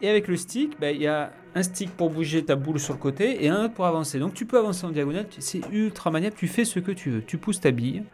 [0.00, 2.94] Et avec le stick, bah, il y a un stick pour bouger ta boule sur
[2.94, 4.20] le côté et un autre pour avancer.
[4.20, 7.22] Donc tu peux avancer en diagonale, c'est ultra maniable, tu fais ce que tu veux.
[7.22, 8.04] Tu pousses ta bille,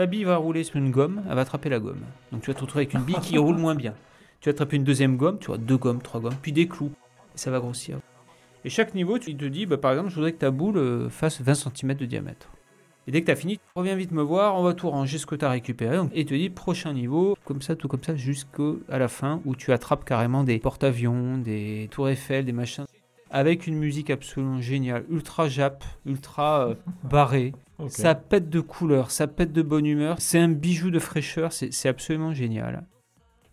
[0.00, 2.00] ta bille va rouler sur une gomme, elle va attraper la gomme.
[2.32, 3.92] Donc tu vas te retrouver avec une bille qui roule moins bien.
[4.40, 6.90] Tu vas attraper une deuxième gomme, tu auras deux gommes, trois gommes, puis des clous.
[7.34, 7.98] Et ça va grossir.
[8.64, 11.10] Et chaque niveau, tu te dis, bah, par exemple, je voudrais que ta boule euh,
[11.10, 12.48] fasse 20 cm de diamètre.
[13.06, 15.26] Et dès que tu as fini, reviens vite me voir, on va tout ranger ce
[15.26, 15.98] que tu as récupéré.
[16.14, 19.70] Et te dis, prochain niveau, comme ça, tout comme ça, jusqu'à la fin, où tu
[19.70, 22.86] attrapes carrément des porte-avions, des tours Eiffel, des machins.
[23.30, 26.74] Avec une musique absolument géniale, ultra jap, ultra euh,
[27.04, 27.52] barré.
[27.88, 30.16] Ça pète de couleurs, ça pète de bonne humeur.
[30.18, 32.86] C'est un bijou de fraîcheur, c'est absolument génial.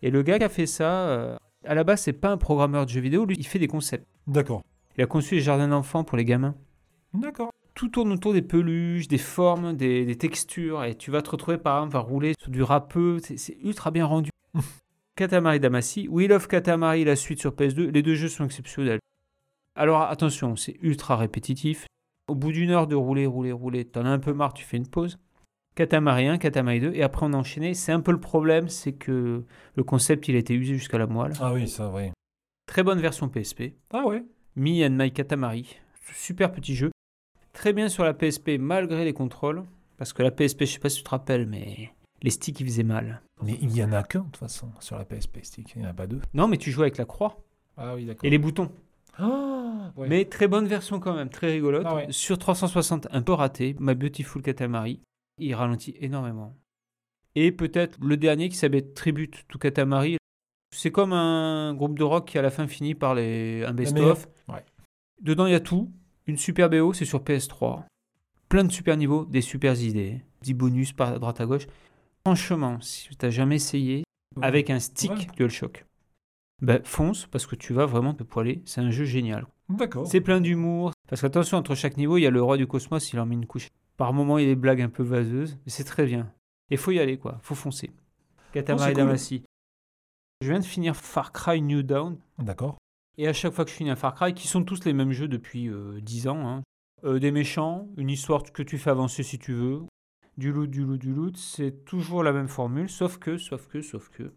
[0.02, 2.86] Et le gars qui a fait ça, euh, à la base, c'est pas un programmeur
[2.86, 4.06] de jeux vidéo, lui, il fait des concepts.
[4.26, 4.62] D'accord.
[4.96, 6.54] Il a conçu les jardins d'enfants pour les gamins.
[7.14, 7.52] D'accord.
[7.74, 11.58] Tout tourne autour des peluches, des formes, des, des textures, et tu vas te retrouver
[11.58, 14.30] par exemple à rouler sur du râpeux, c'est c'est ultra bien rendu.
[15.16, 19.00] Katamari Damacy, We Love Katamari, la suite sur PS2, les deux jeux sont exceptionnels.
[19.74, 21.86] Alors attention, c'est ultra répétitif.
[22.28, 24.76] Au bout d'une heure de rouler, rouler, rouler, t'en as un peu marre, tu fais
[24.76, 25.18] une pause.
[25.74, 27.72] Katamari 1, Katamari 2, et après on a enchaîné.
[27.74, 29.44] C'est un peu le problème, c'est que
[29.74, 31.32] le concept il a été usé jusqu'à la moelle.
[31.40, 32.10] Ah oui, ça, oui.
[32.66, 33.74] Très bonne version PSP.
[33.92, 34.24] Ah ouais.
[34.56, 35.78] Me and My Katamari.
[36.14, 36.90] Super petit jeu.
[37.52, 39.64] Très bien sur la PSP malgré les contrôles.
[39.96, 41.90] Parce que la PSP, je sais pas si tu te rappelles, mais
[42.22, 43.22] les sticks ils faisaient mal.
[43.42, 45.72] Mais il y en a qu'un, de toute façon, sur la PSP Stick.
[45.76, 46.20] Il n'y en a pas deux.
[46.34, 47.36] Non, mais tu jouais avec la croix
[47.76, 48.24] Ah oui, d'accord.
[48.24, 48.70] et les boutons.
[49.18, 50.08] Ouais.
[50.08, 51.84] Mais très bonne version quand même, très rigolote.
[51.86, 52.06] Ah ouais.
[52.10, 53.74] Sur 360, un peu raté.
[53.80, 55.00] My Beautiful Katamari.
[55.38, 56.54] Il ralentit énormément.
[57.34, 60.16] Et peut-être le dernier qui s'appelle Tribute to Katamari.
[60.74, 63.64] C'est comme un groupe de rock qui à la fin finit par les...
[63.64, 64.28] un best-of.
[64.48, 64.64] Ouais.
[65.20, 65.90] Dedans, il y a tout.
[66.26, 67.84] Une super BO, c'est sur PS3.
[68.48, 70.20] Plein de super niveaux, des super idées.
[70.42, 71.66] Des bonus par droite à gauche.
[72.24, 74.04] Franchement, si tu n'as jamais essayé,
[74.42, 75.34] avec un stick.
[75.36, 75.86] DualShock,
[76.60, 78.62] ben fonce parce que tu vas vraiment te poiler.
[78.64, 79.46] C'est un jeu génial.
[79.68, 80.06] D'accord.
[80.06, 80.92] C'est plein d'humour.
[81.08, 83.34] Parce qu'attention, entre chaque niveau, il y a le roi du cosmos, il en met
[83.34, 83.68] une couche.
[83.96, 86.32] Par moments, il y a des blagues un peu vaseuses, mais c'est très bien.
[86.70, 87.38] Il faut y aller, quoi.
[87.42, 87.90] faut foncer.
[88.52, 89.04] Katamari Oh, c'est cool.
[89.04, 89.42] Damacy.
[90.40, 92.18] Je viens de finir Far Cry New Dawn.
[92.38, 92.78] D'accord.
[93.16, 95.10] Et à chaque fois que je finis un Far Cry, qui sont tous les mêmes
[95.12, 96.62] jeux depuis euh, 10 ans, hein,
[97.04, 99.82] euh, des méchants, une histoire que tu fais avancer si tu veux,
[100.36, 103.82] du loot, du loot, du loot, c'est toujours la même formule, sauf que, sauf que,
[103.82, 104.32] sauf que,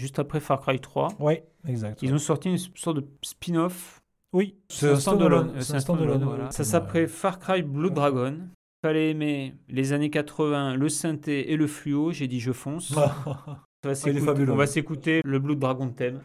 [0.00, 2.02] juste après Far Cry 3, Ouais, exact.
[2.02, 4.00] ils ont sorti une sorte de spin-off
[4.32, 5.60] Oui, c'est un standalone.
[5.60, 6.24] C'est un standalone.
[6.24, 6.50] voilà.
[6.50, 8.38] Ça s'appelait Far Cry Blood Dragon.
[8.82, 12.12] Fallait aimer les années 80, le synthé et le fluo.
[12.12, 12.92] J'ai dit je fonce.
[12.92, 13.14] Va
[13.84, 16.22] on va s'écouter le Blood Dragon thème.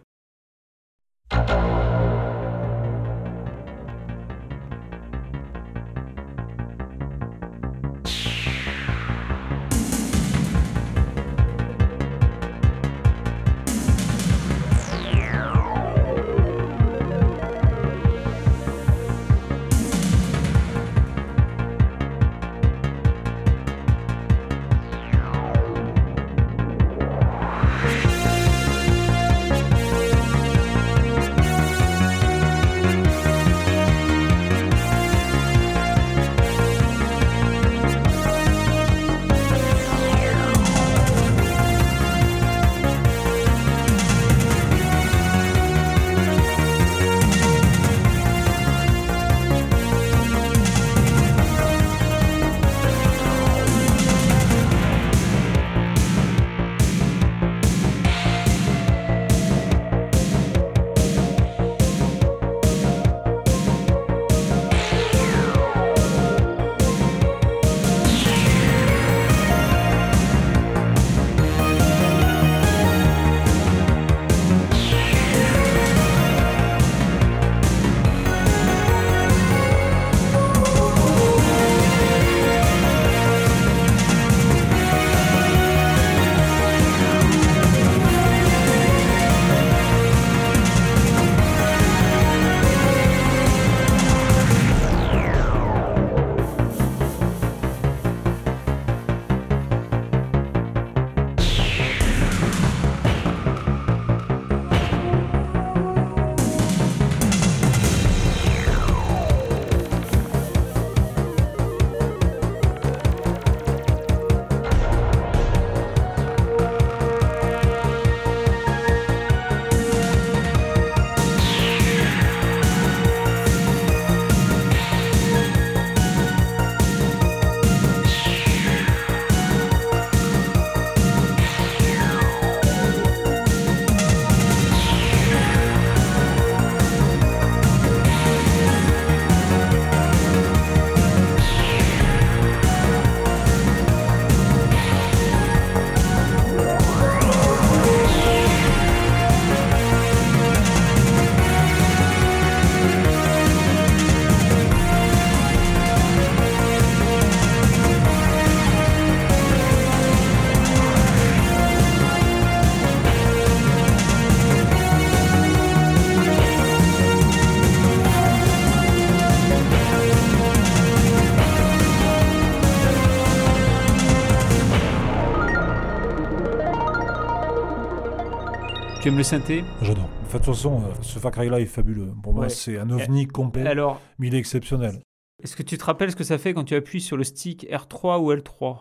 [179.05, 180.09] Tu aimes le synthé J'adore.
[180.25, 182.11] De toute façon, euh, ce Far Cry là est fabuleux.
[182.23, 184.99] Pour moi, c'est un ovni complet, Alors, mais il est exceptionnel.
[185.43, 187.67] est-ce que tu te rappelles ce que ça fait quand tu appuies sur le stick
[187.69, 188.79] R3 ou L3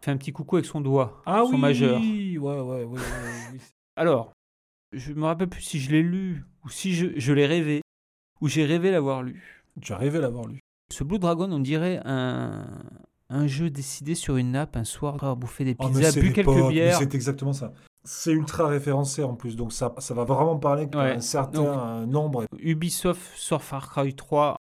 [0.00, 2.00] Fait un petit coucou avec son doigt, Ah son oui, majeur.
[2.00, 3.00] ouais, ouais, ouais.
[3.96, 4.32] Alors,
[4.94, 7.82] je me rappelle plus si je l'ai lu ou si je, je l'ai rêvé
[8.40, 9.62] ou j'ai rêvé l'avoir lu.
[9.82, 10.60] Tu as rêvé l'avoir lu.
[10.90, 12.64] Ce Blue Dragon, on dirait un,
[13.28, 16.68] un jeu décidé sur une nappe un soir avoir bouffé des Oh, pizzas, bu quelques
[16.70, 16.96] bières.
[16.96, 17.74] C'est exactement ça.
[18.04, 21.12] C'est ultra référencé en plus, donc ça, ça va vraiment parler Ouais.
[21.16, 22.44] un certain Donc- euh, nombre.
[22.58, 24.56] Ubisoft sort Far Cry 3,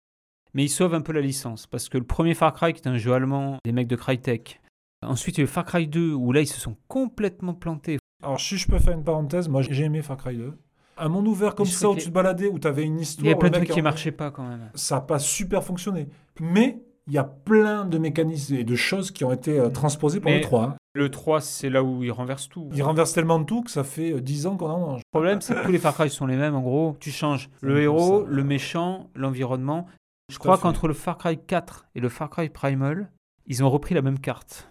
[0.53, 2.87] mais ils sauvent un peu la licence parce que le premier Far Cry, qui est
[2.87, 4.61] un jeu allemand, des mecs de Crytek.
[5.05, 7.99] Ensuite, il y a eu Far Cry 2 où là, ils se sont complètement plantés.
[8.23, 10.53] Alors, si je peux faire une parenthèse, moi j'ai aimé Far Cry 2.
[10.97, 13.27] Un monde ouvert comme ça où tu te baladais, où tu avais une Il histoire.
[13.27, 14.71] y a plein le de trucs qui en- marchaient pas quand même.
[14.75, 16.07] Ça n'a pas super fonctionné.
[16.39, 20.19] Mais il y a plein de mécanismes et de choses qui ont été euh, transposées
[20.19, 20.63] pour Mais- le 3.
[20.63, 20.75] hein.
[20.97, 22.69] Le 3, c'est là où ils renversent tout.
[22.73, 24.99] Il renverse tellement de tout que ça fait euh, 10 ans qu'on en mange.
[25.01, 26.55] Le problème, c'est que tous les Far Cry sont les mêmes.
[26.55, 28.31] En gros, tu changes le héros, ça.
[28.31, 29.87] le méchant, l'environnement.
[30.29, 33.11] Je Tout crois qu'entre le Far Cry 4 et le Far Cry Primal,
[33.45, 34.69] ils ont repris la même carte.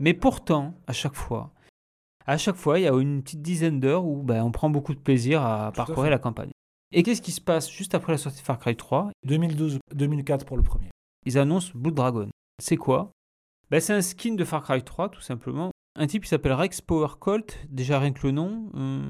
[0.00, 1.50] Mais pourtant, à chaque fois,
[2.24, 4.94] à chaque fois, il y a une petite dizaine d'heures où ben, on prend beaucoup
[4.94, 6.50] de plaisir à Tout parcourir la campagne.
[6.92, 10.56] Et qu'est-ce qui se passe juste après la sortie de Far Cry 3 2012-2004 pour
[10.56, 10.88] le premier.
[11.26, 12.28] Ils annoncent Blue Dragon.
[12.62, 13.10] C'est quoi?
[13.70, 15.70] Ben, C'est un skin de Far Cry 3, tout simplement.
[15.96, 19.00] Un type qui s'appelle Rex Power Colt, déjà rien que le nom, euh,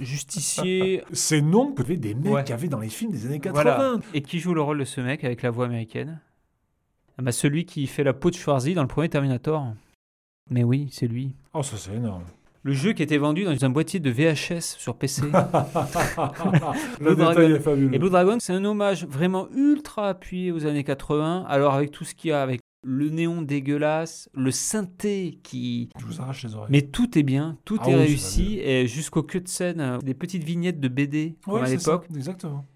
[0.00, 2.42] justicier, Ces noms que avaient des mecs Ouais.
[2.44, 3.62] qu'il y avait dans les films des années 80.
[3.62, 3.94] Voilà.
[4.14, 6.20] Et qui joue le rôle de ce mec avec la voix américaine?
[7.18, 9.66] Ah bah, Celui qui fait la peau de Schwarzy dans le premier Terminator.
[10.50, 11.34] Mais oui, c'est lui.
[11.52, 12.24] Oh, ça c'est énorme.
[12.64, 15.20] Le jeu qui était vendu dans un boîtier de VHS sur PC.
[15.26, 17.54] le Blue détail Dragon.
[17.54, 17.94] est fabuleux.
[17.94, 21.44] Et Blue Dragon, c'est un hommage vraiment ultra appuyé aux années 80.
[21.46, 25.90] Alors avec tout ce qu'il y a, avec le néon dégueulasse, le synthé qui...
[25.98, 26.70] Je vous arrache les oreilles.
[26.70, 29.98] Mais tout est bien, tout Ah est oui, réussi, et jusqu'au queue de scène, euh,
[29.98, 32.06] des petites vignettes de BD, comme à l'époque.
[32.14, 32.66] Exactement.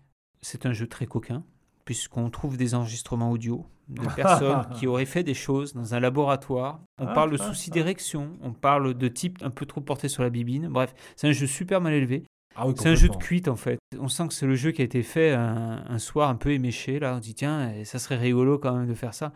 [0.43, 1.45] C'est un jeu très coquin,
[1.89, 6.81] puisqu'on trouve des enregistrements audio de personnes qui auraient fait des choses dans un laboratoire.
[7.01, 7.77] On Ah, parle de ah, soucis ah.
[7.77, 10.69] d'érection, on parle de type un peu trop porté sur la bibine.
[10.69, 12.25] Bref, c'est un jeu super mal élevé.
[12.57, 13.79] Ah oui, C'est un jeu de cuite en fait.
[13.99, 16.51] On sent que c'est le jeu qui a été fait un, un soir un peu
[16.51, 16.99] éméché.
[16.99, 19.33] Là, on dit tiens, eh, ça serait rigolo quand même de faire ça.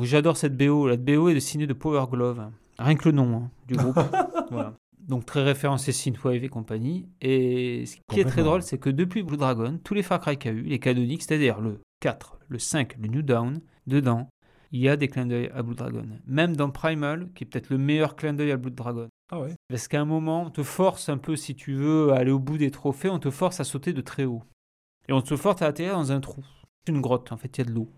[0.00, 0.86] J'adore cette BO.
[0.86, 2.52] La BO est signée de Power Glove.
[2.78, 3.98] Rien que le nom hein, du groupe.
[4.52, 4.74] Voilà.
[5.08, 7.08] Donc très référencé Synthwave et compagnie.
[7.20, 10.38] Et ce qui est très drôle, c'est que depuis Blue Dragon, tous les Far Cry
[10.38, 14.28] qu'il y a eu, les canoniques, c'est-à-dire le 4, le 5, le New Dawn, dedans,
[14.72, 16.06] il y a des clins d'œil à Blue Dragon.
[16.26, 19.08] Même dans Primal, qui est peut-être le meilleur clin d'œil à Blue Dragon.
[19.30, 19.54] Ah ouais.
[19.68, 22.38] Parce qu'à un moment, on te force un peu, si tu veux, à aller au
[22.38, 24.42] bout des trophées, on te force à sauter de très haut.
[25.08, 26.44] Et on te force à atterrir dans un trou.
[26.84, 27.88] C'est une grotte, en fait, il y a de l'eau.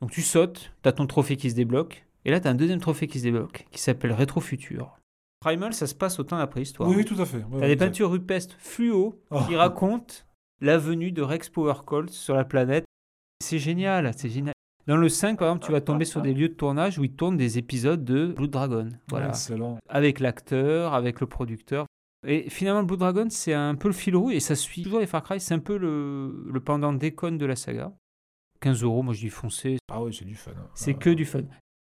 [0.00, 2.54] Donc tu sautes, tu as ton trophée qui se débloque, et là tu as un
[2.54, 4.98] deuxième trophée qui se débloque, qui s'appelle Rétrofutur.
[5.40, 6.88] Primal, ça se passe au temps de la préhistoire.
[6.88, 7.42] Oui, oui, tout à fait.
[7.44, 9.40] Ouais, T'as des peintures rupestres fluo Oh.
[9.46, 10.14] qui racontent
[10.60, 12.84] la venue de Rex Power Colt sur la planète.
[13.44, 14.54] C'est génial, c'est génial.
[14.86, 17.12] Dans le 5, par exemple, tu vas tomber sur des lieux de tournage où ils
[17.14, 18.88] tournent des épisodes de Blue Dragon.
[19.08, 19.78] Voilà Excellent.
[19.88, 21.86] avec l'acteur, avec le producteur.
[22.26, 25.06] Et finalement, Blue Dragon, c'est un peu le fil rouge et ça suit toujours les
[25.06, 25.38] Far Cry.
[25.40, 27.92] C'est un peu le, le pendant déconne de la saga.
[28.60, 29.76] 15 euros, moi je dis foncé.
[29.92, 30.52] Ah oui, c'est du fun.
[30.74, 31.42] C'est que du fun.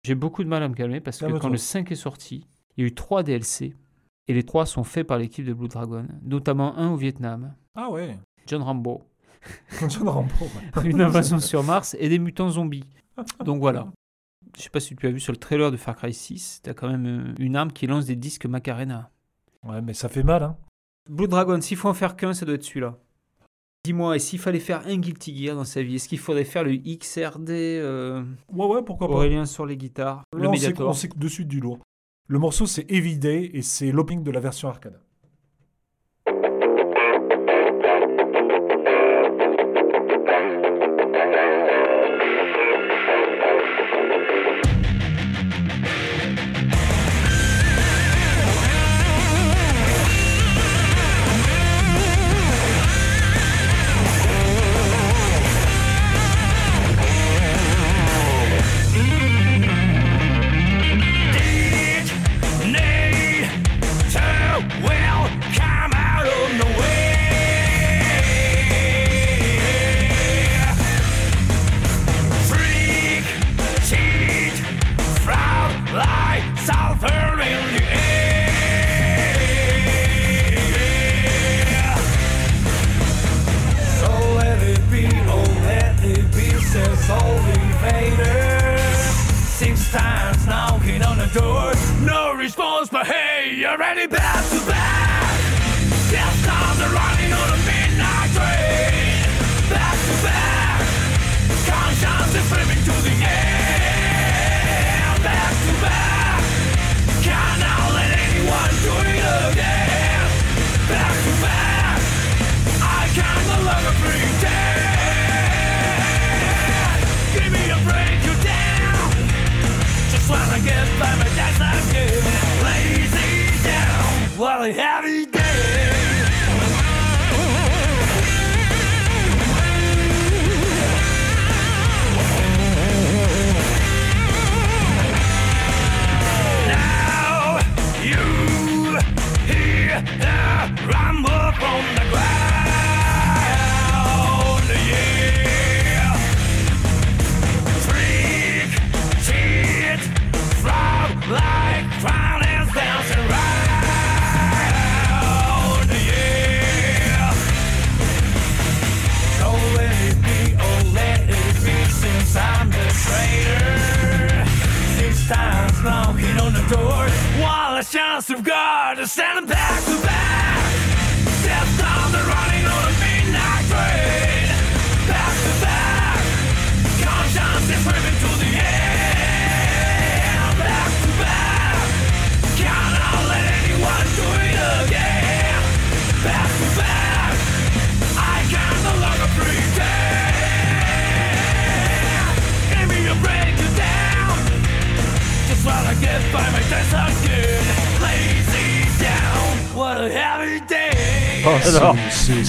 [0.05, 2.47] J'ai beaucoup de mal à me calmer parce que quand le 5 est sorti,
[2.77, 3.75] il y a eu 3 DLC
[4.29, 7.91] et les 3 sont faits par l'équipe de Blue Dragon, notamment un au Vietnam, Ah
[7.91, 8.17] ouais.
[8.47, 9.03] John Rambo,
[9.89, 10.33] John Rambo.
[10.77, 10.85] ouais.
[10.91, 12.85] une invasion sur Mars et des mutants zombies.
[13.45, 13.87] Donc voilà.
[14.57, 16.75] Je sais pas si tu as vu sur le trailer de Far Cry 6, t'as
[16.75, 19.11] quand même euh, une arme qui lance des disques Macarena.
[19.63, 20.57] Ouais, mais ça fait mal, hein.
[21.09, 22.99] Blue Dragon, s'il faut en faire qu'un, ça doit être celui-là.
[23.85, 26.65] Dis-moi, et s'il fallait faire un Guilty Gear dans sa vie, est-ce qu'il faudrait faire
[26.65, 28.23] le XRD euh,
[28.53, 29.15] Ouais, ouais, pourquoi pas.
[29.15, 31.79] Aurélien sur les guitares, Là, le on sait, on sait que de suite du lourd.
[32.31, 35.01] Le morceau, c'est Everyday et c'est l'opening de la version arcade.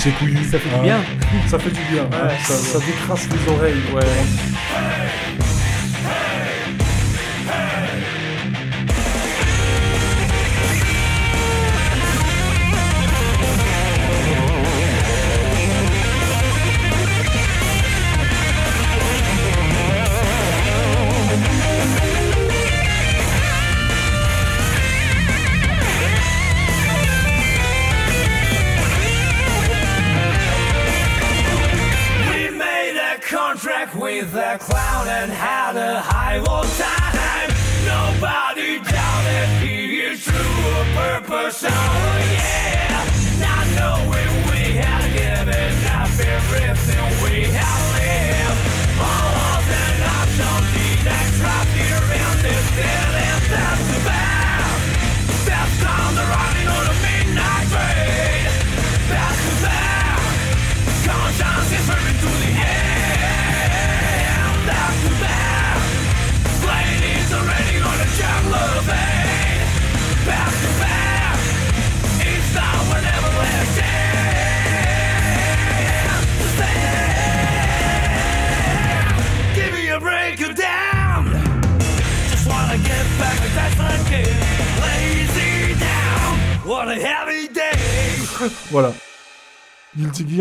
[0.02, 0.38] C'est couillu.
[0.46, 1.00] Ça fait du bien.
[1.48, 2.04] Ça fait du bien.
[2.12, 2.28] hein.
[2.44, 3.76] ça, ça décrasse les oreilles.
[3.94, 4.51] Ouais.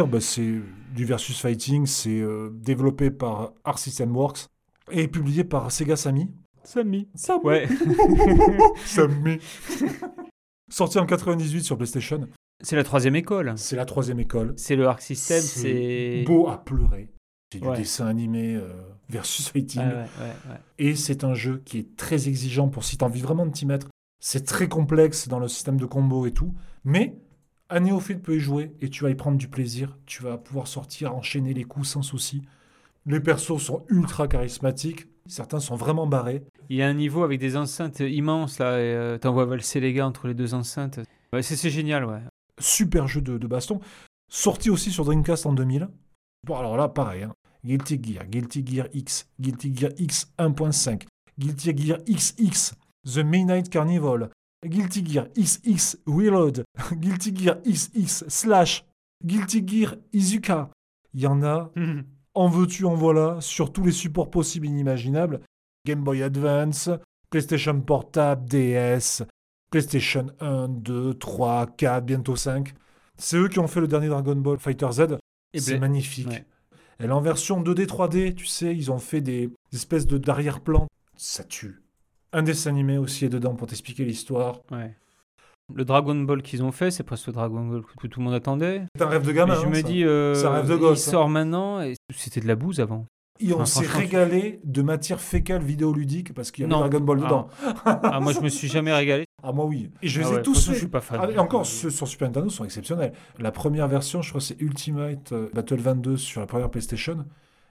[0.06, 0.60] Bah, c'est
[0.94, 1.86] du versus fighting.
[1.86, 4.46] C'est euh, développé par Arc System Works
[4.90, 6.30] et publié par Sega Sammy.
[6.64, 7.08] Sammy.
[7.42, 7.68] Ouais.
[8.84, 9.38] Sammy.
[10.70, 12.28] Sorti en 98 sur PlayStation.
[12.62, 13.54] C'est la troisième école.
[13.56, 14.52] C'est la troisième école.
[14.56, 16.24] C'est le Arc System, c'est.
[16.26, 17.08] beau à pleurer.
[17.52, 18.68] C'est du dessin animé euh,
[19.08, 19.82] versus fighting.
[19.82, 20.56] Ah ouais, ouais, ouais.
[20.78, 23.50] Et c'est un jeu qui est très exigeant pour si tu as envie vraiment de
[23.50, 23.88] t'y mettre.
[24.20, 26.54] C'est très complexe dans le système de combo et tout.
[26.84, 27.16] Mais
[27.70, 29.96] un néophyte peut y jouer et tu vas y prendre du plaisir.
[30.06, 32.42] Tu vas pouvoir sortir, enchaîner les coups sans souci.
[33.06, 35.06] Les persos sont ultra charismatiques.
[35.26, 36.42] Certains sont vraiment barrés.
[36.68, 38.78] Il y a un niveau avec des enceintes immenses là.
[38.78, 41.00] et, euh, T'envoies valser les gars entre les deux enceintes.
[41.32, 42.20] Ouais, c'est c'est génial, ouais.
[42.58, 43.80] Super jeu de, de baston.
[44.30, 45.88] Sorti aussi sur Dreamcast en 2000.
[46.46, 47.22] Bon, alors là, pareil.
[47.24, 47.34] hein.
[47.64, 51.02] Guilty Gear, Guilty Gear X, Guilty Gear X 1.5,
[51.38, 52.72] Guilty Gear XX,
[53.04, 54.30] The Midnight Carnival,
[54.66, 58.84] Guilty Gear XX Reload, Guilty Gear XX Slash,
[59.24, 60.70] Guilty Gear Izuka.
[61.14, 61.72] Il y en a,
[62.34, 65.40] en veux-tu, en voilà, sur tous les supports possibles et inimaginables.
[65.86, 66.90] Game Boy Advance,
[67.30, 69.22] PlayStation Portable, DS,
[69.70, 72.74] PlayStation 1, 2, 3, 4, bientôt 5.
[73.18, 75.18] C'est eux qui ont fait le dernier Dragon Ball Fighter Z.
[75.56, 76.28] C'est magnifique.
[76.28, 76.44] ouais.
[76.98, 80.86] Elle est en version 2D, 3D, tu sais, ils ont fait des espèces de d'arrière-plan.
[81.16, 81.79] Ça tue.
[82.32, 84.60] Un dessin animé aussi est dedans pour t'expliquer l'histoire.
[84.70, 84.94] Ouais.
[85.74, 88.34] Le Dragon Ball qu'ils ont fait, c'est presque le Dragon Ball que tout le monde
[88.34, 88.82] attendait.
[88.96, 89.54] C'est un rêve de gamin.
[89.54, 89.82] Mais je hein, me ça.
[89.82, 91.10] dis, euh, C'est un rêve de il gosse, hein.
[91.10, 93.06] sort maintenant et c'était de la bouse avant.
[93.42, 96.80] Et on s'est régalé de matière fécale vidéoludique parce qu'il y Non.
[96.80, 97.24] Dragon Ball Ah.
[97.24, 97.48] dedans.
[97.86, 99.24] Ah, moi, je me suis jamais régalé.
[99.42, 99.90] Ah, moi oui.
[100.02, 100.72] Et je les Ah ai ouais, tous façon.
[100.74, 101.18] Je suis pas fan.
[101.22, 103.14] Ah, et encore, ceux sur Super Nintendo sont exceptionnels.
[103.38, 107.24] La première version, je crois, c'est Ultimate euh, Battle 22 sur la première PlayStation,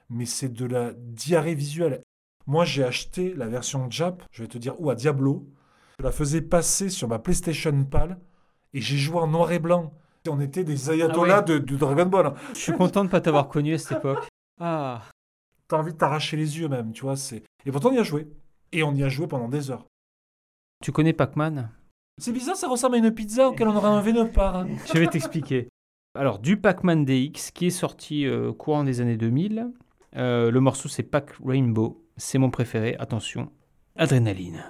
[0.10, 2.02] mais c'est de la diarrhée visuelle.
[2.50, 5.48] Moi, j'ai acheté la version Jap, je vais te dire, ou à Diablo.
[6.00, 8.18] Je la faisais passer sur ma PlayStation PAL
[8.74, 9.94] et j'ai joué en noir et blanc.
[10.28, 11.60] On était des ayatollahs Ah ouais.
[11.60, 12.26] de, de Dragon Ball.
[12.26, 12.34] hein.
[12.56, 14.28] Je suis content de pas t'avoir connu à cette époque.
[14.62, 15.04] Ah,
[15.68, 17.16] T'as envie de t'arracher les yeux même, tu vois.
[17.16, 18.28] c'est Et pourtant, on y a joué.
[18.72, 19.86] Et on y a joué pendant des heures.
[20.84, 21.70] tu connais Pac-Man?
[22.18, 24.56] C'est bizarre, ça ressemble à une pizza auquel on aurait enlevé nos parts.
[24.58, 24.68] hein.
[24.92, 25.70] Je vais t'expliquer.
[26.18, 29.72] Alors, du Pac-Man DX qui est sorti euh, courant des années 2000.
[30.18, 33.50] Euh, le morceau, c'est Pac Rainbow c'est mon préféré, attention,
[33.96, 34.64] adrénaline.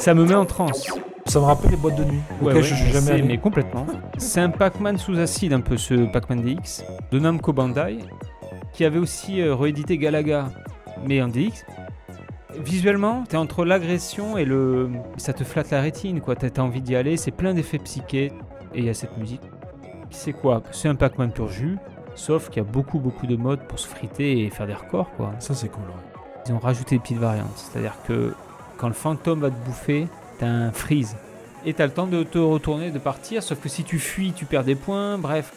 [0.00, 0.86] Ça me met en transe.
[1.26, 3.22] Ça me rappelle les boîtes de nuit Ouais, ouais, je suis jamais allé.
[3.22, 3.86] mais complètement.
[4.16, 6.82] C'est un Pac-Man sous acide, un peu ce Pac-Man DX,
[7.12, 7.98] de Namco Bandai,
[8.72, 10.48] qui avait aussi euh, réédité Galaga,
[11.06, 11.66] mais en DX.
[12.58, 14.90] Visuellement, t'es entre l'agression et le.
[15.18, 16.34] Ça te flatte la rétine, quoi.
[16.34, 18.32] T'as envie d'y aller, c'est plein d'effets psychés,
[18.74, 19.42] et il y a cette musique.
[20.10, 20.62] C'est quoi?
[20.72, 21.76] C'est un Pac-Man pur jus,
[22.16, 25.10] sauf qu'il y a beaucoup, beaucoup de modes pour se friter et faire des records,
[25.16, 25.32] quoi.
[25.38, 25.84] Ça, c'est cool.
[25.84, 26.22] ouais.
[26.48, 27.52] Ils ont rajouté des petites variantes.
[27.54, 28.32] C'est-à-dire que
[28.80, 30.08] quand le fantôme va te bouffer,
[30.38, 31.16] t'as un freeze.
[31.66, 33.42] Et t'as le temps de te retourner, de partir.
[33.42, 35.18] Sauf que si tu fuis, tu perds des points.
[35.18, 35.52] Bref,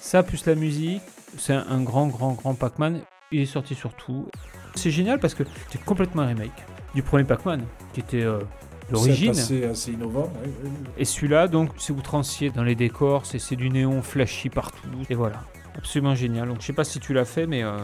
[0.00, 1.02] ça plus la musique,
[1.36, 3.00] c'est un, grand, grand, grand Pac-Man.
[3.30, 4.26] Il est sorti sur tout.
[4.74, 7.62] C'est génial parce que c'est complètement un remake du premier Pac-Man,
[7.92, 8.38] qui était euh,
[8.90, 9.34] l'origine.
[9.34, 10.32] C'est assez, assez innovant.
[10.42, 10.92] ouais, ouais, ouais.
[10.96, 14.88] Et celui-là, donc, c'est outrancier dans les décors, c'est c'est du néon flashy partout.
[15.10, 15.42] Et voilà,
[15.76, 16.48] absolument génial.
[16.48, 17.76] Donc, je sais pas si tu l'as fait, mais euh,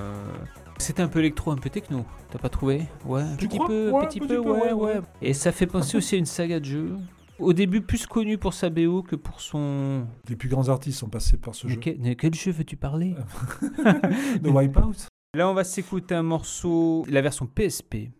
[0.78, 2.04] c'était un peu électro, un peu techno.
[2.30, 2.82] T'as pas trouvé?
[3.04, 5.00] Ouais, un Tu petit peu, Ouais, petit petit peu, peu, ouais, ouais.
[5.22, 6.96] Et ça fait penser aussi à une saga de jeux.
[7.38, 10.06] Au début, plus connu pour sa BO que pour son.
[10.28, 11.80] Les plus grands artistes sont passés par ce Mais jeu.
[11.80, 13.14] quel, de quel jeu veux-tu parler?
[14.42, 15.06] De Wipeout.
[15.34, 18.10] Là, on va s'écouter un morceau, la version PSP.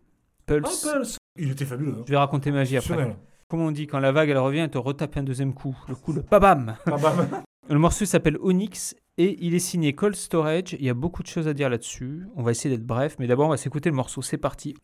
[0.45, 0.87] Pulse.
[0.89, 1.17] Ah, Pulse.
[1.37, 1.95] Il était fabuleux.
[1.99, 2.03] hein.
[2.05, 2.93] Je vais raconter magie après.
[2.93, 3.17] Exceptionnel.
[3.49, 5.75] Comme on dit, quand la vague elle revient, elle te retape un deuxième coup.
[5.87, 7.27] Le coup, le babam Ah, bam.
[7.69, 10.77] Le morceau s'appelle Onyx et il est signé Cold Storage.
[10.79, 12.25] Il y a beaucoup de choses à dire là-dessus.
[12.37, 14.21] On va essayer d'être bref, mais d'abord on va s'écouter le morceau.
[14.21, 14.75] C'est parti.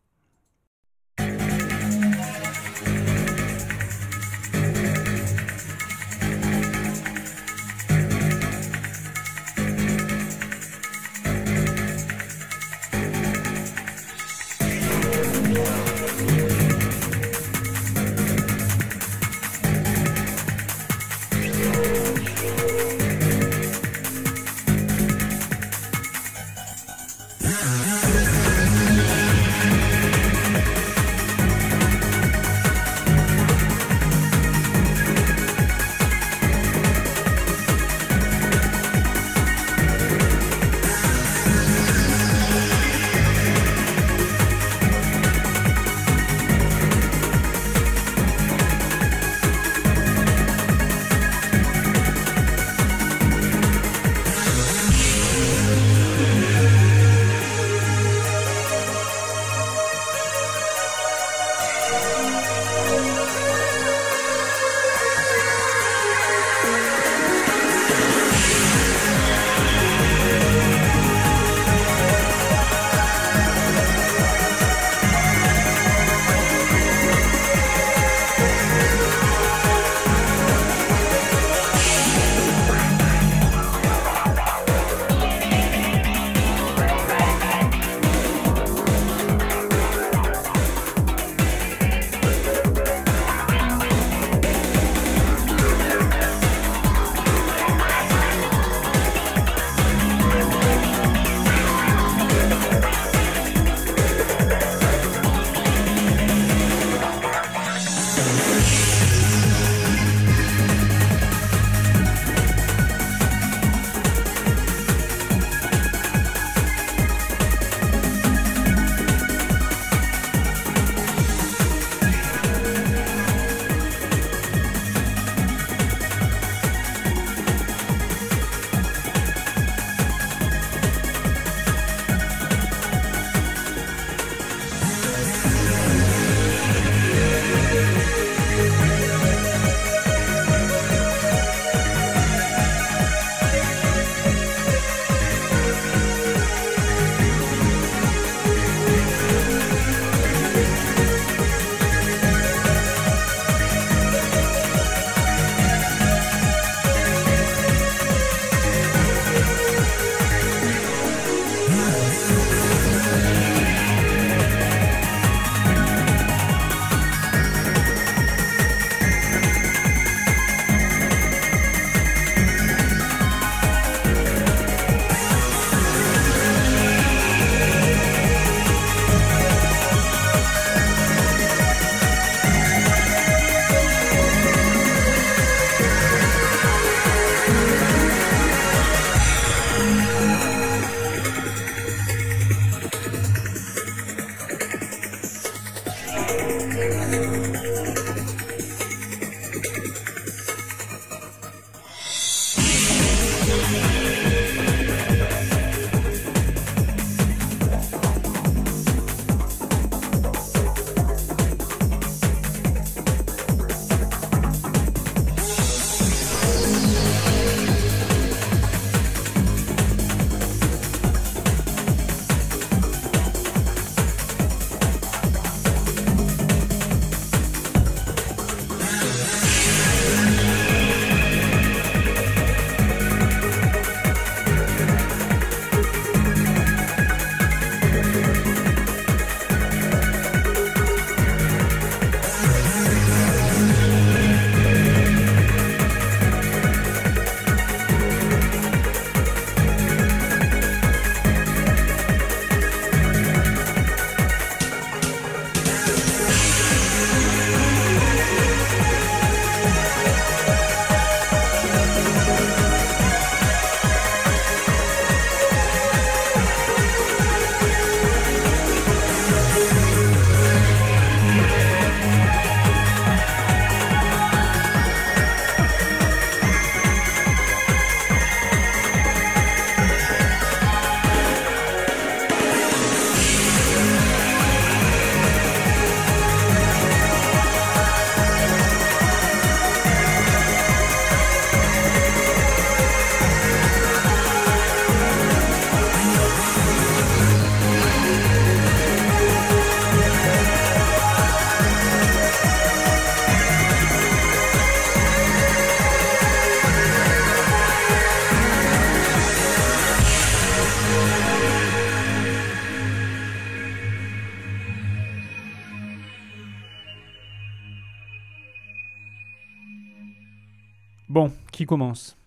[321.65, 322.17] Qui commence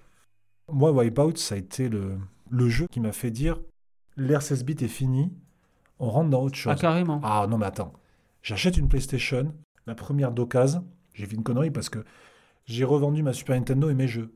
[0.71, 2.19] Moi, Wipeout, ça a été le,
[2.51, 3.61] le jeu qui m'a fait dire
[4.17, 5.33] l'ère 16 bits est fini,
[6.01, 6.73] on rentre dans autre chose.
[6.77, 7.21] Ah, carrément.
[7.23, 7.93] Ah non, mais attends.
[8.43, 9.55] J'achète une PlayStation,
[9.87, 10.85] la première d'occasion.
[11.15, 12.05] J'ai fait une connerie parce que
[12.67, 14.35] j'ai revendu ma Super Nintendo et mes jeux.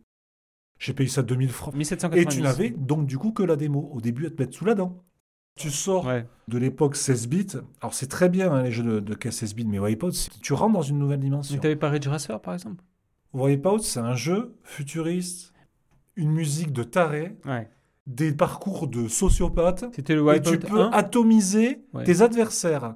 [0.78, 1.74] J'ai payé ça 2000 francs.
[1.74, 2.34] Et 1790.
[2.36, 3.88] tu n'avais donc du coup que la démo.
[3.92, 5.02] Au début, elle te mettre sous la dent.
[5.56, 6.26] Tu sors Ouais.
[6.48, 7.46] de l'époque 16 bits.
[7.80, 10.52] Alors c'est très bien hein, les jeux de, de caisse 16 bits, mais Wipeout, tu
[10.54, 11.54] rentres dans une nouvelle dimension.
[11.54, 12.82] Mais t'avais pas Ridge Racer, par exemple?
[13.34, 15.52] Wipeout, c'est un jeu futuriste,
[16.16, 17.68] une musique de taré, Ouais.
[18.06, 19.84] des parcours de sociopathes.
[19.94, 22.04] C'était le Et Wipeout tu peux 1 atomiser Ouais.
[22.04, 22.94] tes adversaires.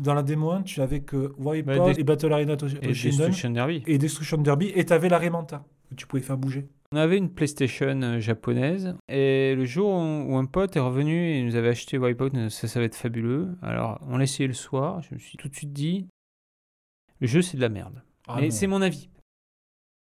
[0.00, 3.50] Dans la démo 1, tu avais que Wipeout Bah, des- et Battle Arena et Destruction
[3.50, 3.82] Derby.
[3.86, 6.68] et Destruction Derby, et tu avais la Remanta, que tu pouvais faire bouger.
[6.92, 11.42] On avait une PlayStation euh, japonaise et le jour où un pote est revenu et
[11.44, 13.56] nous avait acheté Wipeout, euh, ça, ça va être fabuleux.
[13.62, 16.08] Alors on l'a essayé le soir, je me suis tout de suite dit,
[17.20, 18.02] le jeu c'est de la merde.
[18.26, 18.50] Ah non.
[18.50, 19.08] c'est mon avis.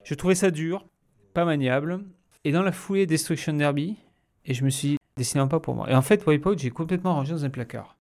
[0.04, 0.86] Je trouvais ça dur,
[1.34, 2.04] pas maniable.
[2.44, 3.98] Et dans la foulée, Destruction Derby,
[4.46, 5.90] et je me suis dit, décidément pas pour moi.
[5.90, 7.98] Et en fait, Wipeout, j'ai complètement rangé dans un placard.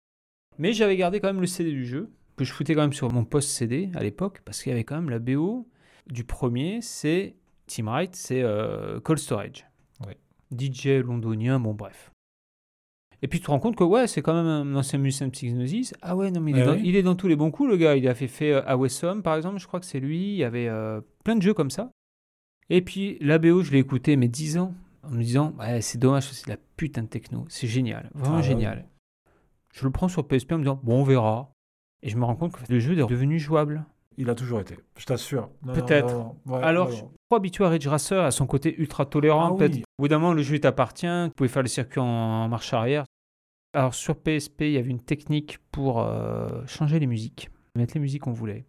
[0.58, 3.12] Mais j'avais gardé quand même le CD du jeu, que je foutais quand même sur
[3.12, 5.68] mon post CD à l'époque, parce qu'il y avait quand même la BO
[6.08, 7.36] du premier, c'est
[7.68, 9.66] Team Wright, c'est euh, Cold Storage.
[10.06, 10.18] Ouais.
[10.58, 12.12] DJ londonien, bon bref.
[13.22, 15.32] Et puis tu te rends compte que ouais, c'est quand même un ancien musicien de
[15.32, 15.94] Psygnosis.
[16.02, 16.82] Ah ouais, non mais il, est dans, oui.
[16.86, 17.96] il est dans tous les bons coups, le gars.
[17.96, 20.32] Il a fait, fait euh, Awesome, par exemple, je crois que c'est lui.
[20.32, 21.92] Il y avait euh, plein de jeux comme ça.
[22.70, 24.74] Et puis la BO, je l'ai écouté mais 10 ans,
[25.04, 27.46] en me disant, ouais, c'est dommage, c'est de la putain de techno.
[27.50, 28.44] C'est génial, vraiment Ah ouais.
[28.44, 28.86] génial.
[29.74, 31.52] Je le prends sur PSP en me disant, bon, on verra.
[32.02, 33.86] Et je me rends compte que le jeu est devenu jouable.
[34.18, 35.50] Il a toujours été, je t'assure.
[35.74, 36.34] Peut-être.
[36.46, 36.90] Ouais, Alors,
[37.30, 39.54] pas habitué à Ridge Racer, à son côté ultra tolérant.
[39.54, 39.84] Ah peut-être oui.
[39.98, 42.74] au bout d'un moment, le jeu t'appartient, vous pouvez faire les circuits en, en marche
[42.74, 43.06] arrière.
[43.74, 48.00] Alors, sur PSP, il y avait une technique pour euh, changer les musiques, mettre les
[48.00, 48.66] musiques qu'on voulait.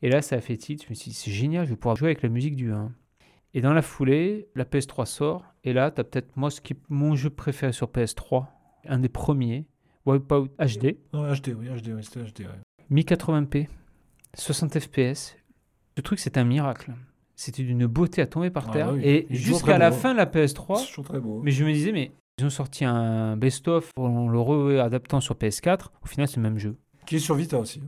[0.00, 0.82] Et là, ça a fait tilt.
[0.84, 2.90] Je me suis dit, c'est génial, je vais pouvoir jouer avec la musique du 1.
[3.54, 5.44] Et dans la foulée, la PS3 sort.
[5.64, 8.46] Et là, tu as peut-être, moi, ce qui est mon jeu préféré sur PS3,
[8.86, 9.66] un des premiers,
[10.06, 12.46] Wipeout HD, Non, HD, oui, HD, oui, c'était HD.
[12.46, 12.60] ouais.
[12.90, 13.68] 1080p,
[14.34, 15.36] 60 fps.
[15.96, 16.94] Ce truc, c'est un miracle.
[17.40, 18.92] C'était d'une beauté à tomber par Ah terre.
[18.94, 19.96] oui, Et est jusqu'à la beau.
[19.96, 21.40] fin de la PS3, C'est toujours très beau.
[21.44, 25.90] mais je me disais, mais ils ont sorti un best-of en le réadaptant sur PS4.
[26.02, 26.76] Au final, c'est le même jeu.
[27.06, 27.80] Qui est sur Vita aussi.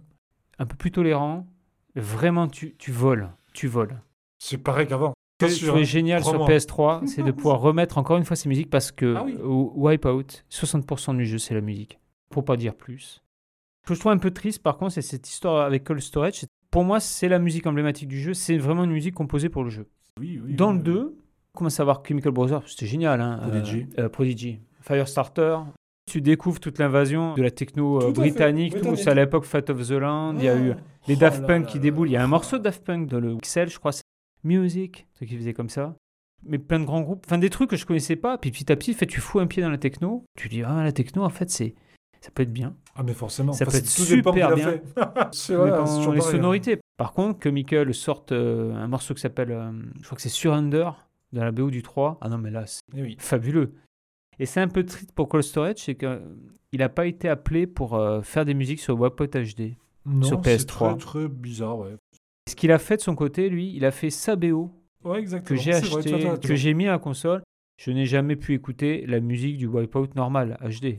[0.59, 1.47] Un peu plus tolérant.
[1.97, 3.31] Vraiment, tu, tu voles.
[3.53, 4.01] Tu voles.
[4.39, 5.15] C'est pareil qu'avant.
[5.43, 5.85] Ce trouvais hein.
[5.85, 6.57] génial sur Crois-moi.
[6.57, 9.37] PS3, c'est de pouvoir remettre encore une fois ces musiques parce que Ah oui.
[9.43, 11.99] Wipeout, 60% du jeu, c'est la musique.
[12.31, 13.21] Pour pas dire plus.
[13.85, 16.45] Ce que je trouve un peu triste, par contre, c'est cette histoire avec Cold Storage.
[16.71, 18.35] Pour moi, c'est la musique emblématique du jeu.
[18.35, 19.87] C'est vraiment une musique composée pour le jeu.
[20.21, 21.17] Oui, oui, Dans oui, le 2,
[21.55, 23.21] on commence à voir Chemical Brothers, c'était génial.
[23.21, 23.87] Hein, Prodigy.
[23.99, 24.61] euh, euh, Prodigy.
[24.83, 25.59] Firestarter.
[26.11, 28.81] Tu découvres toute l'invasion de la techno euh, Tout britannique.
[28.81, 30.37] Tout, c'est à l'époque Fat of the Land.
[30.39, 30.77] Il y a eu Ah.
[31.07, 32.09] les Oh Daft Punk là qui là déboulent.
[32.09, 33.93] Il y a un morceau de Daft Punk dans le Pixel, je crois.
[33.93, 34.03] c'est
[34.43, 35.95] Music, ceux qui faisaient comme ça.
[36.45, 37.25] Mais plein de grands groupes.
[37.27, 38.39] Enfin, des trucs que je connaissais pas.
[38.39, 40.25] Puis petit à petit, fait, tu fous un pied dans la techno.
[40.39, 41.75] Tu dis, ah, la techno, en fait, c'est
[42.21, 42.75] ça peut être bien.
[42.95, 43.53] Ah, mais forcément.
[43.53, 44.83] Ça Enfin, peut être c'est super fait.
[45.33, 46.31] c'est vrai, c'est toujours les hein.
[46.31, 46.79] sonorités.
[46.97, 49.71] Par contre, que Michael sorte euh, un morceau qui s'appelle, euh,
[50.01, 50.91] je crois que c'est Surrender,
[51.33, 52.19] dans la BO du 3.
[52.21, 53.17] Ah non, mais là, c'est Eh oui.
[53.19, 53.73] fabuleux.
[54.39, 56.19] Et c'est un peu triste pour Cold Storage, c'est qu'il
[56.79, 59.77] n'a pas été appelé pour euh, faire des musiques sur Wipeout HD.
[60.07, 60.97] Non, Sur c'est PS3.
[60.97, 61.95] Très, très bizarre, ouais.
[62.49, 64.71] Ce qu'il a fait de son côté, lui, il a fait sa BO
[65.05, 67.43] Ouais, que j'ai C'est vrai, acheté, que j'ai mis à la console.
[67.79, 70.99] Je n'ai jamais pu écouter la musique du Wipeout normal, HD.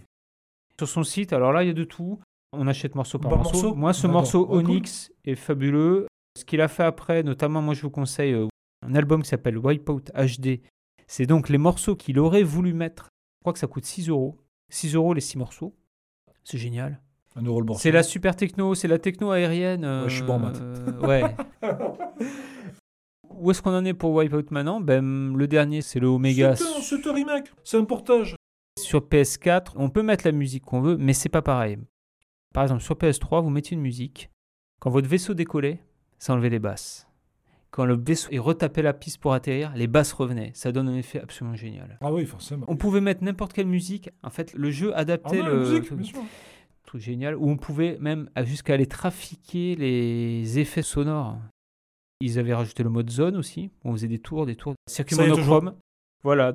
[0.82, 2.20] Sur son site, alors là, il y a de tout.
[2.54, 3.52] On achète morceau par morceau.
[3.54, 4.66] morceau Moi, ce morceau cool.
[4.66, 6.08] Onyx est fabuleux.
[6.36, 8.48] Ce qu'il a fait après, notamment, moi, je vous conseille euh,
[8.84, 10.60] un album qui s'appelle Wipeout HD.
[11.06, 13.10] C'est donc les morceaux qu'il aurait voulu mettre.
[13.42, 14.40] Je crois que ça coûte 6 euros.
[14.72, 15.76] 6 euros les 6 morceaux.
[16.44, 17.00] C'est génial.
[17.36, 17.82] Un euro le morceau.
[17.84, 19.86] C'est la super techno, c'est la techno aérienne.
[19.86, 20.62] Ouais, je suis bon en maths.
[20.64, 21.36] euh, ouais.
[23.30, 24.82] Où est-ce qu'on en est pour Wipeout maintenant?
[24.82, 26.56] Ben, Le dernier, c'est le Omega.
[26.56, 26.64] C'est
[26.96, 27.52] un, un remake.
[27.64, 28.36] C'est un portage.
[28.82, 31.78] Sur PS4, on peut mettre la musique qu'on veut, mais c'est pas pareil.
[32.54, 34.30] Par exemple, sur PS3, vous mettez une musique.
[34.80, 35.84] Quand votre vaisseau décollait,
[36.20, 37.08] ça enlevait les basses.
[37.70, 40.52] Quand le vaisseau est retapé la piste pour atterrir, les basses revenaient.
[40.54, 41.98] Ça donne un effet absolument génial.
[42.02, 42.66] Ah oui, forcément.
[42.68, 44.10] On pouvait mettre n'importe quelle musique.
[44.24, 46.20] En fait, le jeu Ah adaptait la le musique, bien sûr.
[46.84, 47.38] truc génial.
[47.38, 51.38] Où on pouvait même jusqu'à aller trafiquer les effets sonores.
[52.20, 53.72] Ils avaient rajouté le mode zone aussi.
[53.86, 54.74] On faisait des tours, des tours.
[54.90, 55.76] Circuit monochrome.
[56.24, 56.54] Voilà.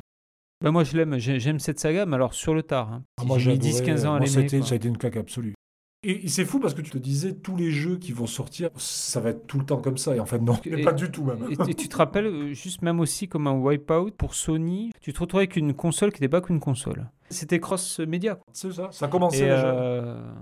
[0.62, 1.18] Ben moi, je l'aime.
[1.18, 2.92] J'ai- J'aime cette saga, mais alors sur le tard.
[2.92, 3.04] hein.
[3.20, 4.48] Ah, moi, J'ai mis j'ai 10-15 ans à l'aimer.
[4.48, 5.54] Ça a été une claque absolue.
[6.02, 9.18] Et, c'est fou parce que tu te disais, tous les jeux qui vont sortir, ça
[9.20, 10.14] va être tout le temps comme ça.
[10.14, 11.44] Et en fait, non, Et- pas du tout même.
[11.50, 15.12] Et, et tu te rappelles, euh, juste même aussi comme un Wipeout pour Sony, tu
[15.12, 17.10] te retrouvais avec une console qui n'était pas qu'une console.
[17.28, 18.38] C'était cross-média.
[18.52, 19.74] C'est ça, ça Et, déjà.
[19.74, 20.32] euh,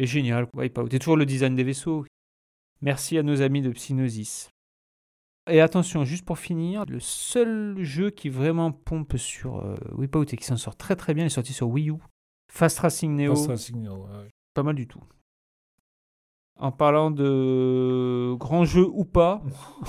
[0.00, 0.88] et génial, Wipeout.
[0.92, 2.04] Et toujours le design des vaisseaux.
[2.82, 4.48] Merci à nos amis de Psygnosis.
[5.48, 10.36] Et attention, juste pour finir, le seul jeu qui vraiment pompe sur euh, Wipeout et
[10.36, 11.94] qui s'en sort très très bien est sorti sur Wii U.
[12.52, 14.28] Fast Racing Neo, Fast Racing Neo, ouais.
[14.54, 15.00] pas mal du tout.
[16.58, 19.42] En parlant de grands jeux ou pas,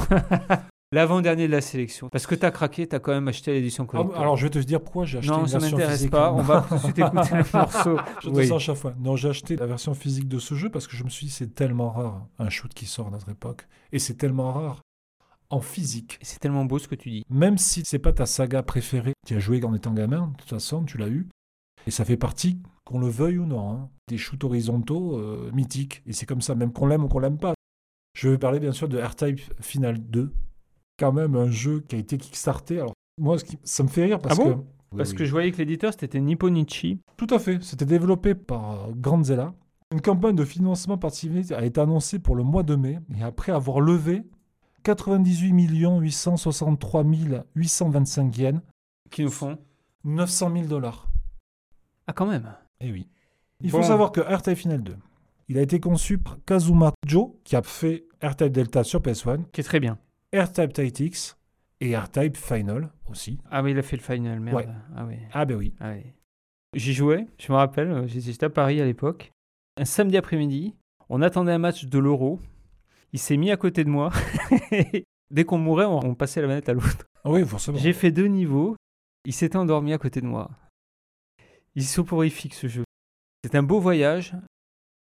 [0.92, 2.10] l'avant-dernier de la sélection.
[2.10, 4.20] Parce que t'as craqué, t'as quand même acheté l'édition Ah, collector.
[4.22, 6.12] alors je vais te dire pourquoi j'ai acheté non, une ça version m'intéresse physique.
[6.12, 6.34] pas.
[6.34, 7.98] On va tout de suite écouter le morceau.
[8.22, 8.48] Je te Oui.
[8.48, 8.94] ça à chaque fois.
[9.00, 11.32] Non, j'ai acheté la version physique de ce jeu parce que je me suis dit
[11.32, 14.82] c'est tellement rare un shoot qui sort à notre époque et c'est tellement rare
[15.50, 16.20] en physique.
[16.22, 17.24] C'est tellement beau ce que tu dis.
[17.30, 20.50] Même si c'est pas ta saga préférée, tu as joué en étant gamin, de toute
[20.50, 21.28] façon tu l'as eu
[21.86, 26.02] et ça fait partie qu'on le veuille ou non hein, des shoots horizontaux euh, mythiques
[26.06, 27.54] et c'est comme ça même qu'on l'aime ou qu'on l'aime pas.
[28.18, 30.32] Je vais parler bien sûr de R-Type Final 2,
[31.00, 32.80] quand même un jeu qui a été kickstarté.
[32.80, 34.60] Alors moi ce qui- ça me fait rire parce Ah bon que
[34.92, 35.16] Oui, Parce oui.
[35.18, 37.00] que je voyais que l'éditeur c'était Nipponichi.
[37.18, 37.62] Tout à fait.
[37.64, 39.54] C'était développé par euh, Grandzilla.
[39.94, 43.52] Une campagne de financement participatif a été annoncée pour le mois de mai et après
[43.52, 44.24] avoir levé
[44.84, 45.54] 98
[46.02, 47.04] 863
[47.56, 48.62] 825 yens,
[49.10, 49.58] Qui nous font?
[50.04, 51.08] 900 000 dollars.
[52.08, 52.54] Ah, quand même.
[52.80, 53.08] Eh oui.
[53.62, 53.78] Il Bon.
[53.82, 54.96] faut savoir que R-Type Final 2,
[55.50, 59.62] il a été conçu par Kazuma Joe, qui a fait R-Type Delta sur PS1, Qui
[59.62, 59.98] est très bien.
[60.34, 61.36] R-Type Tactics
[61.82, 63.40] et R-Type Final aussi.
[63.50, 64.58] Ah, oui, il a fait le final, merde.
[64.58, 64.68] Ouais.
[64.96, 65.16] Ah, oui.
[65.34, 65.74] Ah ben oui.
[65.80, 66.04] Ah, oui.
[66.76, 69.32] J'y jouais, je me rappelle, euh, j'étais j'étais à Paris à l'époque.
[69.78, 70.76] Un samedi après-midi,
[71.10, 72.40] on attendait un match de l'Euro.
[73.14, 74.12] Il s'est mis à côté de moi.
[75.32, 77.06] Dès qu'on mourait, on, on passait la manette à l'autre.
[77.24, 77.78] Ah oui, forcément.
[77.78, 78.76] J'ai fait deux niveaux.
[79.26, 80.50] Il s'était endormi à côté de moi.
[81.76, 82.84] Il est soporifique ce jeu.
[83.44, 84.36] C'est un beau voyage.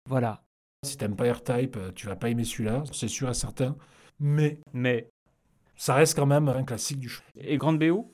[0.09, 0.43] Voilà.
[0.85, 3.75] Si t'aimes pas R-Type, euh, tu vas pas aimer celui-là, c'est sûr et certain.
[4.19, 5.09] Mais Mais.
[5.75, 7.21] ça reste quand même un classique du jeu.
[7.35, 8.11] Et grande BO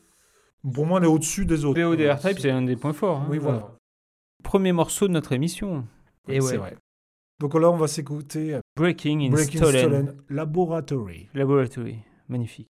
[0.74, 1.82] Pour moi, elle est au-dessus des autres.
[1.82, 3.22] BO des Voilà, R-Type, c'est un des points forts.
[3.22, 3.28] hein.
[3.30, 3.74] Oui, voilà.
[4.44, 5.86] Premier morceau de notre émission.
[6.28, 6.58] Et C'est ouais.
[6.58, 6.78] vrai.
[7.40, 9.82] Donc là, on va s'écouter Breaking in Breaking Stolen.
[9.82, 11.30] Stolen Laboratory.
[11.34, 12.00] Laboratory.
[12.28, 12.68] Magnifique.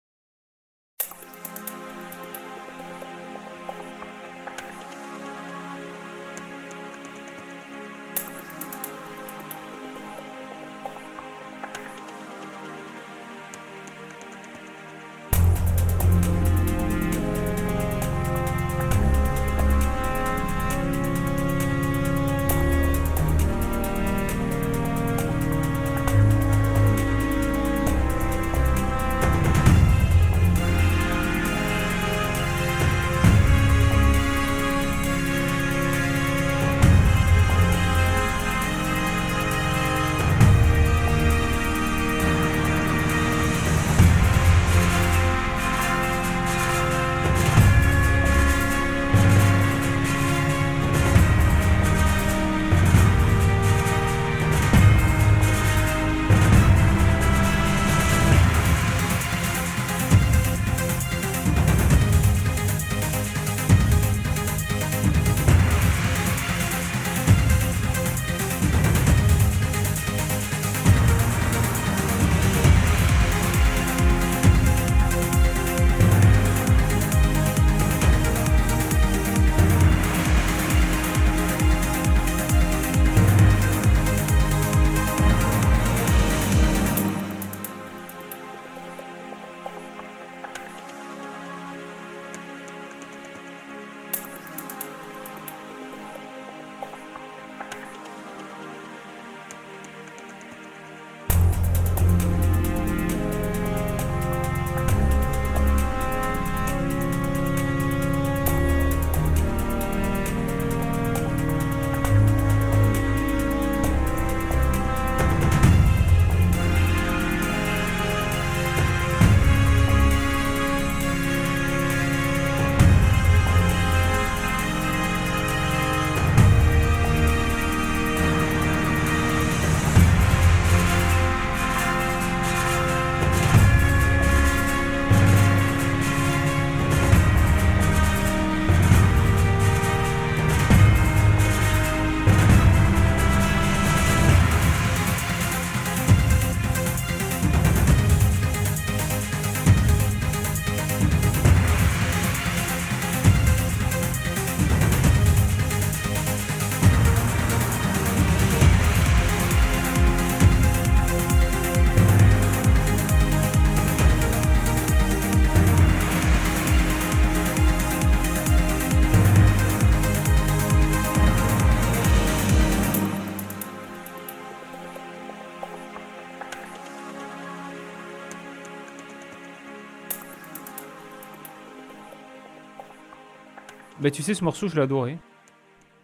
[184.05, 185.18] Bah, tu sais, ce morceau, je l'ai adoré.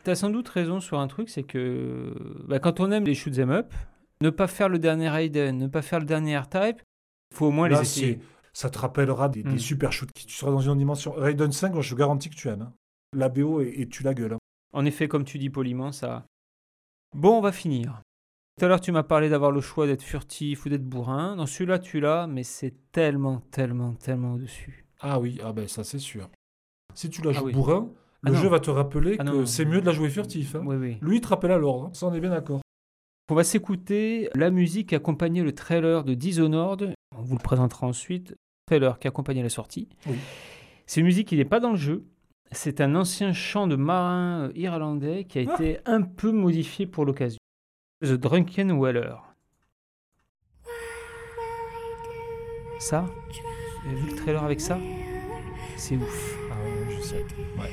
[0.05, 2.15] T'as sans doute raison sur un truc, c'est que
[2.49, 3.73] bah, quand on aime les shoot 'em up,
[4.23, 6.81] ne pas faire le dernier Raiden, ne pas faire le dernier R-Type,
[7.31, 8.19] il faut au moins Là, les essayer.
[8.55, 9.59] ça te rappellera des, des Mm.
[9.59, 10.11] super shoots.
[10.13, 11.13] qui- Tu seras dans une dimension.
[11.13, 12.63] Raiden 5, moi, je te garantis que tu aimes.
[12.63, 12.73] hein.
[13.15, 14.33] La BO et, et tu la gueule.
[14.33, 14.39] hein.
[14.73, 16.25] En effet, comme tu dis poliment, ça.
[17.15, 18.01] Bon, on va finir.
[18.59, 21.37] Tout à l'heure, tu m'as parlé d'avoir le choix d'être furtif ou d'être bourrin.
[21.37, 24.87] Dans celui-là, tu l'as, mais c'est tellement, tellement, tellement au-dessus.
[25.01, 26.31] Ah oui, ah ben ça c'est sûr.
[27.01, 27.53] Si tu la Ah joues oui.
[27.55, 27.89] bourrin,
[28.27, 30.55] Ah le jeu va te rappeler Ah que c'est mieux de la jouer furtif.
[30.55, 30.63] hein.
[30.67, 30.99] Oui, oui.
[31.01, 31.87] Lui, il te rappelle à l'ordre.
[31.87, 31.91] hein.
[31.95, 32.61] Ça, on est bien d'accord.
[33.31, 36.93] On va s'écouter la musique qui accompagnait le trailer de Dishonored.
[37.17, 38.35] On vous le présentera ensuite.
[38.67, 39.89] Trailer qui accompagnait la sortie.
[40.85, 42.05] C'est une musique qui n'est pas dans le jeu.
[42.53, 45.55] C'est un ancien chant de marin euh, irlandais qui a Ah.
[45.55, 47.39] été un peu modifié pour l'occasion.
[48.05, 49.15] The Drunken Weller.
[52.79, 53.07] Ça,
[53.85, 54.79] vous avez vu le trailer avec ça?
[55.79, 56.50] C'est ouf.
[57.03, 57.71] Ah ouais,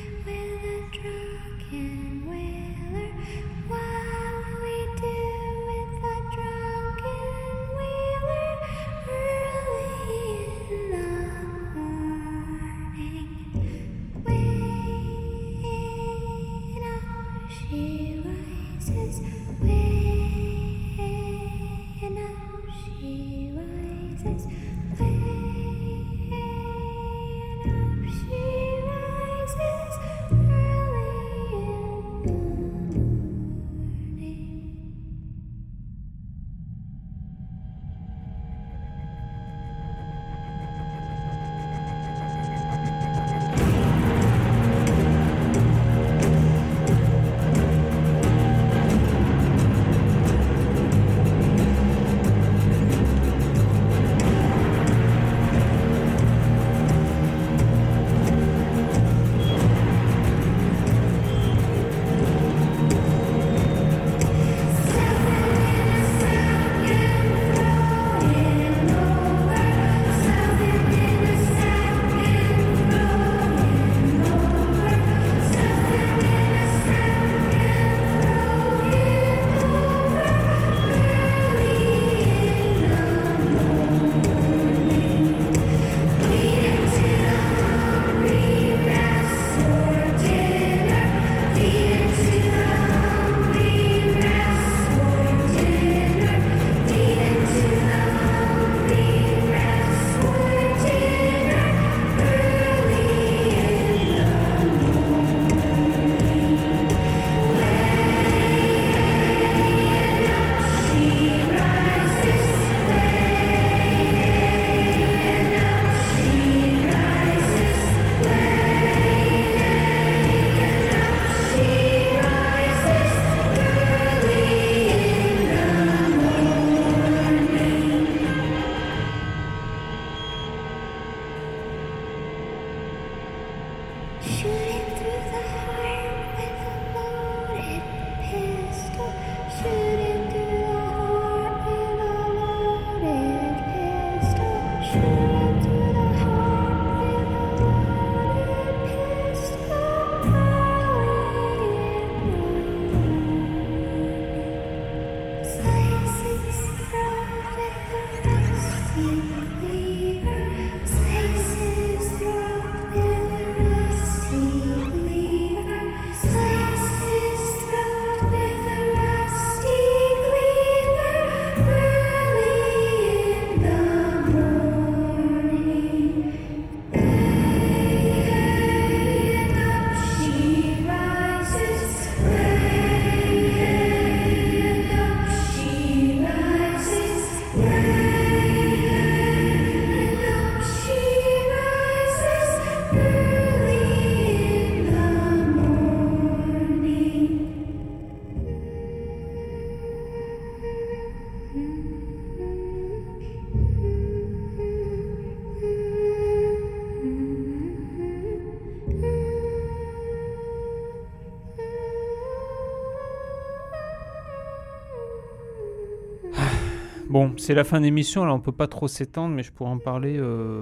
[217.28, 219.80] Bon, c'est la fin d'émission, alors on peut pas trop s'étendre, mais je pourrais en
[219.80, 220.18] parler.
[220.18, 220.62] euh,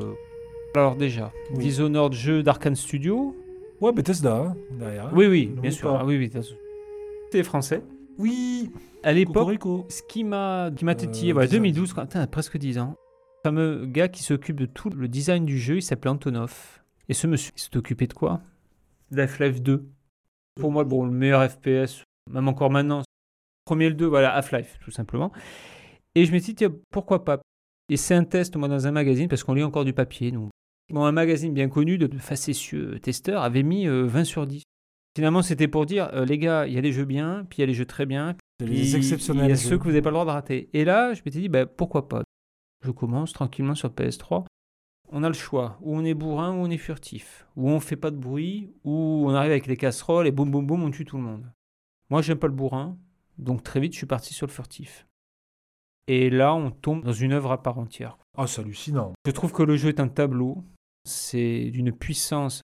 [0.76, 1.60] Alors déjà, Oui.
[1.60, 3.36] Dishonored, jeu d'Arkane Studio.
[3.82, 5.10] Ouais, Bethesda, hein, derrière.
[5.14, 5.94] Oui, oui, bien sûr.
[5.94, 6.32] Ah, oui, oui,
[7.32, 7.82] C'est français.
[8.18, 8.72] Oui.
[9.04, 11.60] À l'époque, ce qui m'a qui m'a titillé, Euh, voilà, 10 ans.
[11.60, 12.96] 2012, quand, presque 10 ans.
[13.44, 16.82] Le fameux gars qui s'occupe de tout le design du jeu, il s'appelait Antonov.
[17.10, 18.40] Et ce monsieur, il s'est occupé de quoi?
[19.12, 19.86] d'Half-Life 2.
[20.60, 23.04] Pour moi, bon, le meilleur FPS, même encore maintenant.
[23.66, 25.32] Premier le 2, voilà, Half-Life, tout simplement.
[26.16, 27.42] Et je me suis dit, pourquoi pas?
[27.90, 30.50] Et c'est un test, moi, dans un magazine, parce qu'on lit encore du papier, nous.
[30.92, 34.64] Bon, un magazine bien connu de facétieux testeurs avait mis euh, 20 sur 10.
[35.16, 37.62] Finalement, c'était pour dire, euh, les gars, il y a des jeux bien, puis il
[37.62, 39.46] y a les jeux très bien, puis les exceptionnels.
[39.46, 40.70] Il y a ceux que vous n'avez pas le droit de rater.
[40.74, 42.24] Et là, je m'étais dit, bah, pourquoi pas?
[42.84, 44.46] Je commence tranquillement sur PS3.
[45.10, 45.78] On a le choix.
[45.82, 47.48] Ou on est bourrin, ou on est furtif.
[47.56, 50.66] Ou on fait pas de bruit, ou on arrive avec les casseroles et boum boum
[50.66, 51.52] boum, on tue tout le monde.
[52.10, 52.98] Moi, j'aime pas le bourrin,
[53.38, 55.08] donc très vite, je suis parti sur le furtif.
[56.08, 58.18] Et là, on tombe dans une œuvre à part entière.
[58.38, 59.14] Ah, c'est hallucinant.
[59.26, 60.64] Je trouve que le jeu est un tableau.
[61.08, 62.62] C'est d'une puissance.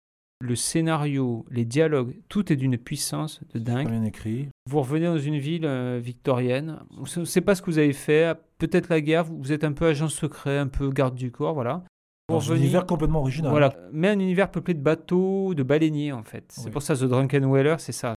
[0.41, 3.89] Le scénario, les dialogues, tout est d'une puissance de dingue.
[3.89, 4.49] Bien écrit.
[4.69, 6.81] Vous revenez dans une ville euh, victorienne.
[6.99, 8.37] On ne sait pas ce que vous avez fait.
[8.59, 9.25] Peut-être la guerre.
[9.25, 11.83] Vous êtes un peu agent secret, un peu garde du corps, voilà.
[12.31, 13.51] Un univers complètement original.
[13.51, 13.75] Voilà.
[13.93, 16.45] Mais un univers peuplé de bateaux, de baleiniers, en fait.
[16.49, 16.71] C'est Oui.
[16.71, 18.15] pour ça, The Drunken Whaler, c'est ça.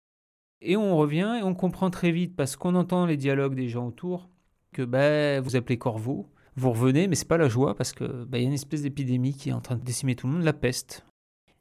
[0.61, 3.88] Et on revient et on comprend très vite, parce qu'on entend les dialogues des gens
[3.88, 4.30] autour,
[4.76, 6.30] que ben, vous appelez Corvo.
[6.58, 8.82] Vous revenez, mais c'est pas la joie, parce que ben, il y a une espèce
[8.82, 11.06] d'épidémie qui est en train de décimer tout le monde, la peste.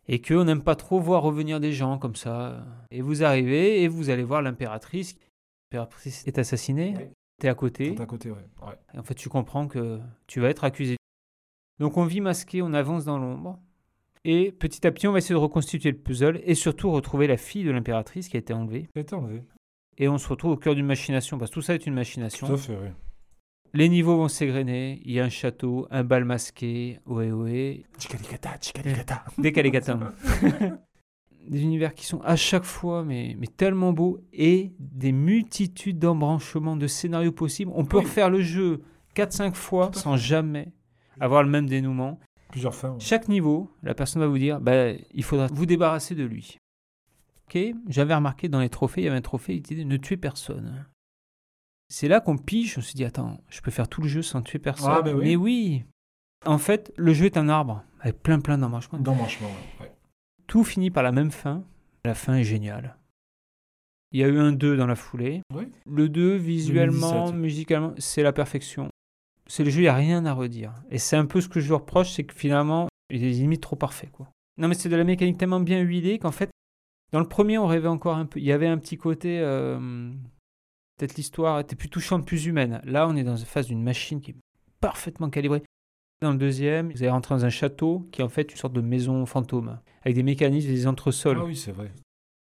[0.08, 2.64] Et qu'on n'aime pas trop voir revenir des gens comme ça.
[2.90, 5.16] Et vous arrivez et vous allez voir l'impératrice.
[5.70, 6.94] L'impératrice est assassinée.
[6.98, 7.04] Oui.
[7.40, 7.94] T'es à côté.
[7.94, 8.36] Tout à côté, ouais.
[8.62, 8.74] ouais.
[8.92, 10.96] Et en fait, tu comprends que tu vas être accusé.
[11.80, 13.58] Donc on vit masqué, on avance dans l'ombre.
[14.24, 17.36] Et petit à petit, on va essayer de reconstituer le puzzle et surtout retrouver la
[17.36, 18.88] fille de l'impératrice qui a été enlevée.
[18.94, 19.42] Ça a été enlevé.
[19.98, 21.98] Et on se retrouve au cœur d'une machination, parce que tout ça est une Tout
[21.98, 22.52] machination.
[22.52, 22.88] à fait, oui.
[23.76, 28.50] Les niveaux vont s'égrener, il y a un château, un bal masqué, ohé ohé, Chikalikata,
[28.60, 29.24] chikalikata.
[29.38, 30.12] des calécatins.
[31.48, 36.76] des univers qui sont à chaque fois mais, mais tellement beaux et des multitudes d'embranchements
[36.76, 37.72] de scénarios possibles.
[37.74, 38.04] On peut Oui.
[38.04, 38.82] refaire le jeu
[39.16, 40.72] 4-5 fois sans jamais
[41.20, 42.18] avoir le même dénouement.
[42.50, 42.90] Plusieurs fins.
[42.92, 43.00] ouais.
[43.00, 46.58] Chaque niveau, la personne va vous dire bah, il faudra vous débarrasser de lui.
[47.48, 50.16] Ok, j'avais remarqué dans les trophées, il y avait un trophée qui disait ne tuez
[50.16, 50.86] personne.
[51.88, 54.42] C'est là qu'on pige, on se dit attends, je peux faire tout le jeu sans
[54.42, 54.90] tuer personne.
[54.92, 55.24] Ah, mais oui.
[55.24, 55.84] Mais oui
[56.46, 58.98] En fait, le jeu est un arbre avec plein plein d'embranchements.
[58.98, 59.48] D'embranchement,
[59.80, 59.86] ouais.
[59.86, 59.92] ouais.
[60.46, 61.64] Tout finit par la même fin.
[62.04, 62.96] La fin est géniale.
[64.12, 65.42] Il y a eu un 2 dans la foulée.
[65.54, 65.64] Oui.
[65.86, 67.34] Le 2, visuellement, 2017.
[67.34, 68.88] musicalement, c'est la perfection.
[69.46, 70.72] C'est le jeu, il n'y a rien à redire.
[70.90, 73.60] Et c'est un peu ce que je lui reproche, c'est que finalement, il est limite
[73.62, 74.08] trop parfait.
[74.12, 74.28] Quoi.
[74.58, 76.50] Non, mais c'est de la mécanique tellement bien huilée qu'en fait,
[77.12, 78.38] dans le premier, on rêvait encore un peu.
[78.38, 79.40] Il y avait un petit côté.
[79.40, 80.12] euh,
[80.96, 82.80] Peut-être l'histoire était plus touchante, plus humaine.
[82.84, 84.36] Là, on est dans la phase d'une machine qui est
[84.80, 85.62] parfaitement calibrée.
[86.22, 88.72] Dans le deuxième, vous allez rentrer dans un château qui est en fait une sorte
[88.72, 91.38] de maison fantôme, avec des mécanismes, des entresols.
[91.40, 91.90] Ah oui, c'est vrai.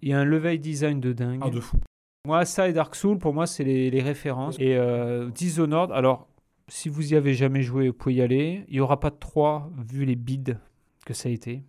[0.02, 1.40] Il y a un level design de dingue.
[1.42, 1.78] Ah, de fou.
[2.26, 4.56] Moi, ça et Dark Souls, pour moi, c'est les, les références.
[4.58, 6.28] Et euh, Dishonored, alors,
[6.68, 8.64] si vous y avez jamais joué, vous pouvez y aller.
[8.68, 10.56] Il n'y aura pas de 3, vu les bids
[11.06, 11.62] que ça a été.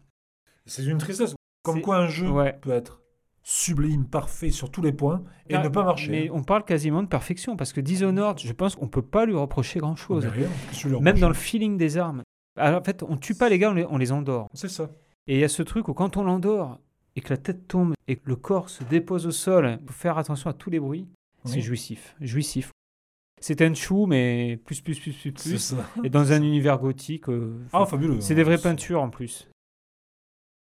[0.66, 1.36] C'est une tristesse.
[1.64, 2.58] Comme quoi un jeu Ouais.
[2.62, 3.01] peut être
[3.44, 6.12] sublime, parfait sur tous les points et Ah, ne pas marcher.
[6.12, 9.36] Mais on parle quasiment de perfection, parce que Dishonored, je pense qu'on peut pas lui
[9.36, 10.26] reprocher On grand-chose.
[10.26, 11.00] est rien.
[11.02, 12.24] Même dans le feeling des armes.
[12.58, 14.48] Alors, en fait, on tue pas les gars, on les, on les endort.
[14.54, 14.90] C'est ça.
[15.28, 16.80] Et il y a ce truc où quand on l'endort
[17.16, 19.94] et que la tête tombe et que le corps se dépose au sol, il faut
[19.94, 21.08] faire attention à tous les bruits.
[21.46, 21.62] C'est Oui.
[21.62, 22.72] jouissif, jouissif.
[23.40, 25.58] C'est un chou, mais plus, plus, plus, plus, C'est plus.
[25.58, 25.78] ça.
[26.04, 27.28] Et dans un univers gothique.
[27.30, 28.22] euh, Ah, fabuleux.
[28.22, 29.48] c'est des vraies peintures en plus.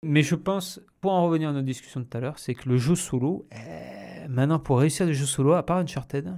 [0.03, 2.67] Mais je pense, pour en revenir à notre discussion de tout à l'heure, c'est que
[2.67, 6.35] le jeu solo, euh, maintenant pour réussir des jeux solo, à part Uncharted,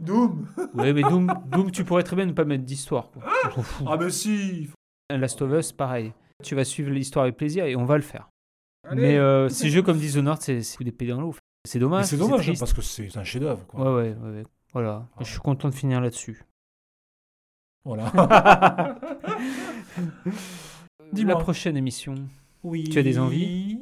[0.00, 0.46] Doom.
[0.74, 3.10] ouais, mais Doom, Doom, tu pourrais très bien ne pas mettre d'histoire.
[3.10, 3.22] quoi.
[3.86, 4.70] Ah, mais si.
[5.10, 6.12] Last of Us, pareil.
[6.42, 8.30] Tu vas suivre l'histoire avec plaisir et on va le faire.
[8.88, 9.02] Allez.
[9.02, 11.34] Mais euh, ces jeux comme Dishonored, c'est c'est des pédés dans l'eau.
[11.66, 12.06] C'est Mais dommage.
[12.06, 13.60] c'est dommage parce que c'est un chef-d'œuvre.
[13.74, 14.44] Ouais, ouais, ouais.
[14.72, 15.06] Voilà.
[15.16, 15.18] Ah.
[15.24, 16.44] Je suis content de finir là-dessus.
[17.84, 18.10] Voilà.
[18.14, 18.96] La
[21.12, 21.38] Dis-moi.
[21.38, 22.14] prochaine émission.
[22.62, 22.84] Oui.
[22.84, 23.78] Tu as des envies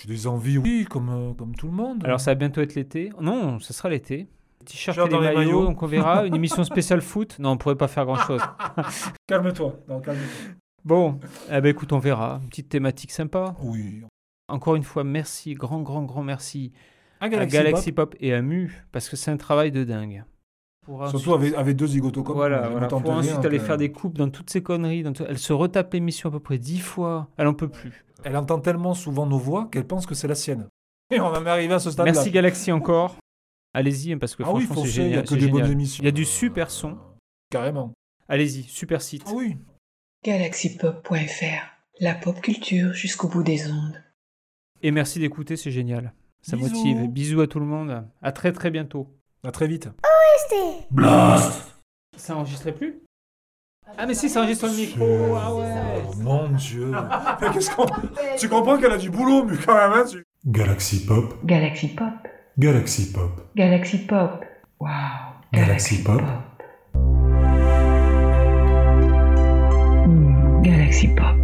[0.00, 2.04] J'ai des envies, oui, comme, euh, comme tout le monde.
[2.04, 3.10] Alors, ça va bientôt être l'été.
[3.20, 4.28] Non, ce sera l'été.
[4.64, 5.64] T-shirt et les maillots, maillots.
[5.64, 6.26] donc on verra.
[6.26, 7.38] Une émission spéciale foot.
[7.38, 8.42] Non, on pourrait pas faire grand-chose.
[9.26, 9.76] Calme-toi.
[9.88, 10.54] Non, calme-toi.
[10.84, 12.40] Bon, eh ben, écoute, on verra.
[12.42, 13.54] Une petite thématique sympa.
[13.62, 14.02] Oui.
[14.48, 16.72] Encore une fois, merci, grand, grand, grand merci
[17.20, 20.24] à Galaxy, Galaxy Pop, Pop et à Mu, parce que c'est un travail de dingue.
[20.84, 22.88] Pour Surtout avec, avec deux zigotos comme Voilà, voilà.
[22.88, 25.02] Pour ensuite aller faire des coupes dans toutes ces conneries.
[25.04, 27.28] dans tout- Elle se retape l'émission à peu près dix fois.
[27.36, 28.04] Elle en peut plus.
[28.24, 30.66] Elle entend tellement souvent nos voix qu'elle pense que c'est la sienne.
[31.10, 32.12] Et on en est arrivé à ce stade-là.
[32.12, 33.16] Merci Galaxy encore.
[33.74, 35.24] Allez-y, hein, parce que Ah oui, franchement, c'est foncez, il n'y a génial.
[35.26, 35.70] que des bonnes génial.
[35.72, 36.02] émissions.
[36.02, 36.98] Il y a du super son.
[37.50, 37.92] Carrément.
[38.28, 39.22] Allez-y, super site.
[39.26, 39.56] Ah oui.
[40.24, 41.62] galaxypop.fr,
[42.00, 44.02] la pop culture jusqu'au bout des ondes.
[44.82, 46.12] Et merci d'écouter, c'est génial.
[46.42, 46.70] Ça Bisous.
[46.74, 47.08] motive.
[47.08, 48.04] Bisous à tout le monde.
[48.20, 49.08] À très très bientôt.
[49.44, 49.88] À très vite.
[52.16, 53.00] Ça enregistrait plus?
[53.98, 55.36] Ah, mais si, ça enregistre le micro.
[55.36, 56.02] Ah ouais.
[56.08, 56.92] Oh mon dieu.
[57.40, 57.86] Mais qu'est-ce qu'on...
[58.38, 62.08] Tu comprends qu'elle a du boulot, mais quand même, hein, tu- Galaxy Pop, Galaxy Pop.
[62.58, 64.44] Galaxy Pop, Galaxy Pop.
[64.80, 64.88] Wow.
[65.52, 66.22] Galaxy Pop.
[70.06, 71.41] Hmm, Galaxy Pop.